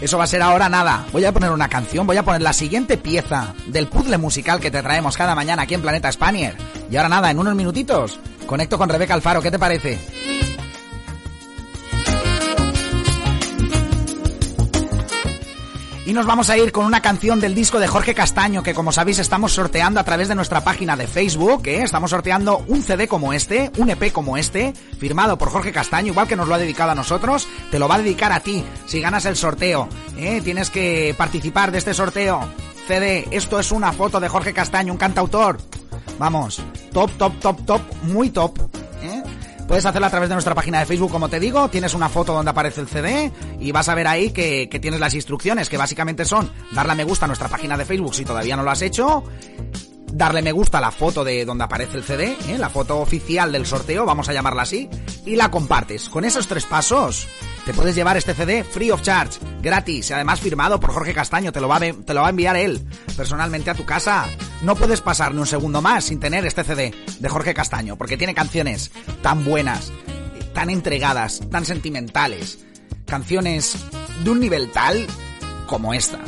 Eso 0.00 0.18
va 0.18 0.24
a 0.24 0.26
ser 0.26 0.42
ahora 0.42 0.68
nada. 0.68 1.06
Voy 1.12 1.24
a 1.24 1.32
poner 1.32 1.50
una 1.50 1.68
canción, 1.68 2.08
voy 2.08 2.16
a 2.16 2.24
poner 2.24 2.42
la 2.42 2.52
siguiente 2.52 2.96
pieza 2.96 3.54
del 3.68 3.86
puzzle 3.86 4.18
musical 4.18 4.58
que 4.58 4.70
te 4.70 4.82
traemos 4.82 5.16
cada 5.16 5.36
mañana 5.36 5.62
aquí 5.62 5.74
en 5.74 5.82
Planeta 5.82 6.10
Spanier. 6.10 6.56
Y 6.90 6.96
ahora 6.96 7.08
nada, 7.08 7.30
en 7.30 7.38
unos 7.38 7.54
minutitos, 7.54 8.18
conecto 8.46 8.78
con 8.78 8.88
Rebeca 8.88 9.14
Alfaro, 9.14 9.40
¿qué 9.40 9.52
te 9.52 9.60
parece? 9.60 10.31
Y 16.12 16.14
nos 16.14 16.26
vamos 16.26 16.50
a 16.50 16.58
ir 16.58 16.72
con 16.72 16.84
una 16.84 17.00
canción 17.00 17.40
del 17.40 17.54
disco 17.54 17.80
de 17.80 17.88
Jorge 17.88 18.12
Castaño 18.12 18.62
que 18.62 18.74
como 18.74 18.92
sabéis 18.92 19.18
estamos 19.18 19.54
sorteando 19.54 19.98
a 19.98 20.04
través 20.04 20.28
de 20.28 20.34
nuestra 20.34 20.62
página 20.62 20.94
de 20.94 21.06
Facebook, 21.06 21.62
¿eh? 21.68 21.84
estamos 21.84 22.10
sorteando 22.10 22.62
un 22.68 22.82
CD 22.82 23.08
como 23.08 23.32
este, 23.32 23.70
un 23.78 23.88
EP 23.88 24.12
como 24.12 24.36
este, 24.36 24.74
firmado 24.98 25.38
por 25.38 25.48
Jorge 25.48 25.72
Castaño, 25.72 26.08
igual 26.08 26.28
que 26.28 26.36
nos 26.36 26.48
lo 26.48 26.54
ha 26.54 26.58
dedicado 26.58 26.90
a 26.90 26.94
nosotros, 26.94 27.48
te 27.70 27.78
lo 27.78 27.88
va 27.88 27.94
a 27.94 28.00
dedicar 28.00 28.30
a 28.30 28.40
ti 28.40 28.62
si 28.84 29.00
ganas 29.00 29.24
el 29.24 29.36
sorteo, 29.36 29.88
¿eh? 30.18 30.42
tienes 30.44 30.68
que 30.68 31.14
participar 31.16 31.72
de 31.72 31.78
este 31.78 31.94
sorteo. 31.94 32.46
CD, 32.86 33.26
esto 33.30 33.58
es 33.58 33.72
una 33.72 33.90
foto 33.94 34.20
de 34.20 34.28
Jorge 34.28 34.52
Castaño, 34.52 34.92
un 34.92 34.98
cantautor. 34.98 35.56
Vamos, 36.18 36.60
top, 36.92 37.10
top, 37.12 37.40
top, 37.40 37.64
top, 37.64 37.80
muy 38.02 38.28
top. 38.28 38.81
Puedes 39.66 39.86
hacerlo 39.86 40.06
a 40.06 40.10
través 40.10 40.28
de 40.28 40.34
nuestra 40.34 40.54
página 40.54 40.80
de 40.80 40.86
Facebook, 40.86 41.10
como 41.10 41.28
te 41.28 41.40
digo. 41.40 41.68
Tienes 41.68 41.94
una 41.94 42.08
foto 42.08 42.32
donde 42.32 42.50
aparece 42.50 42.80
el 42.80 42.88
CD 42.88 43.32
y 43.58 43.72
vas 43.72 43.88
a 43.88 43.94
ver 43.94 44.06
ahí 44.06 44.30
que, 44.30 44.68
tienes 44.80 45.00
las 45.00 45.14
instrucciones, 45.14 45.68
que 45.68 45.76
básicamente 45.76 46.24
son 46.24 46.50
darle 46.72 46.94
me 46.94 47.04
gusta 47.04 47.24
a 47.24 47.28
nuestra 47.28 47.48
página 47.48 47.76
de 47.76 47.84
Facebook 47.84 48.14
si 48.14 48.24
todavía 48.24 48.56
no 48.56 48.62
lo 48.62 48.70
has 48.70 48.82
hecho, 48.82 49.24
darle 50.12 50.42
me 50.42 50.52
gusta 50.52 50.78
a 50.78 50.80
la 50.80 50.90
foto 50.90 51.24
de 51.24 51.44
donde 51.44 51.64
aparece 51.64 51.96
el 51.96 52.04
CD, 52.04 52.36
¿eh? 52.48 52.58
la 52.58 52.68
foto 52.68 53.00
oficial 53.00 53.50
del 53.52 53.66
sorteo, 53.66 54.04
vamos 54.04 54.28
a 54.28 54.32
llamarla 54.32 54.62
así, 54.62 54.88
y 55.24 55.36
la 55.36 55.50
compartes. 55.50 56.08
Con 56.08 56.24
esos 56.24 56.46
tres 56.48 56.66
pasos 56.66 57.26
te 57.64 57.72
puedes 57.72 57.94
llevar 57.94 58.16
este 58.16 58.34
CD 58.34 58.64
free 58.64 58.90
of 58.90 59.02
charge, 59.02 59.38
gratis, 59.62 60.10
y 60.10 60.12
además 60.12 60.40
firmado 60.40 60.80
por 60.80 60.92
Jorge 60.92 61.14
Castaño, 61.14 61.52
te 61.52 61.60
lo 61.60 61.68
va 61.68 61.76
a, 61.76 61.80
te 61.80 62.14
lo 62.14 62.22
va 62.22 62.26
a 62.26 62.30
enviar 62.30 62.56
él 62.56 62.80
personalmente 63.16 63.70
a 63.70 63.74
tu 63.74 63.84
casa. 63.84 64.26
No 64.62 64.74
puedes 64.74 65.00
pasar 65.00 65.32
ni 65.32 65.40
un 65.40 65.46
segundo 65.46 65.80
más 65.80 66.04
sin 66.04 66.18
tener 66.18 66.44
este 66.44 66.64
CD 66.64 66.92
de 67.20 67.28
Jorge 67.28 67.54
Castaño, 67.54 67.96
porque 67.96 68.16
tiene 68.16 68.34
canciones 68.34 68.90
tan 69.22 69.44
buenas, 69.44 69.92
tan 70.54 70.70
entregadas, 70.70 71.40
tan 71.50 71.64
sentimentales, 71.64 72.58
canciones 73.06 73.76
de 74.24 74.30
un 74.30 74.40
nivel 74.40 74.70
tal 74.72 75.06
como 75.66 75.94
esta. 75.94 76.18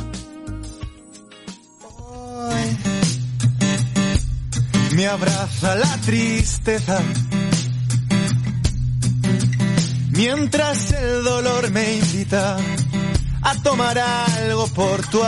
Me 4.95 5.07
abraza 5.07 5.75
la 5.75 5.97
tristeza. 5.97 7.01
Mientras 10.15 10.91
el 10.93 11.23
dolor 11.25 11.69
me 11.71 11.95
invita 11.97 12.57
a 13.41 13.55
tomar 13.61 13.99
algo 13.99 14.65
por 14.67 15.05
tu 15.07 15.21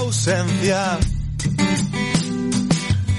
ausencia. 0.00 0.98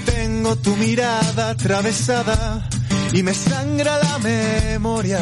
Tengo 0.04 0.56
tu 0.56 0.74
mirada 0.76 1.50
atravesada 1.50 2.68
y 3.12 3.22
me 3.22 3.32
sangra 3.32 3.96
la 3.98 4.18
memoria. 4.18 5.20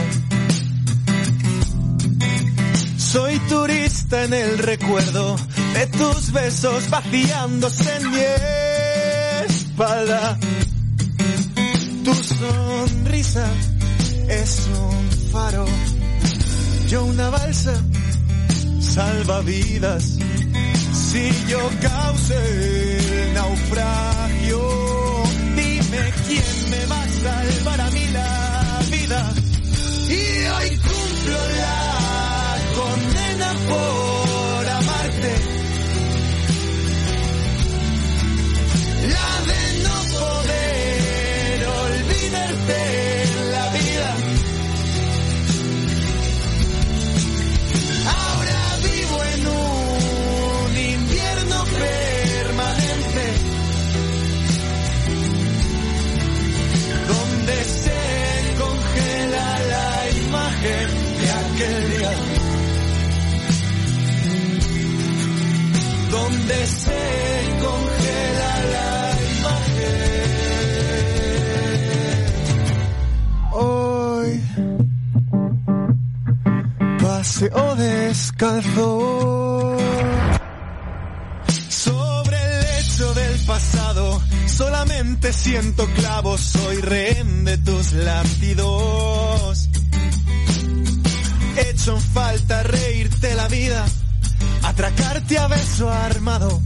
Soy 2.97 3.39
turista 3.51 4.25
en 4.25 4.33
el 4.33 4.57
recuerdo 4.57 5.37
de 5.75 5.87
tus 5.89 6.33
besos 6.33 6.89
vaciándose 6.89 7.97
en 7.97 8.11
mi 8.11 8.21
espalda. 9.47 10.39
Tu 12.03 12.15
sonrisa 12.15 13.47
es 14.29 14.69
un 14.69 15.11
faro, 15.31 15.67
yo 16.89 17.05
una 17.05 17.31
balsa 17.31 17.75
salvavidas. 18.81 20.19
Si 20.93 21.31
yo 21.49 21.61
causé 21.81 23.25
el 23.25 23.35
naufragio, 23.35 24.61
dime 25.57 26.13
quién 26.27 26.71
me 26.71 26.87
va 26.87 27.03
a 27.03 27.09
salvar 27.09 27.81
a 27.81 27.91
mí 27.91 28.07
la 28.13 28.81
vida. 28.91 29.33
Y 30.09 30.47
hoy 30.47 30.69
cumplo 30.79 31.39
la 31.57 32.59
condena 32.77 33.55
por 33.69 34.02
Donde 66.43 66.67
se 66.67 66.99
congela 67.61 68.53
la 68.75 68.91
imagen. 69.39 69.99
Hoy 73.53 74.43
paseo 77.01 77.77
descalzo 77.77 79.77
sobre 81.69 82.37
el 82.37 82.61
lecho 82.61 83.15
del 83.15 83.39
pasado. 83.47 84.21
Solamente 84.47 85.33
siento 85.33 85.87
clavos, 85.95 86.41
soy 86.41 86.81
rehén 86.81 87.45
de 87.45 87.57
tus 87.59 87.93
latidos. 87.93 89.69
Hecho 91.57 91.95
en 91.95 92.01
falta 92.01 92.65
reírte 92.65 93.33
la 93.37 93.47
vida, 93.47 93.87
atracarte 94.63 95.39
a 95.39 95.49
beso 95.49 95.91
armado. 95.91 96.63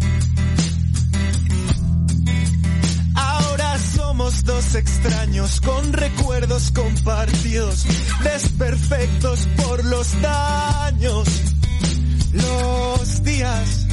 Somos 4.26 4.44
dos 4.44 4.74
extraños 4.74 5.60
con 5.60 5.92
recuerdos 5.92 6.70
compartidos, 6.70 7.84
desperfectos 8.24 9.46
por 9.62 9.84
los 9.84 10.20
daños. 10.22 11.28
Los 12.32 13.22
días 13.22 13.86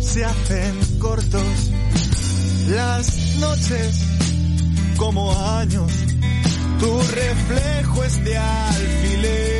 se 0.00 0.24
hacen 0.24 0.98
cortos, 0.98 1.70
las 2.70 3.36
noches 3.36 4.00
como 4.96 5.32
años. 5.58 5.92
Tu 6.80 7.02
reflejo 7.02 8.04
es 8.04 8.24
de 8.24 8.36
alfileres 8.36 9.57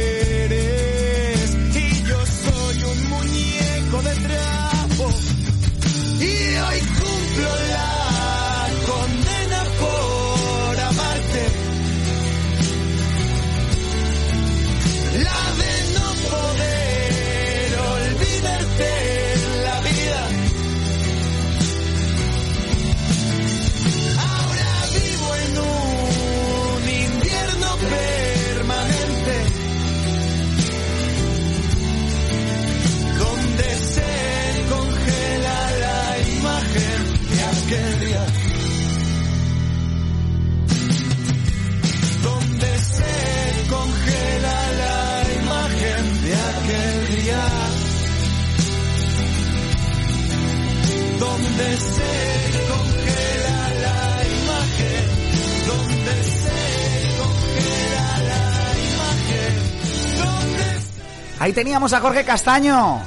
Ahí 61.40 61.52
teníamos 61.52 61.92
a 61.92 62.00
Jorge 62.00 62.24
Castaño. 62.24 63.00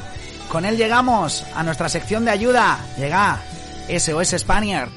Con 0.49 0.65
él 0.65 0.77
llegamos 0.77 1.45
a 1.55 1.63
nuestra 1.63 1.89
sección 1.89 2.25
de 2.25 2.31
ayuda. 2.31 2.79
Llega 2.97 3.41
SOS 3.89 4.39
Spaniard. 4.39 4.89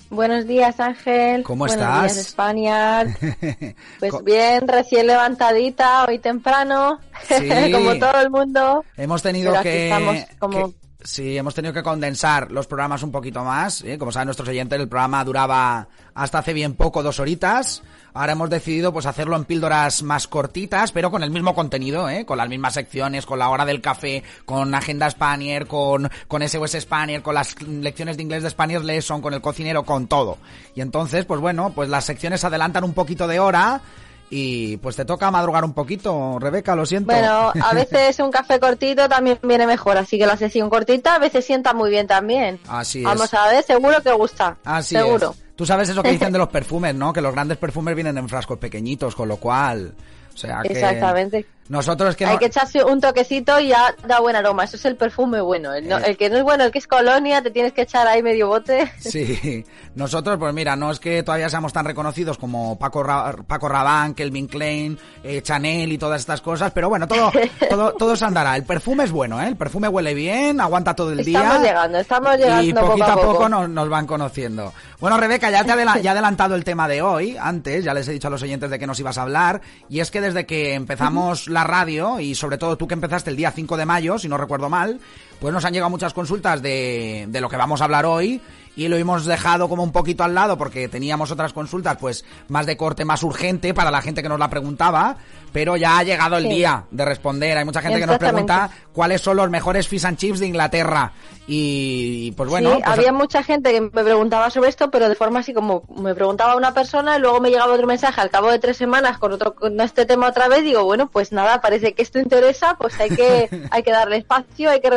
Buenos 0.08 0.46
días, 0.46 0.78
Ángel. 0.80 1.42
¿Cómo 1.42 1.66
Buenos 1.66 1.76
estás? 1.76 2.14
días, 2.14 2.26
España. 2.28 3.04
Pues 4.00 4.12
bien, 4.24 4.66
recién 4.66 5.06
levantadita, 5.06 6.04
hoy 6.06 6.18
temprano, 6.18 6.98
Sí. 7.28 7.48
como 7.72 7.98
todo 7.98 8.20
el 8.22 8.30
mundo. 8.30 8.84
Hemos 8.96 9.22
tenido 9.22 9.50
Pero 9.50 9.60
aquí 9.60 9.68
que, 9.68 9.84
estamos 9.90 10.16
como- 10.38 10.68
que- 10.70 10.82
Sí, 11.04 11.36
hemos 11.36 11.52
tenido 11.52 11.74
que 11.74 11.82
condensar 11.82 12.52
los 12.52 12.68
programas 12.68 13.02
un 13.02 13.10
poquito 13.10 13.42
más. 13.42 13.82
¿eh? 13.82 13.98
Como 13.98 14.12
saben 14.12 14.26
nuestros 14.26 14.48
oyentes, 14.48 14.78
el 14.78 14.88
programa 14.88 15.24
duraba 15.24 15.88
hasta 16.14 16.38
hace 16.38 16.52
bien 16.52 16.74
poco 16.74 17.02
dos 17.02 17.18
horitas. 17.18 17.82
Ahora 18.14 18.32
hemos 18.32 18.50
decidido 18.50 18.92
pues 18.92 19.06
hacerlo 19.06 19.36
en 19.36 19.44
píldoras 19.44 20.02
más 20.02 20.28
cortitas, 20.28 20.92
pero 20.92 21.10
con 21.10 21.22
el 21.22 21.30
mismo 21.30 21.54
contenido, 21.54 22.08
¿eh? 22.10 22.26
con 22.26 22.36
las 22.36 22.48
mismas 22.48 22.74
secciones, 22.74 23.24
con 23.24 23.38
la 23.38 23.48
hora 23.48 23.64
del 23.64 23.80
café, 23.80 24.22
con 24.44 24.74
Agenda 24.74 25.08
Spanier, 25.10 25.66
con, 25.66 26.10
con 26.28 26.46
SOS 26.46 26.72
Spanier, 26.80 27.22
con 27.22 27.34
las 27.34 27.60
lecciones 27.62 28.16
de 28.18 28.22
inglés 28.22 28.42
de 28.42 28.50
Spanier 28.50 28.84
Lesson, 28.84 29.22
con 29.22 29.32
el 29.32 29.40
cocinero, 29.40 29.84
con 29.84 30.08
todo. 30.08 30.38
Y 30.74 30.82
entonces, 30.82 31.24
pues 31.24 31.40
bueno, 31.40 31.72
pues 31.74 31.88
las 31.88 32.04
secciones 32.04 32.44
adelantan 32.44 32.84
un 32.84 32.92
poquito 32.92 33.26
de 33.26 33.40
hora 33.40 33.80
y 34.28 34.78
pues 34.78 34.96
te 34.96 35.04
toca 35.04 35.30
madrugar 35.30 35.62
un 35.62 35.74
poquito, 35.74 36.38
Rebeca, 36.38 36.74
lo 36.74 36.86
siento. 36.86 37.12
Bueno, 37.12 37.52
a 37.62 37.74
veces 37.74 38.18
un 38.18 38.30
café 38.30 38.58
cortito 38.58 39.06
también 39.06 39.38
viene 39.42 39.66
mejor, 39.66 39.98
así 39.98 40.18
que 40.18 40.26
la 40.26 40.38
sesión 40.38 40.70
cortita 40.70 41.16
a 41.16 41.18
veces 41.18 41.44
sienta 41.44 41.74
muy 41.74 41.90
bien 41.90 42.06
también. 42.06 42.58
Así 42.66 43.00
es. 43.00 43.04
Vamos 43.04 43.32
a 43.34 43.48
ver, 43.48 43.62
seguro 43.62 44.02
que 44.02 44.12
gusta. 44.12 44.56
Así 44.64 44.96
seguro. 44.96 45.34
es. 45.36 45.41
Tú 45.56 45.66
sabes 45.66 45.88
eso 45.88 46.02
que 46.02 46.12
dicen 46.12 46.32
de 46.32 46.38
los 46.38 46.48
perfumes, 46.48 46.94
¿no? 46.94 47.12
Que 47.12 47.20
los 47.20 47.32
grandes 47.32 47.58
perfumes 47.58 47.94
vienen 47.94 48.18
en 48.18 48.28
frascos 48.28 48.58
pequeñitos, 48.58 49.14
con 49.14 49.28
lo 49.28 49.36
cual... 49.36 49.94
O 50.34 50.36
sea 50.36 50.62
que... 50.62 50.72
Exactamente. 50.72 51.46
Nosotros 51.72 52.10
es 52.10 52.16
que 52.16 52.26
Hay 52.26 52.34
no... 52.34 52.38
que 52.38 52.44
echarse 52.46 52.84
un 52.84 53.00
toquecito 53.00 53.58
y 53.58 53.68
ya 53.68 53.94
da 54.06 54.20
buen 54.20 54.36
aroma. 54.36 54.64
Eso 54.64 54.76
es 54.76 54.84
el 54.84 54.94
perfume 54.96 55.40
bueno. 55.40 55.72
El, 55.72 55.88
no- 55.88 55.98
Eh. 55.98 56.02
el 56.08 56.16
que 56.18 56.28
no 56.28 56.36
es 56.36 56.42
bueno, 56.42 56.64
el 56.64 56.70
que 56.70 56.78
es 56.78 56.86
colonia, 56.86 57.40
te 57.42 57.50
tienes 57.50 57.72
que 57.72 57.80
echar 57.82 58.06
ahí 58.06 58.22
medio 58.22 58.48
bote. 58.48 58.92
Sí, 59.00 59.64
nosotros, 59.94 60.36
pues 60.38 60.52
mira, 60.52 60.76
no 60.76 60.90
es 60.90 61.00
que 61.00 61.22
todavía 61.22 61.48
seamos 61.48 61.72
tan 61.72 61.84
reconocidos 61.86 62.36
como 62.36 62.78
Paco, 62.78 63.02
Ra- 63.02 63.34
Paco 63.46 63.68
Rabanne, 63.70 64.14
Kelvin 64.14 64.46
Klein, 64.48 64.98
eh, 65.24 65.40
Chanel 65.42 65.90
y 65.92 65.96
todas 65.98 66.20
estas 66.20 66.40
cosas, 66.42 66.72
pero 66.72 66.90
bueno, 66.90 67.08
todo, 67.08 67.32
todo, 67.70 67.92
todo 67.94 68.16
se 68.16 68.24
andará. 68.26 68.54
El 68.56 68.64
perfume 68.64 69.04
es 69.04 69.10
bueno, 69.10 69.40
¿eh? 69.42 69.48
El 69.48 69.56
perfume 69.56 69.88
huele 69.88 70.12
bien, 70.12 70.60
aguanta 70.60 70.94
todo 70.94 71.12
el 71.12 71.20
Estamos 71.20 71.52
día. 71.62 71.62
llegando, 71.70 71.98
estamos 71.98 72.36
llegando 72.36 72.62
y 72.62 72.72
poco 72.74 72.86
poquito 72.88 73.06
a 73.06 73.12
a 73.12 73.16
poco, 73.16 73.32
poco. 73.32 73.48
nos, 73.48 73.68
nos 73.70 73.88
van 73.88 74.06
conociendo. 74.06 74.72
Bueno, 75.00 75.16
Rebeca, 75.16 75.50
ya 75.50 75.64
te 75.64 75.72
adela- 75.72 75.98
ya 76.00 76.10
he 76.10 76.12
adelantado 76.12 76.54
el 76.54 76.64
tema 76.64 76.86
de 76.86 77.00
hoy, 77.00 77.36
antes, 77.40 77.82
ya 77.84 77.94
les 77.94 78.06
he 78.08 78.12
dicho 78.12 78.28
a 78.28 78.30
los 78.30 78.42
oyentes 78.42 78.68
de 78.70 78.78
que 78.78 78.86
nos 78.86 79.00
ibas 79.00 79.16
a 79.16 79.22
hablar, 79.22 79.62
y 79.88 80.00
es 80.00 80.10
que 80.10 80.20
desde 80.20 80.44
que 80.46 80.74
empezamos 80.74 81.48
la 81.48 81.61
radio, 81.64 82.20
y 82.20 82.34
sobre 82.34 82.58
todo 82.58 82.76
tú 82.76 82.86
que 82.86 82.94
empezaste 82.94 83.30
el 83.30 83.36
día 83.36 83.50
5 83.50 83.76
de 83.76 83.86
mayo, 83.86 84.18
si 84.18 84.28
no 84.28 84.36
recuerdo 84.36 84.68
mal, 84.68 85.00
pues 85.42 85.52
nos 85.52 85.64
han 85.64 85.72
llegado 85.72 85.90
muchas 85.90 86.14
consultas 86.14 86.62
de, 86.62 87.26
de 87.28 87.40
lo 87.40 87.48
que 87.50 87.56
vamos 87.56 87.80
a 87.80 87.84
hablar 87.84 88.06
hoy, 88.06 88.40
y 88.76 88.88
lo 88.88 88.96
hemos 88.96 89.26
dejado 89.26 89.68
como 89.68 89.82
un 89.82 89.92
poquito 89.92 90.24
al 90.24 90.34
lado 90.34 90.56
porque 90.56 90.88
teníamos 90.88 91.30
otras 91.30 91.52
consultas 91.52 91.98
pues 92.00 92.24
más 92.48 92.64
de 92.64 92.78
corte 92.78 93.04
más 93.04 93.22
urgente 93.22 93.74
para 93.74 93.90
la 93.90 94.00
gente 94.00 94.22
que 94.22 94.30
nos 94.30 94.38
la 94.38 94.48
preguntaba 94.48 95.18
pero 95.52 95.76
ya 95.76 95.98
ha 95.98 96.02
llegado 96.02 96.38
el 96.38 96.44
Sí. 96.44 96.48
día 96.48 96.84
de 96.90 97.04
responder. 97.04 97.58
Hay 97.58 97.64
mucha 97.64 97.82
gente 97.82 98.00
que 98.00 98.06
nos 98.06 98.18
pregunta 98.18 98.70
cuáles 98.92 99.20
son 99.20 99.36
los 99.36 99.50
mejores 99.50 99.86
fish 99.86 100.06
and 100.06 100.16
chips 100.16 100.40
de 100.40 100.46
Inglaterra. 100.46 101.12
Y 101.46 102.32
pues 102.32 102.48
bueno, 102.48 102.70
sí, 102.74 102.80
pues, 102.82 102.98
había 102.98 103.12
mucha 103.12 103.42
gente 103.42 103.70
que 103.72 103.80
me 103.80 103.90
preguntaba 103.90 104.48
sobre 104.48 104.70
esto, 104.70 104.90
pero 104.90 105.08
de 105.08 105.14
forma 105.14 105.40
así 105.40 105.52
como 105.52 105.82
me 105.94 106.14
preguntaba 106.14 106.56
una 106.56 106.72
persona 106.72 107.18
y 107.18 107.20
luego 107.20 107.40
me 107.40 107.50
llegaba 107.50 107.74
otro 107.74 107.86
mensaje 107.86 108.20
al 108.20 108.30
cabo 108.30 108.50
de 108.50 108.58
tres 108.58 108.76
semanas 108.78 109.18
con 109.18 109.32
otro 109.32 109.54
con 109.54 109.78
este 109.80 110.06
tema 110.06 110.28
otra 110.28 110.48
vez. 110.48 110.62
Digo, 110.62 110.84
bueno, 110.84 111.08
pues 111.08 111.32
nada, 111.32 111.60
parece 111.60 111.92
que 111.92 112.02
esto 112.02 112.18
interesa, 112.18 112.76
pues 112.78 112.98
hay 112.98 113.10
que 113.10 113.50
hay 113.70 113.82
que 113.82 113.90
darle 113.90 114.16
espacio, 114.16 114.70
hay 114.70 114.80
que 114.80 114.88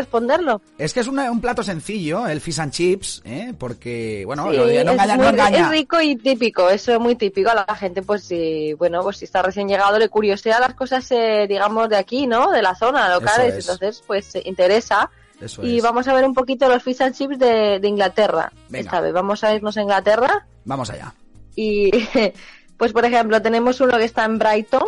es 0.77 0.93
que 0.93 0.99
es 0.99 1.07
una- 1.07 1.31
un 1.31 1.41
plato 1.41 1.63
sencillo, 1.63 2.27
el 2.27 2.41
fish 2.41 2.59
and 2.59 2.71
chips, 2.71 3.21
¿eh? 3.25 3.53
porque, 3.57 4.23
bueno, 4.25 4.49
Sí, 4.51 4.57
lo 4.57 4.65
de- 4.67 4.83
no 4.83 4.91
es, 4.91 4.95
engaña, 4.97 5.17
no 5.17 5.29
engaña. 5.29 5.59
es 5.65 5.69
rico 5.69 6.01
y 6.01 6.15
típico, 6.15 6.69
eso 6.69 6.93
es 6.93 6.99
muy 6.99 7.15
típico 7.15 7.49
a 7.49 7.65
la 7.67 7.75
gente, 7.75 8.01
pues 8.01 8.23
si, 8.23 8.73
bueno, 8.73 9.01
pues 9.03 9.17
si 9.17 9.25
está 9.25 9.41
recién 9.41 9.67
llegado 9.67 9.97
le 9.99 10.09
curiosea 10.09 10.59
las 10.59 10.73
cosas, 10.73 11.09
eh, 11.11 11.45
digamos, 11.47 11.89
de 11.89 11.97
aquí, 11.97 12.27
¿no? 12.27 12.51
De 12.51 12.61
la 12.61 12.75
zona, 12.75 13.13
locales, 13.13 13.53
es. 13.55 13.65
entonces 13.67 14.03
pues 14.05 14.25
se 14.25 14.41
interesa. 14.45 15.09
Eso 15.41 15.65
y 15.65 15.77
es. 15.77 15.83
vamos 15.83 16.07
a 16.07 16.13
ver 16.13 16.23
un 16.25 16.33
poquito 16.33 16.67
los 16.69 16.81
fish 16.81 17.01
and 17.01 17.13
chips 17.13 17.37
de, 17.37 17.79
de 17.79 17.87
Inglaterra. 17.87 18.51
Venga. 18.69 18.85
Esta 18.85 19.01
vez 19.01 19.11
vamos 19.13 19.43
a 19.43 19.53
irnos 19.53 19.75
a 19.77 19.81
Inglaterra 19.81 20.45
Vamos 20.63 20.89
allá. 20.89 21.13
y, 21.55 21.91
pues 22.77 22.93
por 22.93 23.03
ejemplo, 23.05 23.41
tenemos 23.41 23.79
uno 23.81 23.97
que 23.97 24.05
está 24.05 24.23
en 24.25 24.39
Brighton. 24.39 24.83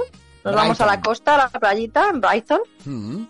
Nos 0.46 0.56
vamos 0.56 0.80
a 0.80 0.86
la 0.86 1.02
costa, 1.02 1.36
a 1.36 1.38
la 1.38 1.50
playita, 1.60 2.10
en 2.10 2.22
Brighton. 2.22 2.62
Mm. 2.86 3.24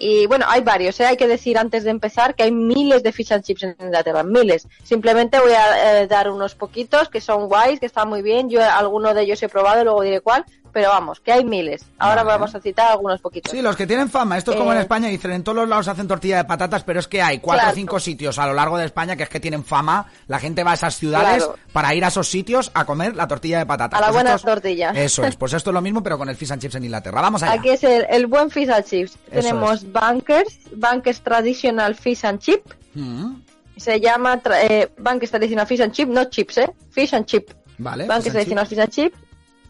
Y 0.00 0.26
bueno, 0.26 0.46
hay 0.48 0.60
varios, 0.60 0.98
¿eh? 1.00 1.06
hay 1.06 1.16
que 1.16 1.26
decir 1.26 1.58
antes 1.58 1.82
de 1.82 1.90
empezar 1.90 2.36
que 2.36 2.44
hay 2.44 2.52
miles 2.52 3.02
de 3.02 3.10
fish 3.10 3.32
and 3.32 3.42
chips 3.42 3.64
en 3.64 3.76
Inglaterra, 3.80 4.22
miles. 4.22 4.68
Simplemente 4.84 5.40
voy 5.40 5.50
a 5.50 6.02
eh, 6.02 6.06
dar 6.06 6.30
unos 6.30 6.54
poquitos 6.54 7.08
que 7.08 7.20
son 7.20 7.48
guays, 7.48 7.80
que 7.80 7.86
están 7.86 8.08
muy 8.08 8.22
bien. 8.22 8.48
Yo 8.48 8.62
alguno 8.62 9.12
de 9.12 9.22
ellos 9.22 9.42
he 9.42 9.48
probado, 9.48 9.82
luego 9.82 10.02
diré 10.02 10.20
cuál, 10.20 10.44
pero 10.72 10.90
vamos, 10.90 11.20
que 11.20 11.32
hay 11.32 11.44
miles. 11.44 11.84
Ahora 11.98 12.22
Vale. 12.22 12.38
vamos 12.38 12.54
a 12.54 12.60
citar 12.60 12.92
algunos 12.92 13.20
poquitos. 13.20 13.50
Sí, 13.50 13.60
los 13.62 13.76
que 13.76 13.86
tienen 13.86 14.08
fama. 14.10 14.36
Esto 14.38 14.52
es 14.52 14.56
como 14.56 14.72
en 14.72 14.78
Eh, 14.78 14.82
España, 14.82 15.08
dicen, 15.08 15.32
en 15.32 15.42
todos 15.44 15.56
los 15.56 15.68
lados 15.68 15.88
hacen 15.88 16.06
tortilla 16.08 16.38
de 16.38 16.44
patatas, 16.44 16.84
pero 16.84 17.00
es 17.00 17.08
que 17.08 17.20
hay 17.22 17.38
cuatro 17.40 17.60
Claro. 17.62 17.72
o 17.72 17.74
cinco 17.74 18.00
sitios 18.00 18.38
a 18.38 18.46
lo 18.46 18.54
largo 18.54 18.78
de 18.78 18.84
España 18.86 19.16
que 19.16 19.22
es 19.24 19.28
que 19.28 19.40
tienen 19.40 19.64
fama. 19.64 20.06
La 20.26 20.38
gente 20.38 20.62
va 20.64 20.72
a 20.72 20.74
esas 20.74 20.96
ciudades 20.96 21.44
Claro. 21.44 21.58
para 21.72 21.94
ir 21.94 22.04
a 22.04 22.08
esos 22.08 22.28
sitios 22.28 22.70
a 22.74 22.84
comer 22.84 23.16
la 23.16 23.26
tortilla 23.28 23.58
de 23.58 23.66
patatas. 23.66 23.98
A 23.98 24.00
la 24.00 24.06
Pues 24.08 24.14
buena 24.16 24.34
esto 24.34 24.48
es- 24.48 24.54
tortilla. 24.54 24.90
Eso 24.90 25.24
es, 25.24 25.36
pues 25.36 25.52
esto 25.52 25.70
es 25.70 25.74
lo 25.74 25.80
mismo, 25.80 26.02
pero 26.02 26.18
con 26.18 26.28
el 26.28 26.36
fish 26.36 26.52
and 26.52 26.62
chips 26.62 26.74
en 26.76 26.84
Inglaterra. 26.84 27.20
Vamos 27.20 27.42
allá. 27.42 27.52
Aquí 27.54 27.70
es 27.70 27.82
el, 27.84 28.06
el 28.10 28.26
buen 28.26 28.50
fish 28.50 28.68
and 28.70 28.84
chips. 28.84 29.12
Eso 29.30 29.40
Tenemos 29.48 29.90
Bankers, 29.92 30.58
Bankers 30.72 31.20
Traditional 31.22 31.94
Fish 31.94 32.24
and 32.24 32.38
Chip. 32.40 32.64
Mm, 32.94 33.42
Se 33.76 34.00
llama 34.00 34.40
eh, 34.62 34.90
Bankers 34.98 35.30
Traditional 35.30 35.64
Fish 35.66 35.80
and 35.80 35.92
Chip, 35.92 36.08
no 36.08 36.24
chips, 36.24 36.58
¿eh? 36.58 36.68
Fish 36.90 37.14
and 37.14 37.26
Chip. 37.26 37.52
Vale. 37.78 38.06
Bankers 38.06 38.32
Traditional 38.32 38.66
Fish 38.66 38.78
and 38.80 38.90
Chip. 38.90 39.14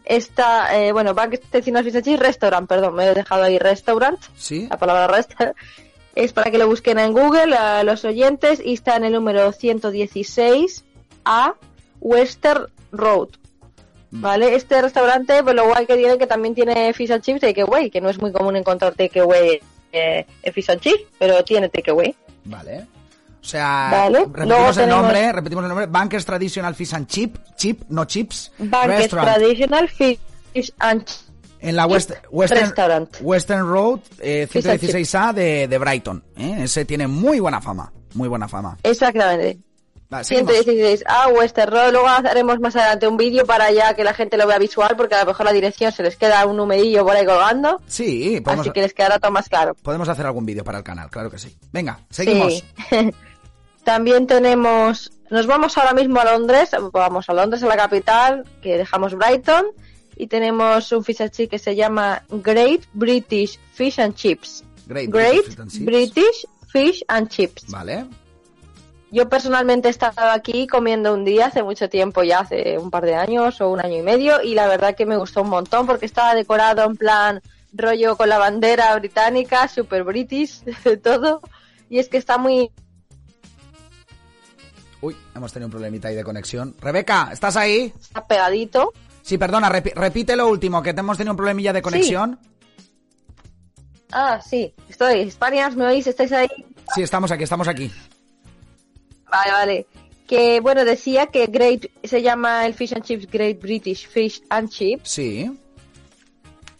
Está, 0.09 0.75
eh, 0.75 0.91
bueno, 0.93 1.15
and 1.95 2.03
Chip 2.03 2.19
Restaurant, 2.19 2.67
perdón, 2.67 2.95
me 2.95 3.07
he 3.07 3.15
dejado 3.15 3.43
ahí 3.43 3.59
restaurant. 3.59 4.19
Sí. 4.37 4.67
La 4.69 4.79
palabra 4.79 5.07
rest. 5.07 5.33
Es 6.15 6.33
para 6.33 6.51
que 6.51 6.59
lo 6.59 6.67
busquen 6.67 6.99
en 6.99 7.13
Google 7.13 7.55
a 7.55 7.85
los 7.85 8.05
oyentes 8.05 8.61
y 8.65 8.73
está 8.73 8.97
en 8.97 9.05
el 9.05 9.13
número 9.13 9.53
116 9.53 10.85
a 11.25 11.55
Western 12.01 12.67
Road. 12.91 13.29
¿Vale? 14.11 14.57
Este 14.57 14.83
restaurante, 14.83 15.45
pues 15.45 15.55
lo 15.55 15.69
guay 15.69 15.87
que 15.87 15.97
tiene 15.97 16.19
que 16.19 16.27
también 16.27 16.57
tiene 16.57 16.93
fish 16.93 17.13
and 17.13 17.23
chips 17.23 17.41
takeaway, 17.41 17.89
que 17.89 18.01
no 18.01 18.09
es 18.09 18.19
muy 18.19 18.33
común 18.33 18.57
encontrar 18.57 18.95
takeaway 18.95 19.61
eh, 19.93 20.27
en 20.43 20.53
fish 20.53 20.71
and 20.71 20.81
chips, 20.81 21.05
pero 21.21 21.45
tiene 21.45 21.69
takeaway. 21.69 22.17
Vale. 22.47 22.87
O 23.49 23.51
sea, 23.51 23.89
Vale. 23.91 24.19
repetimos 24.27 24.77
el 24.77 24.85
tenemos- 24.85 25.03
nombre, 25.03 25.33
repetimos 25.33 25.65
el 25.65 25.69
nombre, 25.69 25.87
Bankers 25.87 26.27
Traditional 26.27 26.75
Fish 26.75 26.93
and 26.93 27.07
Chip, 27.07 27.39
chip, 27.57 27.81
no 27.89 28.05
chips, 28.05 28.53
Bankers 28.59 28.87
Restaurant. 28.99 29.35
Traditional 29.37 29.89
Fish 29.89 30.21
and 30.81 31.05
Chips 31.07 31.25
En 31.61 31.75
la 31.75 31.87
West- 31.87 32.13
Western, 32.31 32.61
Restaurant. 32.61 33.17
Western 33.23 33.67
Road, 33.67 34.01
eh, 34.21 34.47
Fish 34.51 34.67
and 34.67 34.79
116A 34.79 35.33
de, 35.33 35.67
de 35.67 35.79
Brighton. 35.79 36.23
¿eh? 36.37 36.59
Ese 36.65 36.85
tiene 36.85 37.07
muy 37.07 37.41
buena 37.41 37.63
fama, 37.63 37.91
muy 38.13 38.29
buena 38.29 38.49
fama. 38.49 38.77
Exactamente. 38.83 39.59
Vale, 40.11 40.25
seguimos. 40.25 40.53
116 40.53 41.05
a 41.07 41.29
Western 41.29 41.71
Road. 41.73 41.93
Luego 41.93 42.07
haremos 42.09 42.61
más 42.61 42.77
adelante 42.77 43.09
un 43.09 43.17
vídeo 43.17 43.47
para 43.47 43.71
ya 43.73 43.95
que 43.95 44.05
la 44.05 44.13
gente 44.13 44.37
lo 44.37 44.47
vea 44.47 44.59
visual, 44.59 44.95
porque 44.97 45.15
a 45.15 45.21
lo 45.21 45.27
mejor 45.27 45.47
la 45.47 45.53
dirección 45.53 45.91
se 45.91 46.03
les 46.03 46.17
queda 46.17 46.45
un 46.47 46.57
numerillo 46.59 47.03
por 47.05 47.17
ahí 47.17 47.25
colgando. 47.25 47.81
Sí, 47.87 48.41
podemos, 48.45 48.67
Así 48.67 48.73
que 48.75 48.83
les 48.83 48.93
quedará 48.93 49.19
todo 49.19 49.33
más 49.33 49.49
claro. 49.49 49.75
podemos 49.83 50.07
hacer 50.09 50.27
algún 50.27 50.45
vídeo 50.45 50.65
para 50.65 50.79
el 50.79 50.85
canal, 50.85 51.09
claro 51.11 51.31
que 51.31 51.39
sí. 51.39 51.57
Venga, 51.73 51.99
seguimos. 52.11 52.53
Sí. 52.55 52.65
También 53.89 54.27
tenemos, 54.27 55.11
nos 55.31 55.47
vamos 55.47 55.79
ahora 55.79 55.95
mismo 55.95 56.21
a 56.21 56.25
Londres, 56.27 56.73
vamos 56.93 57.27
a 57.31 57.33
Londres, 57.33 57.63
a 57.63 57.69
la 57.69 57.77
capital, 57.79 58.45
que 58.61 58.77
dejamos 58.77 59.15
Brighton, 59.15 59.65
y 60.15 60.27
tenemos 60.27 60.93
un 60.93 61.03
fish 61.03 61.23
and 61.23 61.31
chip 61.31 61.51
que 61.51 61.59
se 61.59 61.75
llama 61.75 62.23
Great 62.29 62.83
British 62.93 63.59
Fish 63.73 63.99
and 63.99 64.15
Chips. 64.15 64.63
Great 64.87 65.09
Great 65.09 65.57
British 65.57 65.57
Fish 65.57 65.59
and 65.59 65.71
Chips. 65.71 65.85
British 65.87 66.47
Fish 66.71 67.05
and 67.09 67.29
Chips. 67.31 67.71
Vale. 67.71 68.05
Yo 69.11 69.27
personalmente 69.31 69.89
he 69.89 69.91
estado 69.91 70.33
aquí 70.33 70.67
comiendo 70.67 71.15
un 71.15 71.25
día 71.25 71.47
hace 71.47 71.63
mucho 71.63 71.89
tiempo, 71.89 72.23
ya 72.23 72.41
hace 72.41 72.77
un 72.77 72.91
par 72.91 73.07
de 73.07 73.15
años 73.15 73.59
o 73.63 73.71
un 73.71 73.81
año 73.81 73.97
y 73.97 74.03
medio, 74.03 74.43
y 74.43 74.55
la 74.55 74.67
verdad 74.67 74.95
que 74.97 75.07
me 75.07 75.17
gustó 75.17 75.41
un 75.41 75.49
montón 75.49 75.87
porque 75.87 76.05
estaba 76.05 76.35
decorado 76.35 76.85
en 76.85 76.95
plan 76.95 77.41
rollo 77.73 78.19
con 78.19 78.29
la 78.29 78.37
bandera 78.37 78.95
británica, 78.97 79.67
super 79.67 80.05
british, 80.05 80.63
todo, 81.03 81.41
y 81.89 82.01
es 82.01 82.11
que 82.11 82.19
está 82.19 82.37
muy 82.37 82.71
Uy, 85.01 85.17
hemos 85.35 85.53
tenido 85.53 85.67
un 85.67 85.71
problemita 85.73 86.09
ahí 86.09 86.17
de 86.17 86.25
conexión. 86.25 86.75
Rebeca, 86.81 87.31
¿estás 87.33 87.57
ahí? 87.57 87.93
está 88.01 88.27
pegadito. 88.27 88.93
Sí, 89.23 89.39
perdona, 89.39 89.69
repi- 89.71 89.93
repite 89.95 90.35
lo 90.37 90.49
último, 90.49 90.83
que 90.83 90.95
te 90.95 91.01
hemos 91.01 91.17
tenido 91.19 91.33
un 91.33 91.37
problemilla 91.37 91.73
de 91.73 91.83
conexión. 91.83 92.39
Ah, 94.11 94.41
sí, 94.41 94.75
estoy. 94.89 95.21
España, 95.21 95.69
¿me 95.71 95.87
oís? 95.87 96.07
¿Estáis 96.07 96.33
ahí? 96.33 96.49
Sí, 96.95 97.03
estamos 97.03 97.31
aquí, 97.31 97.45
estamos 97.45 97.69
aquí. 97.69 97.91
Vale, 99.31 99.53
vale. 99.53 99.87
Que 100.27 100.61
bueno, 100.61 100.85
decía 100.85 101.27
que 101.27 101.47
Great 101.47 101.87
se 102.05 102.23
llama 102.23 102.67
el 102.67 102.75
Fish 102.75 102.95
and 102.95 103.05
Chips 103.05 103.31
Great 103.31 103.61
British 103.61 104.09
Fish 104.09 104.43
and 104.51 104.69
Chips 104.71 105.11
Sí. 105.11 105.51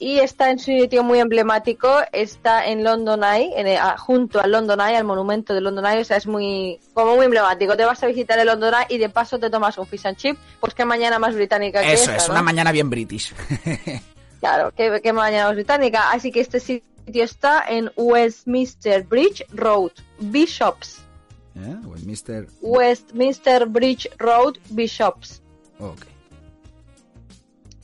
Y 0.01 0.19
está 0.21 0.51
en 0.51 0.59
su 0.59 0.67
sitio 0.67 1.03
muy 1.03 1.19
emblemático, 1.19 1.91
está 2.13 2.67
en 2.67 2.85
London 2.85 3.25
Eye, 3.25 3.53
en 3.57 3.67
el- 3.67 3.79
ah, 3.79 3.97
junto 3.99 4.41
al 4.41 4.53
London 4.53 4.81
Eye, 4.81 4.97
al 4.97 5.05
monumento 5.05 5.55
de 5.55 5.61
London 5.61 5.87
Eye, 5.87 6.01
o 6.01 6.05
sea, 6.05 6.17
es 6.17 6.27
muy 6.27 6.79
como 6.95 7.17
muy 7.17 7.25
emblemático. 7.25 7.77
Te 7.77 7.85
vas 7.85 8.03
a 8.03 8.07
visitar 8.07 8.39
el 8.39 8.47
London 8.47 8.75
Eye 8.75 8.95
y 8.95 8.99
de 8.99 9.09
paso 9.09 9.39
te 9.39 9.51
tomas 9.51 9.77
un 9.79 9.87
Fish 9.87 10.07
and 10.07 10.17
Chip, 10.17 10.39
pues 10.61 10.75
qué 10.75 10.85
mañana 10.85 11.19
más 11.19 11.35
británica 11.35 11.81
que 11.83 11.93
Eso 11.95 12.05
esta, 12.13 12.17
es, 12.17 12.29
¿no? 12.29 12.35
una 12.35 12.43
mañana 12.43 12.71
bien 12.73 12.89
british. 12.91 13.35
Claro, 14.41 14.73
qué, 14.77 15.01
qué 15.03 15.13
mañana 15.13 15.47
más 15.47 15.57
británica. 15.57 16.13
Así 16.13 16.31
que 16.31 16.39
este 16.39 16.61
sitio 16.61 17.25
está 17.25 17.65
en 17.69 17.91
Westminster 17.97 19.03
Bridge 19.03 19.45
Road, 19.53 19.91
Bishops. 20.21 21.01
¿Eh? 21.57 21.75
Westminster. 21.85 22.47
Westminster 22.61 23.67
Bridge 23.67 24.09
Road, 24.17 24.55
Bishops. 24.71 25.43
Ok. 25.81 26.03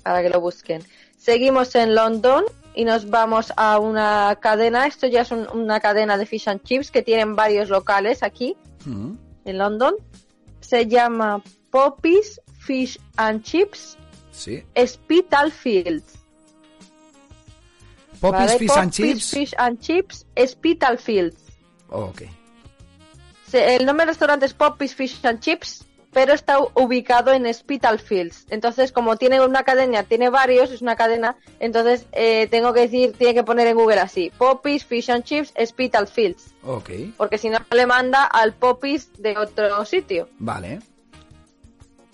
para 0.05 0.23
que 0.23 0.29
lo 0.29 0.41
busquen. 0.41 0.85
Seguimos 1.29 1.75
en 1.75 1.95
London 1.95 2.45
y 2.75 2.85
nos 2.85 3.09
vamos 3.09 3.51
a 3.57 3.79
una 3.79 4.37
cadena. 4.43 4.87
Esto 4.87 5.07
ya 5.07 5.23
es 5.23 5.31
un- 5.31 5.49
una 5.55 5.81
cadena 5.81 6.19
de 6.19 6.27
fish 6.27 6.49
and 6.49 6.63
chips 6.63 6.91
que 6.91 7.01
tienen 7.01 7.35
varios 7.35 7.71
locales 7.71 8.23
aquí 8.23 8.57
Mm. 8.85 9.13
en 9.47 9.59
London. 9.59 9.95
Se 10.61 10.87
llama 10.87 11.43
Poppy's 11.71 12.43
Fish 12.59 12.99
and 13.17 13.43
Chips 13.43 13.97
Sí. 14.33 14.63
Spitalfields. 14.87 16.13
Poppy's 18.21 18.47
¿vale? 18.47 18.59
Fish 18.59 18.71
and 18.77 18.91
Poppy's 18.91 18.97
Chips. 18.97 19.31
Fish 19.31 19.55
and 19.57 19.81
Chips 19.81 20.27
Spitalfields. 20.47 21.39
Ok. 21.89 22.23
Se- 23.49 23.77
El 23.77 23.87
nombre 23.87 24.05
del 24.05 24.09
restaurante 24.15 24.45
es 24.47 24.53
Poppy's 24.53 24.95
Fish 24.95 25.25
and 25.25 25.41
Chips, 25.41 25.87
pero 26.15 26.33
está 26.33 26.59
ubicado 26.75 27.33
en 27.33 27.53
Spitalfields. 27.53 28.47
Entonces, 28.49 28.93
como 28.93 29.17
tiene 29.17 29.45
una 29.45 29.65
cadena, 29.65 30.05
tiene 30.05 30.31
varios, 30.31 30.71
es 30.71 30.81
una 30.81 30.97
cadena, 30.97 31.37
entonces 31.61 32.07
eh, 32.13 32.47
tengo 32.51 32.73
que 32.73 32.81
decir, 32.83 33.13
tiene 33.19 33.35
que 33.35 33.43
poner 33.45 33.67
en 33.67 33.77
Google 33.77 33.99
así, 34.01 34.33
Poppy's 34.39 34.85
Fish 34.85 35.11
and 35.11 35.25
Chips 35.25 35.53
Spitalfields, 35.67 36.55
Ok. 36.65 36.91
porque 37.19 37.37
si 37.37 37.51
no 37.51 37.59
le 37.73 37.87
manda 37.87 38.25
al 38.25 38.55
Poppy's 38.55 39.11
de 39.19 39.37
otro 39.37 39.85
sitio, 39.85 40.29
Vale. 40.39 40.79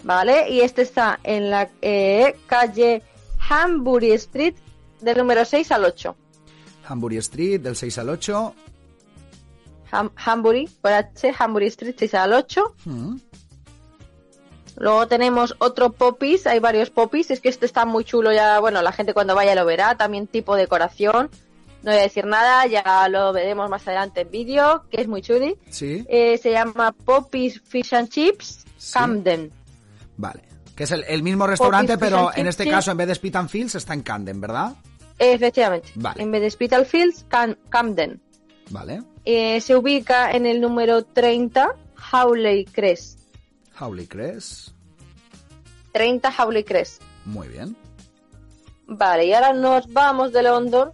¿vale? 0.02 0.48
Y 0.50 0.60
este 0.62 0.82
está 0.82 1.20
en 1.22 1.50
la 1.50 1.68
eh, 1.82 2.36
calle 2.46 3.02
Hambury 3.48 4.12
Street, 4.12 4.54
del 5.00 5.18
número 5.18 5.44
6 5.44 5.70
al 5.72 5.84
8. 5.84 6.16
Hambury 6.88 7.18
Street, 7.18 7.60
del 7.60 7.76
6 7.76 7.98
al 7.98 8.08
8. 8.10 8.54
Ham- 9.92 10.12
Hambury, 10.16 10.68
por 10.80 10.92
H, 10.92 11.32
Hambury 11.38 11.66
Street 11.66 11.94
6 11.98 12.14
al 12.14 12.32
8. 12.32 12.74
Mm. 12.84 13.16
Luego 14.80 15.06
tenemos 15.06 15.54
otro 15.58 15.92
popis, 15.92 16.46
hay 16.48 16.58
varios 16.58 16.90
popis, 16.90 17.30
es 17.30 17.40
que 17.40 17.48
este 17.50 17.66
está 17.66 17.84
muy 17.84 18.02
chulo 18.04 18.32
ya, 18.32 18.58
bueno, 18.58 18.80
la 18.82 18.90
gente 18.92 19.14
cuando 19.14 19.34
vaya 19.36 19.54
lo 19.54 19.64
verá, 19.64 19.94
también 19.96 20.26
tipo 20.26 20.56
decoración. 20.56 21.30
No 21.82 21.90
voy 21.92 22.00
a 22.00 22.02
decir 22.02 22.26
nada, 22.26 22.66
ya 22.66 23.06
lo 23.08 23.32
veremos 23.32 23.70
más 23.70 23.86
adelante 23.86 24.22
en 24.22 24.30
vídeo, 24.30 24.84
que 24.90 25.00
es 25.00 25.06
muy 25.06 25.22
chuli. 25.22 25.56
Sí. 25.70 26.04
Eh, 26.08 26.36
se 26.38 26.50
llama 26.50 26.92
Popis 26.92 27.60
Fish 27.62 27.94
and 27.94 28.08
Chips 28.08 28.64
Sí. 28.76 28.94
Camden. 28.94 29.52
Vale. 30.16 30.42
Que 30.74 30.84
es 30.84 30.90
el, 30.90 31.04
el 31.06 31.22
mismo 31.22 31.46
restaurante, 31.46 31.96
pero 31.98 32.28
and 32.30 32.38
en 32.38 32.46
este 32.46 32.68
caso, 32.68 32.90
en 32.90 32.96
vez 32.96 33.06
de 33.08 33.14
Spit 33.14 33.36
and 33.36 33.48
Fields, 33.50 33.74
está 33.74 33.92
en 33.94 34.02
Camden, 34.02 34.40
¿verdad? 34.40 34.72
Efectivamente. 35.18 35.90
Vale. 35.96 36.22
En 36.22 36.30
vez 36.30 36.40
de 36.40 36.50
Spitalfields, 36.50 37.26
Cam- 37.28 37.58
Camden. 37.68 38.18
Vale. 38.70 39.02
Eh, 39.26 39.60
se 39.60 39.76
ubica 39.76 40.30
en 40.32 40.46
el 40.46 40.60
número 40.62 41.04
30, 41.04 41.74
Howley 42.12 42.64
Crest. 42.64 43.19
Howley 43.80 44.06
Crest. 44.06 44.70
30 45.92 46.30
Howley 46.38 46.64
Crest. 46.64 47.02
Muy 47.24 47.48
bien. 47.48 47.76
Vale, 48.86 49.26
y 49.26 49.32
ahora 49.32 49.52
nos 49.52 49.92
vamos 49.92 50.32
de 50.32 50.42
London. 50.42 50.90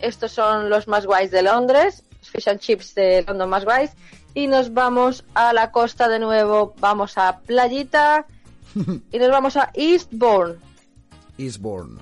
Estos 0.00 0.32
son 0.32 0.70
los 0.70 0.88
más 0.88 1.06
guays 1.06 1.30
de 1.30 1.42
Londres, 1.42 2.02
los 2.18 2.30
fish 2.30 2.48
and 2.48 2.60
chips 2.60 2.94
de 2.94 3.24
London 3.26 3.48
más 3.48 3.64
guays. 3.64 3.90
Y 4.34 4.46
nos 4.46 4.72
vamos 4.72 5.24
a 5.34 5.52
la 5.52 5.70
costa 5.70 6.08
de 6.08 6.18
nuevo, 6.18 6.74
vamos 6.78 7.18
a 7.18 7.40
Playita 7.40 8.26
y 9.12 9.18
nos 9.18 9.30
vamos 9.30 9.56
a 9.56 9.70
Eastbourne. 9.74 10.56
Eastbourne. 11.38 12.00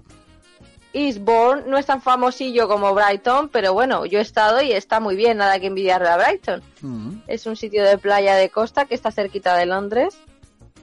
Eastbourne 0.92 1.64
no 1.66 1.78
es 1.78 1.86
tan 1.86 2.02
famosillo 2.02 2.68
como 2.68 2.94
Brighton, 2.94 3.48
pero 3.48 3.72
bueno, 3.72 4.06
yo 4.06 4.18
he 4.18 4.22
estado 4.22 4.60
y 4.60 4.72
está 4.72 5.00
muy 5.00 5.16
bien, 5.16 5.38
nada 5.38 5.60
que 5.60 5.66
envidiarle 5.66 6.08
a 6.08 6.16
Brighton. 6.16 6.62
Mm. 6.80 7.22
Es 7.28 7.46
un 7.46 7.56
sitio 7.56 7.84
de 7.84 7.98
playa 7.98 8.34
de 8.34 8.50
costa 8.50 8.86
que 8.86 8.94
está 8.94 9.10
cerquita 9.10 9.56
de 9.56 9.66
Londres. 9.66 10.16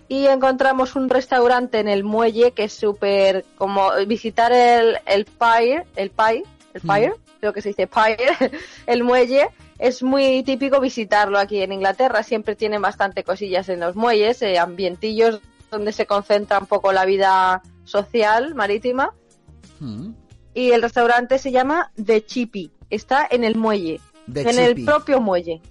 Y 0.10 0.28
encontramos 0.28 0.96
un 0.96 1.10
restaurante 1.10 1.80
en 1.80 1.90
el 1.90 2.06
muelle 2.06 2.52
que 2.52 2.64
es 2.66 2.74
súper 2.74 3.44
como 3.58 3.92
visitar 4.08 4.54
el, 4.54 4.98
el 5.06 5.26
Pier, 5.26 5.86
el 5.98 6.12
Pier, 6.12 6.44
el 6.74 6.82
Pier, 6.82 7.14
creo 7.42 7.52
que 7.52 7.62
se 7.62 7.70
dice 7.70 7.88
Pier, 7.88 8.52
el 8.86 9.04
muelle. 9.04 9.50
Es 9.80 10.02
muy 10.02 10.42
típico 10.44 10.80
visitarlo 10.80 11.38
aquí 11.38 11.62
en 11.62 11.74
Inglaterra. 11.74 12.24
Siempre 12.24 12.56
tienen 12.56 12.82
bastante 12.82 13.24
cosillas 13.24 13.68
en 13.70 13.82
los 13.82 13.96
muelles, 13.96 14.42
eh, 14.42 14.58
ambientillos 14.58 15.42
donde 15.70 15.92
se 15.92 16.06
concentra 16.06 16.60
un 16.60 16.66
poco 16.66 16.94
la 16.94 17.06
vida 17.06 17.62
social 17.84 18.56
marítima. 18.56 19.14
Mm. 19.80 20.10
Y 20.54 20.72
el 20.72 20.82
restaurante 20.82 21.38
se 21.38 21.52
llama 21.52 21.92
The 22.04 22.26
Chippy. 22.26 22.72
Está 22.90 23.28
en 23.30 23.44
el 23.44 23.56
muelle, 23.56 24.00
The 24.32 24.42
en 24.50 24.60
el 24.60 24.84
propio 24.86 25.20
muelle. 25.22 25.62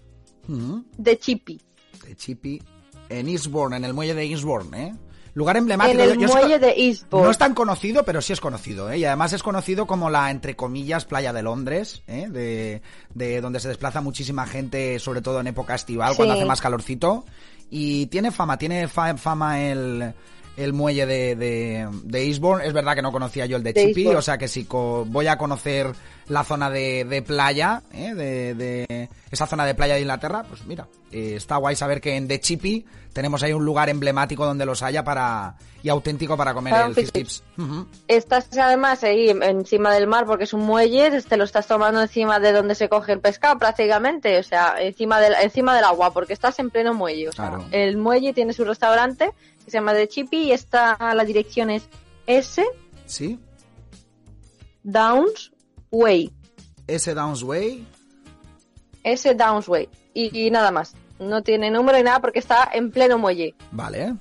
Mm. 0.48 0.80
The 1.02 1.18
Chippy. 1.18 1.60
De 2.06 2.14
Chippy. 2.16 2.62
En 3.08 3.28
Eastbourne, 3.28 3.76
en 3.76 3.84
el 3.84 3.94
muelle 3.94 4.14
de 4.14 4.24
Eastbourne, 4.24 4.86
¿eh? 4.88 4.94
Lugar 5.34 5.56
emblemático. 5.58 6.02
En 6.02 6.10
el 6.10 6.18
yo 6.18 6.28
muelle 6.28 6.58
de 6.58 6.70
Eastbourne. 6.70 7.26
No 7.26 7.30
es 7.30 7.38
tan 7.38 7.54
conocido, 7.54 8.04
pero 8.04 8.20
sí 8.22 8.32
es 8.32 8.40
conocido, 8.40 8.90
¿eh? 8.90 8.98
Y 8.98 9.04
además 9.04 9.32
es 9.32 9.42
conocido 9.42 9.86
como 9.86 10.08
la, 10.10 10.30
entre 10.30 10.56
comillas, 10.56 11.04
playa 11.04 11.32
de 11.32 11.42
Londres, 11.42 12.02
¿eh? 12.06 12.28
De, 12.30 12.82
de 13.14 13.40
donde 13.40 13.60
se 13.60 13.68
desplaza 13.68 14.00
muchísima 14.00 14.46
gente, 14.46 14.98
sobre 14.98 15.20
todo 15.20 15.40
en 15.40 15.46
época 15.48 15.74
estival, 15.74 16.12
Sí. 16.12 16.16
cuando 16.16 16.34
hace 16.34 16.44
más 16.46 16.60
calorcito. 16.60 17.24
Y 17.70 18.06
tiene 18.06 18.30
fama, 18.30 18.56
tiene 18.58 18.88
fa- 18.88 19.16
fama 19.16 19.60
el, 19.60 20.14
el 20.56 20.72
muelle 20.72 21.06
de, 21.06 21.36
de, 21.36 21.88
de 22.04 22.22
Eastbourne. 22.26 22.66
Es 22.66 22.72
verdad 22.72 22.94
que 22.94 23.02
no 23.02 23.12
conocía 23.12 23.46
yo 23.46 23.56
el 23.56 23.62
de, 23.62 23.70
Eastbourne. 23.74 24.16
o 24.16 24.22
sea 24.22 24.38
que 24.38 24.48
si 24.48 24.64
co- 24.64 25.04
voy 25.06 25.26
a 25.26 25.36
conocer 25.38 25.92
la 26.28 26.42
zona 26.44 26.70
de, 26.70 27.04
de 27.04 27.22
playa, 27.22 27.82
¿eh? 27.92 28.14
de, 28.14 28.54
de 28.54 29.08
esa 29.30 29.46
zona 29.46 29.64
de 29.66 29.74
playa 29.74 29.94
de 29.94 30.00
Inglaterra, 30.00 30.44
pues 30.48 30.64
mira, 30.66 30.88
eh, 31.12 31.34
está 31.36 31.56
guay 31.56 31.76
saber 31.76 32.00
que 32.00 32.16
en 32.16 32.26
The 32.26 32.40
Chippy 32.40 32.84
tenemos 33.12 33.42
ahí 33.42 33.52
un 33.52 33.64
lugar 33.64 33.88
emblemático 33.88 34.44
donde 34.44 34.66
los 34.66 34.82
haya 34.82 35.04
para 35.04 35.54
y 35.82 35.88
auténtico 35.88 36.36
para 36.36 36.52
comer 36.52 36.72
Para 36.72 36.86
el 36.86 36.94
fish 36.94 37.12
chips. 37.12 37.44
Estás 38.08 38.48
además 38.58 39.04
ahí 39.04 39.30
encima 39.30 39.92
del 39.94 40.06
mar 40.08 40.26
porque 40.26 40.44
es 40.44 40.52
un 40.52 40.62
muelle, 40.62 41.22
te 41.22 41.36
lo 41.36 41.44
estás 41.44 41.66
tomando 41.68 42.02
encima 42.02 42.40
de 42.40 42.52
donde 42.52 42.74
se 42.74 42.88
coge 42.88 43.12
el 43.12 43.20
pescado 43.20 43.58
prácticamente, 43.58 44.38
o 44.38 44.42
sea, 44.42 44.74
encima 44.80 45.20
del, 45.20 45.34
encima 45.42 45.76
del 45.76 45.84
agua, 45.84 46.12
porque 46.12 46.32
estás 46.32 46.58
en 46.58 46.70
pleno 46.70 46.92
muelle. 46.94 47.28
O 47.28 47.32
sea, 47.32 47.48
Claro. 47.50 47.64
el 47.70 47.96
muelle 47.96 48.32
tiene 48.32 48.52
su 48.52 48.64
restaurante 48.64 49.30
que 49.66 49.70
se 49.72 49.76
llama 49.76 49.92
The 49.92 50.08
Chippy 50.08 50.36
y 50.44 50.52
está, 50.52 50.96
la 51.14 51.24
dirección 51.24 51.68
es 51.68 51.86
S 52.26 52.64
¿Sí? 53.04 53.38
Downs 54.82 55.52
Way. 55.90 56.32
Ese 56.86 57.14
Downsway. 57.14 57.84
S 59.02 59.34
Downs 59.34 59.68
Way. 59.68 59.88
Y, 60.14 60.46
y 60.46 60.50
nada 60.50 60.70
más. 60.70 60.94
No 61.18 61.42
tiene 61.42 61.70
número 61.70 61.98
ni 61.98 62.04
nada 62.04 62.20
porque 62.20 62.38
está 62.38 62.70
en 62.72 62.90
pleno 62.90 63.18
muelle. 63.18 63.54
Vale. 63.72 64.14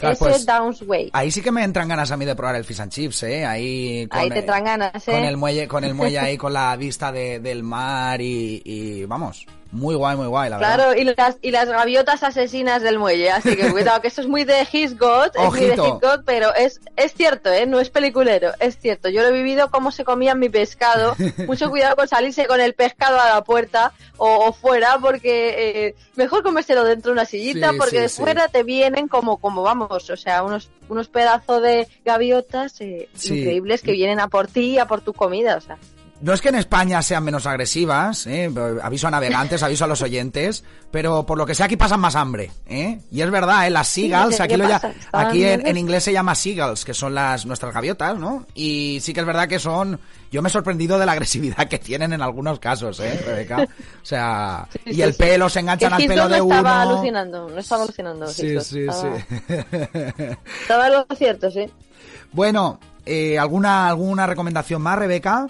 S 0.00 0.16
pues, 0.18 0.46
Downs 0.46 0.82
Way. 0.82 1.10
ahí 1.12 1.30
sí 1.30 1.42
que 1.42 1.50
me 1.50 1.64
entran 1.64 1.88
ganas 1.88 2.10
a 2.12 2.16
mí 2.16 2.24
de 2.24 2.36
probar 2.36 2.54
el 2.56 2.64
fish 2.64 2.80
and 2.80 2.92
chips, 2.92 3.24
¿eh? 3.24 3.44
Ahí 3.44 4.06
con, 4.06 4.20
Ahí 4.20 4.30
te 4.30 4.38
entran 4.38 4.64
ganas, 4.64 5.08
¿eh? 5.08 5.12
con 5.12 5.24
el 5.24 5.36
muelle, 5.36 5.66
con 5.66 5.82
el 5.84 5.94
muelle 5.94 6.18
ahí 6.20 6.36
con 6.38 6.52
la 6.52 6.76
vista 6.76 7.10
de- 7.10 7.40
del 7.40 7.62
mar 7.64 8.20
y, 8.20 8.62
y 8.64 9.04
vamos, 9.06 9.44
muy 9.70 9.94
guay, 9.94 10.16
muy 10.16 10.26
guay, 10.26 10.48
la 10.48 10.56
verdad. 10.58 10.74
Claro, 10.74 10.94
y 10.94 11.04
las, 11.04 11.36
y 11.42 11.50
las 11.50 11.68
gaviotas 11.68 12.22
asesinas 12.22 12.82
del 12.82 12.98
muelle, 12.98 13.30
así 13.30 13.54
que 13.54 13.70
cuidado, 13.70 14.00
que 14.00 14.08
esto 14.08 14.22
es 14.22 14.26
muy 14.26 14.44
de 14.44 14.66
His 14.70 14.98
God, 14.98 15.30
es 15.34 15.50
muy 15.50 15.60
de 15.60 15.76
God, 15.76 16.20
pero 16.24 16.54
es, 16.54 16.80
es 16.96 17.12
cierto, 17.12 17.52
¿eh? 17.52 17.66
no 17.66 17.78
es 17.78 17.90
peliculero, 17.90 18.52
es 18.60 18.78
cierto. 18.78 19.08
Yo 19.10 19.22
lo 19.22 19.28
he 19.28 19.32
vivido 19.32 19.70
cómo 19.70 19.90
se 19.90 20.04
comían 20.04 20.38
mi 20.38 20.48
pescado, 20.48 21.14
mucho 21.46 21.68
cuidado 21.68 21.96
con 21.96 22.08
salirse 22.08 22.46
con 22.46 22.60
el 22.60 22.74
pescado 22.74 23.20
a 23.20 23.28
la 23.28 23.44
puerta 23.44 23.92
o, 24.16 24.46
o 24.46 24.52
fuera, 24.52 24.98
porque 24.98 25.86
eh, 25.86 25.94
mejor 26.16 26.42
comérselo 26.42 26.84
dentro 26.84 27.10
de 27.10 27.14
una 27.14 27.24
sillita, 27.26 27.70
Sí, 27.72 27.76
porque 27.78 27.96
sí, 27.96 28.02
de 28.02 28.08
sí. 28.08 28.22
fuera 28.22 28.48
te 28.48 28.62
vienen 28.62 29.06
como, 29.06 29.36
como 29.36 29.62
vamos, 29.62 30.08
o 30.08 30.16
sea, 30.16 30.42
unos, 30.42 30.70
unos 30.88 31.08
pedazos 31.08 31.62
de 31.62 31.86
gaviotas 32.04 32.80
eh, 32.80 33.08
increíbles 33.24 33.82
que 33.82 33.92
vienen 33.92 34.18
a 34.18 34.28
por 34.28 34.46
ti 34.48 34.70
y 34.70 34.78
a 34.78 34.86
por 34.86 35.02
tu 35.02 35.12
comida, 35.12 35.56
o 35.56 35.60
sea. 35.60 35.76
No 36.20 36.32
es 36.32 36.40
que 36.40 36.48
en 36.48 36.56
España 36.56 37.00
sean 37.00 37.22
menos 37.22 37.46
agresivas, 37.46 38.26
¿eh? 38.26 38.50
aviso 38.82 39.06
a 39.06 39.10
navegantes, 39.12 39.62
aviso 39.62 39.84
a 39.84 39.86
los 39.86 40.02
oyentes, 40.02 40.64
pero 40.90 41.24
por 41.24 41.38
lo 41.38 41.46
que 41.46 41.54
sea 41.54 41.66
aquí 41.66 41.76
pasan 41.76 42.00
más 42.00 42.16
hambre, 42.16 42.50
¿eh? 42.66 42.98
Y 43.12 43.20
es 43.20 43.30
verdad, 43.30 43.68
¿eh? 43.68 43.70
Las 43.70 43.86
seagulls, 43.86 44.36
¿qué 44.36 44.42
aquí, 44.42 44.56
lo 44.56 44.68
ya- 44.68 44.80
aquí 45.12 45.44
en, 45.44 45.76
inglés 45.76 46.02
se 46.02 46.12
llama 46.12 46.34
seagulls, 46.34 46.84
que 46.84 46.92
son 46.92 47.14
las 47.14 47.46
nuestras 47.46 47.72
gaviotas, 47.72 48.18
¿no? 48.18 48.46
Y 48.54 48.98
sí 49.00 49.12
que 49.12 49.20
es 49.20 49.26
verdad 49.26 49.46
que 49.46 49.60
son, 49.60 50.00
yo 50.32 50.42
me 50.42 50.48
he 50.48 50.52
sorprendido 50.52 50.98
de 50.98 51.06
la 51.06 51.12
agresividad 51.12 51.68
que 51.68 51.78
tienen 51.78 52.12
en 52.12 52.20
algunos 52.20 52.58
casos, 52.58 52.98
¿eh, 52.98 53.22
Rebeca? 53.24 53.62
O 54.02 54.04
sea, 54.04 54.66
y 54.86 54.94
sí, 54.94 55.02
el 55.02 55.14
pelo, 55.14 55.48
se 55.48 55.60
enganchan 55.60 55.92
al 55.92 56.04
pelo 56.04 56.28
de 56.28 56.38
no 56.38 56.44
uno. 56.46 56.56
estaba 56.56 56.82
alucinando, 56.82 57.48
no 57.48 57.58
estaba 57.58 57.82
alucinando. 57.84 58.26
Sí, 58.26 58.58
sí, 58.60 58.80
estaba- 58.80 59.16
sí. 59.18 59.36
Estaba 60.62 60.88
lo 60.88 61.06
cierto, 61.16 61.48
sí. 61.50 61.66
bueno, 62.32 62.80
eh, 63.06 63.38
¿alguna, 63.38 63.88
¿alguna 63.88 64.26
recomendación 64.26 64.82
más, 64.82 64.98
Rebeca? 64.98 65.46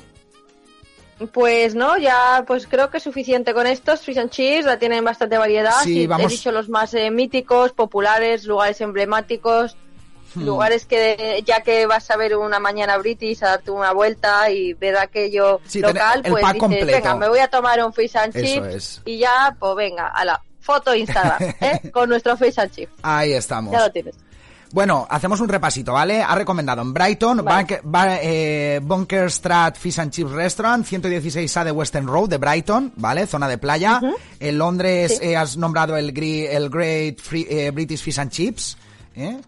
Pues 1.32 1.74
no, 1.74 1.98
ya 1.98 2.44
pues 2.46 2.66
creo 2.66 2.90
que 2.90 2.98
es 2.98 3.02
suficiente 3.02 3.52
con 3.52 3.66
estos. 3.66 4.00
Fish 4.02 4.18
and 4.18 4.30
ya 4.30 4.78
tienen 4.78 5.04
bastante 5.04 5.36
variedad. 5.36 5.80
Sí, 5.82 6.06
vamos- 6.06 6.26
He 6.32 6.36
dicho 6.36 6.52
los 6.52 6.68
más 6.68 6.94
eh, 6.94 7.10
míticos, 7.10 7.72
populares, 7.72 8.44
lugares 8.44 8.80
emblemáticos, 8.80 9.76
Hmm. 10.34 10.44
lugares 10.44 10.84
que 10.84 11.42
ya 11.46 11.62
que 11.62 11.86
vas 11.86 12.10
a 12.10 12.16
ver 12.18 12.36
una 12.36 12.58
mañana 12.60 12.98
british, 12.98 13.42
a 13.42 13.46
darte 13.48 13.70
una 13.70 13.92
vuelta 13.92 14.50
y 14.50 14.74
ver 14.74 14.96
aquello 14.98 15.60
Sí, 15.66 15.80
local, 15.80 16.22
pues 16.28 16.44
dices, 16.44 16.58
completo. 16.60 16.86
venga, 16.86 17.14
me 17.16 17.28
voy 17.30 17.38
a 17.38 17.48
tomar 17.48 17.82
un 17.82 17.92
Fish 17.94 18.14
and 18.16 18.34
Chips 18.34 18.66
es. 18.66 19.02
y 19.06 19.18
ya, 19.18 19.56
pues 19.58 19.74
venga, 19.74 20.08
a 20.08 20.24
la 20.26 20.40
foto 20.60 20.94
Instagram, 20.94 21.38
¿eh? 21.62 21.90
Con 21.90 22.10
nuestro 22.10 22.36
Fish 22.36 22.60
and 22.60 22.70
Chips. 22.70 22.92
Ahí 23.02 23.32
estamos. 23.32 23.72
Ya 23.72 23.80
lo 23.80 23.90
tienes. 23.90 24.14
Bueno, 24.70 25.06
hacemos 25.08 25.40
un 25.40 25.48
repasito, 25.48 25.94
¿vale? 25.94 26.22
Ha 26.22 26.34
recomendado 26.34 26.82
en 26.82 26.92
Brighton, 26.92 27.42
Vale. 27.44 27.56
Bunker, 27.62 27.80
Ba- 27.84 28.18
eh, 28.20 28.80
Bunker 28.82 29.30
Strat 29.30 29.76
Fish 29.78 29.98
and 29.98 30.10
Chips 30.12 30.30
Restaurant, 30.30 30.84
116A 30.86 31.64
de 31.64 31.72
Western 31.72 32.06
Road 32.06 32.28
de 32.28 32.36
Brighton, 32.36 32.92
¿vale? 32.96 33.26
Zona 33.26 33.48
de 33.48 33.56
playa. 33.58 34.00
En 34.38 34.58
Londres 34.58 35.16
Sí. 35.18 35.28
eh, 35.28 35.36
has 35.36 35.56
nombrado 35.56 35.96
el, 35.96 36.12
Gre- 36.12 36.48
el 36.50 36.68
Great 36.68 37.18
Free- 37.18 37.46
eh, 37.48 37.70
British 37.70 38.02
Fish 38.02 38.18
and 38.18 38.30
Chips, 38.30 38.76
¿eh? 39.16 39.40